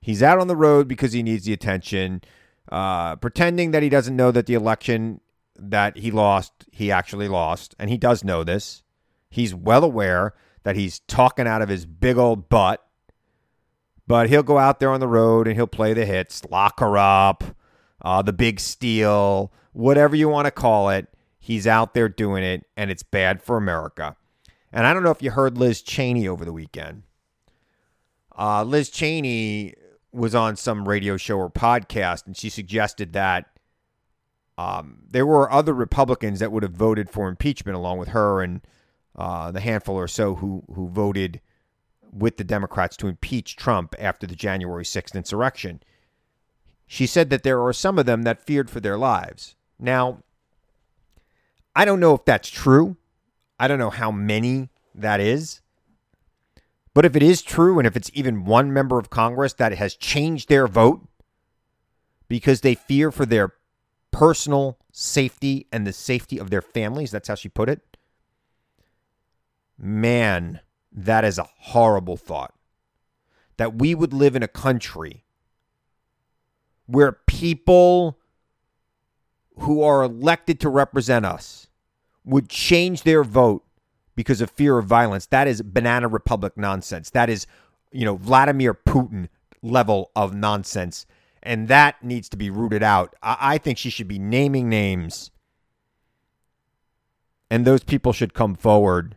He's 0.00 0.20
out 0.20 0.40
on 0.40 0.48
the 0.48 0.56
road 0.56 0.88
because 0.88 1.12
he 1.12 1.22
needs 1.22 1.44
the 1.44 1.52
attention 1.52 2.22
uh, 2.70 3.16
pretending 3.16 3.70
that 3.72 3.82
he 3.82 3.88
doesn't 3.88 4.16
know 4.16 4.30
that 4.30 4.46
the 4.46 4.54
election 4.54 5.20
that 5.56 5.98
he 5.98 6.10
lost, 6.10 6.52
he 6.72 6.90
actually 6.90 7.28
lost. 7.28 7.74
And 7.78 7.90
he 7.90 7.96
does 7.96 8.24
know 8.24 8.44
this. 8.44 8.82
He's 9.30 9.54
well 9.54 9.84
aware 9.84 10.34
that 10.62 10.76
he's 10.76 11.00
talking 11.00 11.46
out 11.46 11.62
of 11.62 11.68
his 11.68 11.86
big 11.86 12.16
old 12.16 12.48
butt. 12.48 12.84
But 14.06 14.28
he'll 14.28 14.42
go 14.42 14.58
out 14.58 14.80
there 14.80 14.90
on 14.90 15.00
the 15.00 15.08
road 15.08 15.46
and 15.46 15.56
he'll 15.56 15.66
play 15.66 15.94
the 15.94 16.04
hits, 16.04 16.44
lock 16.50 16.80
her 16.80 16.98
up, 16.98 17.42
uh, 18.02 18.20
the 18.20 18.34
big 18.34 18.60
steal, 18.60 19.50
whatever 19.72 20.14
you 20.14 20.28
want 20.28 20.46
to 20.46 20.50
call 20.50 20.90
it. 20.90 21.08
He's 21.38 21.66
out 21.66 21.92
there 21.92 22.08
doing 22.08 22.42
it, 22.42 22.64
and 22.74 22.90
it's 22.90 23.02
bad 23.02 23.42
for 23.42 23.58
America. 23.58 24.16
And 24.72 24.86
I 24.86 24.94
don't 24.94 25.02
know 25.02 25.10
if 25.10 25.22
you 25.22 25.30
heard 25.30 25.58
Liz 25.58 25.82
Cheney 25.82 26.26
over 26.26 26.44
the 26.44 26.52
weekend. 26.52 27.02
Uh, 28.36 28.62
Liz 28.64 28.88
Cheney 28.88 29.74
was 30.14 30.34
on 30.34 30.56
some 30.56 30.88
radio 30.88 31.16
show 31.16 31.38
or 31.38 31.50
podcast, 31.50 32.26
and 32.26 32.36
she 32.36 32.48
suggested 32.48 33.12
that 33.12 33.46
um, 34.56 34.98
there 35.10 35.26
were 35.26 35.50
other 35.50 35.74
Republicans 35.74 36.38
that 36.38 36.52
would 36.52 36.62
have 36.62 36.72
voted 36.72 37.10
for 37.10 37.28
impeachment 37.28 37.76
along 37.76 37.98
with 37.98 38.08
her 38.08 38.40
and 38.40 38.60
uh, 39.16 39.50
the 39.50 39.60
handful 39.60 39.96
or 39.96 40.08
so 40.08 40.36
who 40.36 40.62
who 40.74 40.88
voted 40.88 41.40
with 42.12 42.36
the 42.36 42.44
Democrats 42.44 42.96
to 42.96 43.08
impeach 43.08 43.56
Trump 43.56 43.94
after 43.98 44.26
the 44.26 44.36
January 44.36 44.84
6th 44.84 45.14
insurrection. 45.14 45.82
She 46.86 47.06
said 47.06 47.30
that 47.30 47.42
there 47.42 47.60
are 47.62 47.72
some 47.72 47.98
of 47.98 48.06
them 48.06 48.22
that 48.22 48.44
feared 48.44 48.70
for 48.70 48.78
their 48.78 48.96
lives. 48.96 49.56
Now, 49.80 50.22
I 51.74 51.84
don't 51.84 51.98
know 51.98 52.14
if 52.14 52.24
that's 52.24 52.48
true. 52.48 52.96
I 53.58 53.66
don't 53.66 53.80
know 53.80 53.90
how 53.90 54.12
many 54.12 54.68
that 54.94 55.18
is. 55.20 55.60
But 56.94 57.04
if 57.04 57.16
it 57.16 57.22
is 57.22 57.42
true, 57.42 57.78
and 57.78 57.86
if 57.86 57.96
it's 57.96 58.10
even 58.14 58.44
one 58.44 58.72
member 58.72 58.98
of 59.00 59.10
Congress 59.10 59.52
that 59.54 59.72
has 59.72 59.96
changed 59.96 60.48
their 60.48 60.68
vote 60.68 61.06
because 62.28 62.60
they 62.60 62.76
fear 62.76 63.10
for 63.10 63.26
their 63.26 63.54
personal 64.12 64.78
safety 64.92 65.66
and 65.72 65.84
the 65.84 65.92
safety 65.92 66.38
of 66.38 66.50
their 66.50 66.62
families, 66.62 67.10
that's 67.10 67.26
how 67.26 67.34
she 67.34 67.48
put 67.48 67.68
it. 67.68 67.96
Man, 69.76 70.60
that 70.92 71.24
is 71.24 71.36
a 71.36 71.48
horrible 71.58 72.16
thought. 72.16 72.54
That 73.56 73.74
we 73.74 73.94
would 73.94 74.12
live 74.12 74.36
in 74.36 74.44
a 74.44 74.48
country 74.48 75.24
where 76.86 77.12
people 77.12 78.18
who 79.60 79.82
are 79.82 80.02
elected 80.02 80.60
to 80.60 80.68
represent 80.68 81.24
us 81.24 81.68
would 82.24 82.48
change 82.48 83.02
their 83.02 83.24
vote 83.24 83.63
because 84.16 84.40
of 84.40 84.50
fear 84.50 84.78
of 84.78 84.86
violence. 84.86 85.26
That 85.26 85.48
is 85.48 85.62
banana 85.62 86.08
republic 86.08 86.56
nonsense. 86.56 87.10
That 87.10 87.28
is, 87.28 87.46
you 87.92 88.04
know, 88.04 88.16
Vladimir 88.16 88.74
Putin 88.74 89.28
level 89.62 90.10
of 90.14 90.34
nonsense. 90.34 91.06
And 91.42 91.68
that 91.68 92.02
needs 92.02 92.28
to 92.30 92.36
be 92.36 92.50
rooted 92.50 92.82
out. 92.82 93.14
I, 93.22 93.36
I 93.40 93.58
think 93.58 93.78
she 93.78 93.90
should 93.90 94.08
be 94.08 94.18
naming 94.18 94.68
names. 94.68 95.30
And 97.50 97.64
those 97.64 97.84
people 97.84 98.12
should 98.12 98.34
come 98.34 98.54
forward. 98.54 99.16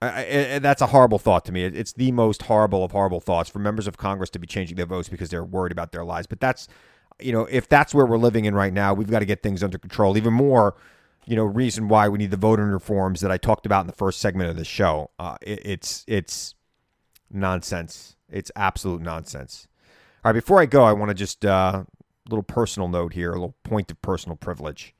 I, 0.00 0.54
I, 0.54 0.58
that's 0.60 0.82
a 0.82 0.86
horrible 0.86 1.18
thought 1.18 1.44
to 1.46 1.52
me. 1.52 1.64
It's 1.64 1.92
the 1.92 2.12
most 2.12 2.42
horrible 2.42 2.84
of 2.84 2.92
horrible 2.92 3.20
thoughts 3.20 3.50
for 3.50 3.58
members 3.58 3.86
of 3.88 3.96
Congress 3.96 4.30
to 4.30 4.38
be 4.38 4.46
changing 4.46 4.76
their 4.76 4.86
votes 4.86 5.08
because 5.08 5.30
they're 5.30 5.44
worried 5.44 5.72
about 5.72 5.90
their 5.90 6.04
lives. 6.04 6.26
But 6.26 6.38
that's, 6.38 6.68
you 7.18 7.32
know, 7.32 7.46
if 7.50 7.68
that's 7.68 7.94
where 7.94 8.06
we're 8.06 8.18
living 8.18 8.44
in 8.44 8.54
right 8.54 8.72
now, 8.72 8.94
we've 8.94 9.10
got 9.10 9.20
to 9.20 9.24
get 9.24 9.42
things 9.42 9.64
under 9.64 9.78
control. 9.78 10.16
Even 10.16 10.34
more 10.34 10.76
you 11.28 11.36
know 11.36 11.44
reason 11.44 11.88
why 11.88 12.08
we 12.08 12.16
need 12.16 12.30
the 12.30 12.38
voting 12.38 12.64
reforms 12.64 13.20
that 13.20 13.30
I 13.30 13.36
talked 13.36 13.66
about 13.66 13.82
in 13.82 13.86
the 13.86 13.92
first 13.92 14.18
segment 14.18 14.48
of 14.48 14.56
the 14.56 14.64
show. 14.64 15.10
Uh, 15.18 15.36
it, 15.42 15.60
it's 15.64 16.04
it's 16.08 16.54
nonsense. 17.30 18.16
It's 18.30 18.50
absolute 18.56 19.02
nonsense. 19.02 19.68
All 20.24 20.30
right, 20.30 20.32
before 20.32 20.60
I 20.60 20.66
go, 20.66 20.84
I 20.84 20.92
want 20.92 21.10
to 21.10 21.14
just 21.14 21.44
a 21.44 21.52
uh, 21.52 21.84
little 22.30 22.42
personal 22.42 22.88
note 22.88 23.12
here, 23.12 23.30
a 23.30 23.34
little 23.34 23.56
point 23.62 23.90
of 23.90 24.00
personal 24.00 24.36
privilege. 24.36 24.94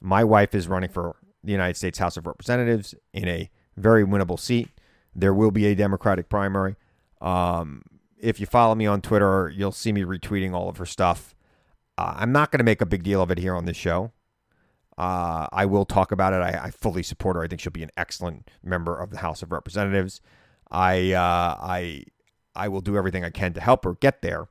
My 0.00 0.24
wife 0.24 0.52
is 0.52 0.66
running 0.66 0.90
for 0.90 1.16
the 1.44 1.52
United 1.52 1.76
States 1.76 1.98
House 1.98 2.16
of 2.16 2.26
Representatives 2.26 2.94
in 3.12 3.28
a 3.28 3.48
very 3.76 4.04
winnable 4.04 4.38
seat. 4.38 4.68
There 5.14 5.32
will 5.32 5.52
be 5.52 5.66
a 5.66 5.76
Democratic 5.76 6.28
primary. 6.28 6.74
Um, 7.20 7.82
if 8.20 8.40
you 8.40 8.46
follow 8.46 8.74
me 8.74 8.86
on 8.86 9.00
Twitter, 9.00 9.52
you'll 9.54 9.72
see 9.72 9.92
me 9.92 10.02
retweeting 10.02 10.54
all 10.54 10.68
of 10.68 10.76
her 10.78 10.86
stuff. 10.86 11.36
Uh, 11.96 12.14
I'm 12.16 12.32
not 12.32 12.50
going 12.50 12.58
to 12.58 12.64
make 12.64 12.80
a 12.80 12.86
big 12.86 13.04
deal 13.04 13.22
of 13.22 13.30
it 13.30 13.38
here 13.38 13.54
on 13.54 13.64
this 13.64 13.76
show. 13.76 14.12
Uh, 14.98 15.46
I 15.52 15.64
will 15.64 15.84
talk 15.84 16.10
about 16.10 16.32
it. 16.32 16.42
I, 16.42 16.64
I, 16.64 16.70
fully 16.72 17.04
support 17.04 17.36
her. 17.36 17.42
I 17.44 17.46
think 17.46 17.60
she'll 17.60 17.70
be 17.70 17.84
an 17.84 17.92
excellent 17.96 18.50
member 18.64 18.98
of 18.98 19.10
the 19.10 19.18
House 19.18 19.42
of 19.42 19.52
Representatives. 19.52 20.20
I 20.72 21.12
uh, 21.12 21.56
I 21.60 22.04
I 22.56 22.66
will 22.66 22.80
do 22.80 22.96
everything 22.96 23.24
I 23.24 23.30
can 23.30 23.52
to 23.54 23.60
help 23.60 23.84
her 23.84 23.94
get 23.94 24.22
there. 24.22 24.48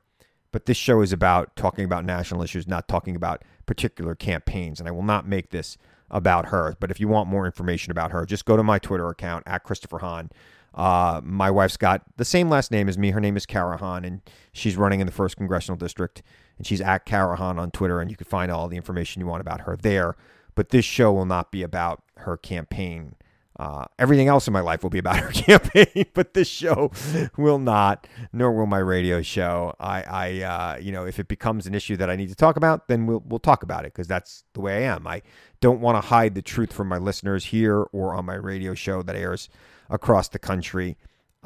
But 0.50 0.64
this 0.64 0.78
show 0.78 1.02
is 1.02 1.12
about 1.12 1.54
talking 1.54 1.84
about 1.84 2.06
national 2.06 2.42
issues, 2.42 2.66
not 2.66 2.88
talking 2.88 3.14
about 3.14 3.42
particular 3.66 4.14
campaigns. 4.14 4.80
And 4.80 4.88
I 4.88 4.92
will 4.92 5.02
not 5.02 5.28
make 5.28 5.50
this 5.50 5.76
about 6.10 6.46
her. 6.46 6.74
But 6.80 6.90
if 6.90 6.98
you 6.98 7.08
want 7.08 7.28
more 7.28 7.44
information 7.44 7.90
about 7.90 8.12
her, 8.12 8.24
just 8.24 8.46
go 8.46 8.56
to 8.56 8.62
my 8.62 8.78
Twitter 8.78 9.08
account 9.08 9.44
at 9.46 9.64
Christopher 9.64 9.98
Hahn. 9.98 10.30
Uh, 10.74 11.20
my 11.22 11.50
wife's 11.50 11.76
got 11.76 12.02
the 12.16 12.24
same 12.24 12.48
last 12.48 12.70
name 12.70 12.88
as 12.88 12.96
me. 12.96 13.10
Her 13.10 13.20
name 13.20 13.36
is 13.36 13.44
Kara 13.44 13.76
Hahn, 13.76 14.04
and 14.04 14.22
she's 14.52 14.76
running 14.76 15.00
in 15.00 15.06
the 15.06 15.12
first 15.12 15.36
congressional 15.36 15.76
district. 15.76 16.22
And 16.56 16.66
she's 16.66 16.80
at 16.80 17.04
Kara 17.04 17.36
Hahn 17.36 17.58
on 17.58 17.70
Twitter, 17.70 18.00
and 18.00 18.10
you 18.10 18.16
can 18.16 18.26
find 18.26 18.50
all 18.50 18.68
the 18.68 18.76
information 18.76 19.20
you 19.20 19.26
want 19.26 19.42
about 19.42 19.62
her 19.62 19.76
there. 19.76 20.16
But 20.58 20.70
this 20.70 20.84
show 20.84 21.12
will 21.14 21.26
not 21.26 21.52
be 21.52 21.62
about 21.62 22.02
her 22.18 22.36
campaign 22.36 23.16
Uh, 23.58 23.86
everything 23.98 24.28
else 24.28 24.46
in 24.48 24.52
my 24.52 24.60
life 24.60 24.82
will 24.84 24.90
be 24.90 24.98
about 25.00 25.18
her 25.26 25.32
campaign, 25.32 26.06
but 26.14 26.34
this 26.34 26.48
show 26.48 26.92
will 27.36 27.58
not, 27.60 28.06
nor 28.32 28.52
will 28.52 28.66
my 28.66 28.78
radio 28.78 29.22
show. 29.22 29.74
I, 29.80 30.02
I, 30.02 30.42
uh, 30.42 30.78
you 30.80 30.92
know, 30.92 31.06
if 31.06 31.18
it 31.18 31.28
becomes 31.28 31.66
an 31.66 31.74
issue 31.74 31.96
that 31.98 32.10
I 32.10 32.16
need 32.16 32.30
to 32.30 32.36
talk 32.36 32.56
about, 32.56 32.88
then 32.88 33.06
we'll 33.06 33.22
we'll 33.26 33.40
talk 33.40 33.64
about 33.64 33.84
it 33.84 33.92
because 33.94 34.08
that's 34.08 34.44
the 34.54 34.60
way 34.62 34.86
I 34.86 34.94
am. 34.94 35.06
I 35.08 35.22
don't 35.60 35.80
want 35.80 36.02
to 36.02 36.08
hide 36.08 36.34
the 36.36 36.42
truth 36.42 36.72
from 36.72 36.88
my 36.88 36.98
listeners 36.98 37.46
here 37.46 37.82
or 37.92 38.14
on 38.14 38.26
my 38.26 38.36
radio 38.36 38.74
show 38.74 39.02
that 39.02 39.16
airs 39.16 39.48
across 39.90 40.28
the 40.28 40.38
country. 40.40 40.96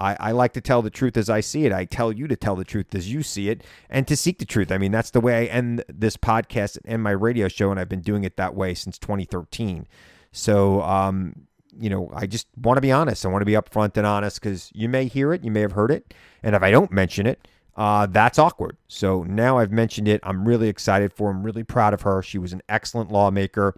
I, 0.03 0.17
I 0.19 0.33
like 0.33 0.53
to 0.55 0.61
tell 0.61 0.83
the 0.83 0.91
truth 0.91 1.17
as 1.17 1.31
I 1.31 1.41
see 1.41 1.65
it. 1.65 1.73
I 1.73 1.85
tell 1.85 2.13
you 2.13 2.27
to 2.29 2.37
tell 2.37 2.57
the 2.57 2.65
truth 2.65 2.95
as 2.95 3.13
you 3.13 3.23
see 3.23 3.49
it 3.49 3.63
and 3.89 4.07
to 4.09 4.17
seek 4.17 4.39
the 4.39 4.45
truth. 4.45 4.73
I 4.73 4.79
mean, 4.79 4.93
that's 4.93 5.11
the 5.11 5.21
way 5.21 5.43
I 5.43 5.45
end 5.45 5.85
this 5.89 6.17
podcast 6.17 6.79
and 6.85 7.03
my 7.03 7.13
radio 7.13 7.49
show, 7.49 7.71
and 7.71 7.79
I've 7.79 7.89
been 7.89 8.01
doing 8.01 8.25
it 8.25 8.37
that 8.37 8.55
way 8.55 8.75
since 8.75 8.99
2013. 8.99 9.87
So, 10.33 10.83
um, 10.83 11.47
you 11.79 11.89
know, 11.89 12.11
I 12.15 12.27
just 12.27 12.49
want 12.61 12.79
to 12.79 12.83
be 12.83 12.93
honest. 12.93 13.25
I 13.25 13.29
want 13.29 13.43
to 13.43 13.47
be 13.47 13.53
upfront 13.53 13.97
and 13.97 14.07
honest 14.07 14.41
because 14.41 14.71
you 14.75 14.89
may 14.89 15.07
hear 15.07 15.33
it, 15.33 15.45
you 15.45 15.51
may 15.51 15.61
have 15.61 15.73
heard 15.73 15.91
it, 15.91 16.13
and 16.43 16.55
if 16.57 16.63
I 16.63 16.71
don't 16.71 16.91
mention 16.91 17.27
it, 17.27 17.47
uh, 17.77 18.07
that's 18.07 18.39
awkward. 18.39 18.77
So 18.89 19.23
now 19.23 19.59
I've 19.59 19.73
mentioned 19.73 20.09
it. 20.09 20.21
I'm 20.25 20.47
really 20.47 20.69
excited 20.69 21.13
for. 21.13 21.31
I'm 21.31 21.43
really 21.43 21.65
proud 21.65 21.95
of 21.95 22.03
her. 22.03 22.23
She 22.23 22.39
was 22.39 22.53
an 22.53 22.63
excellent 22.69 23.11
lawmaker 23.11 23.75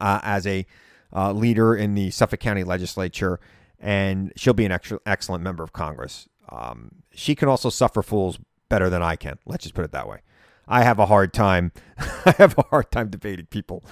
uh, 0.00 0.20
as 0.22 0.46
a 0.46 0.66
uh, 1.14 1.32
leader 1.32 1.74
in 1.74 1.94
the 1.94 2.10
Suffolk 2.10 2.40
County 2.40 2.64
Legislature, 2.64 3.40
and 3.80 4.32
she'll 4.36 4.54
be 4.54 4.66
an 4.66 4.72
ex- 4.72 4.92
excellent 5.06 5.42
member 5.42 5.64
of 5.64 5.72
Congress. 5.72 6.28
Um, 6.48 7.02
she 7.12 7.34
can 7.34 7.48
also 7.48 7.70
suffer 7.70 8.02
fools 8.02 8.38
better 8.68 8.90
than 8.90 9.02
I 9.02 9.16
can. 9.16 9.38
Let's 9.46 9.64
just 9.64 9.74
put 9.74 9.84
it 9.84 9.92
that 9.92 10.08
way. 10.08 10.20
I 10.68 10.82
have 10.82 10.98
a 10.98 11.06
hard 11.06 11.32
time. 11.32 11.72
I 11.98 12.34
have 12.38 12.56
a 12.58 12.62
hard 12.62 12.90
time 12.90 13.08
debating 13.08 13.46
people 13.46 13.84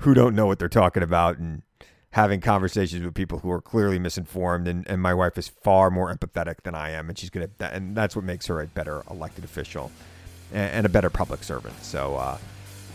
who 0.00 0.14
don't 0.14 0.34
know 0.34 0.46
what 0.46 0.58
they're 0.58 0.68
talking 0.68 1.02
about 1.02 1.38
and 1.38 1.62
having 2.10 2.40
conversations 2.40 3.04
with 3.04 3.14
people 3.14 3.40
who 3.40 3.50
are 3.50 3.60
clearly 3.60 3.98
misinformed 3.98 4.66
and, 4.66 4.88
and 4.88 5.00
my 5.00 5.12
wife 5.12 5.36
is 5.36 5.48
far 5.48 5.90
more 5.90 6.14
empathetic 6.14 6.62
than 6.62 6.74
I 6.74 6.90
am 6.90 7.08
and 7.08 7.18
she's 7.18 7.30
gonna 7.30 7.48
and 7.60 7.94
that's 7.94 8.16
what 8.16 8.24
makes 8.24 8.46
her 8.46 8.60
a 8.60 8.66
better 8.66 9.02
elected 9.10 9.44
official 9.44 9.90
and, 10.52 10.72
and 10.72 10.86
a 10.86 10.88
better 10.88 11.10
public 11.10 11.42
servant 11.44 11.74
so 11.82 12.16
uh, 12.16 12.38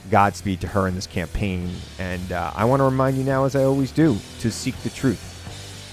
Godspeed 0.10 0.62
to 0.62 0.68
her 0.68 0.88
in 0.88 0.96
this 0.96 1.06
campaign 1.06 1.70
and 2.00 2.32
uh, 2.32 2.52
I 2.56 2.66
want 2.66 2.80
to 2.80 2.86
remind 2.86 3.16
you 3.18 3.24
now 3.24 3.46
as 3.46 3.56
I 3.56 3.64
always 3.64 3.92
do 3.92 4.18
to 4.40 4.52
seek 4.52 4.76
the 4.78 4.90
truth 4.90 5.33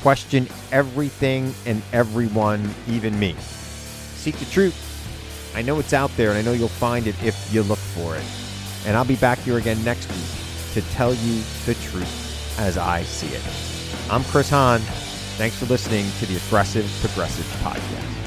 question 0.03 0.48
everything 0.72 1.55
and 1.66 1.82
everyone 1.92 2.68
even 2.88 3.18
me 3.18 3.34
seek 3.38 4.36
the 4.36 4.44
truth 4.46 4.86
I 5.55 5.62
know 5.62 5.78
it's 5.78 5.92
out 5.92 6.14
there 6.16 6.30
and 6.30 6.38
I 6.38 6.42
know 6.42 6.53
you'll 6.53 6.68
find 6.68 7.07
it 7.07 7.22
if 7.22 7.53
you 7.53 7.62
look 7.62 7.78
for 7.78 8.16
it 8.16 8.24
and 8.86 8.96
I'll 8.96 9.05
be 9.05 9.16
back 9.16 9.38
here 9.38 9.59
again 9.59 9.82
next 9.84 10.09
week 10.11 10.40
to 10.74 10.82
tell 10.92 11.14
you 11.14 11.42
the 11.66 11.74
truth 11.74 12.59
as 12.59 12.78
I 12.78 13.03
see 13.03 13.28
it. 13.28 13.42
I'm 14.11 14.24
Chris 14.24 14.51
Hahn. 14.51 14.80
Thanks 15.36 15.57
for 15.57 15.66
listening 15.66 16.07
to 16.18 16.26
the 16.26 16.36
Aggressive 16.36 16.90
Progressive 17.01 17.46
Podcast. 17.62 18.19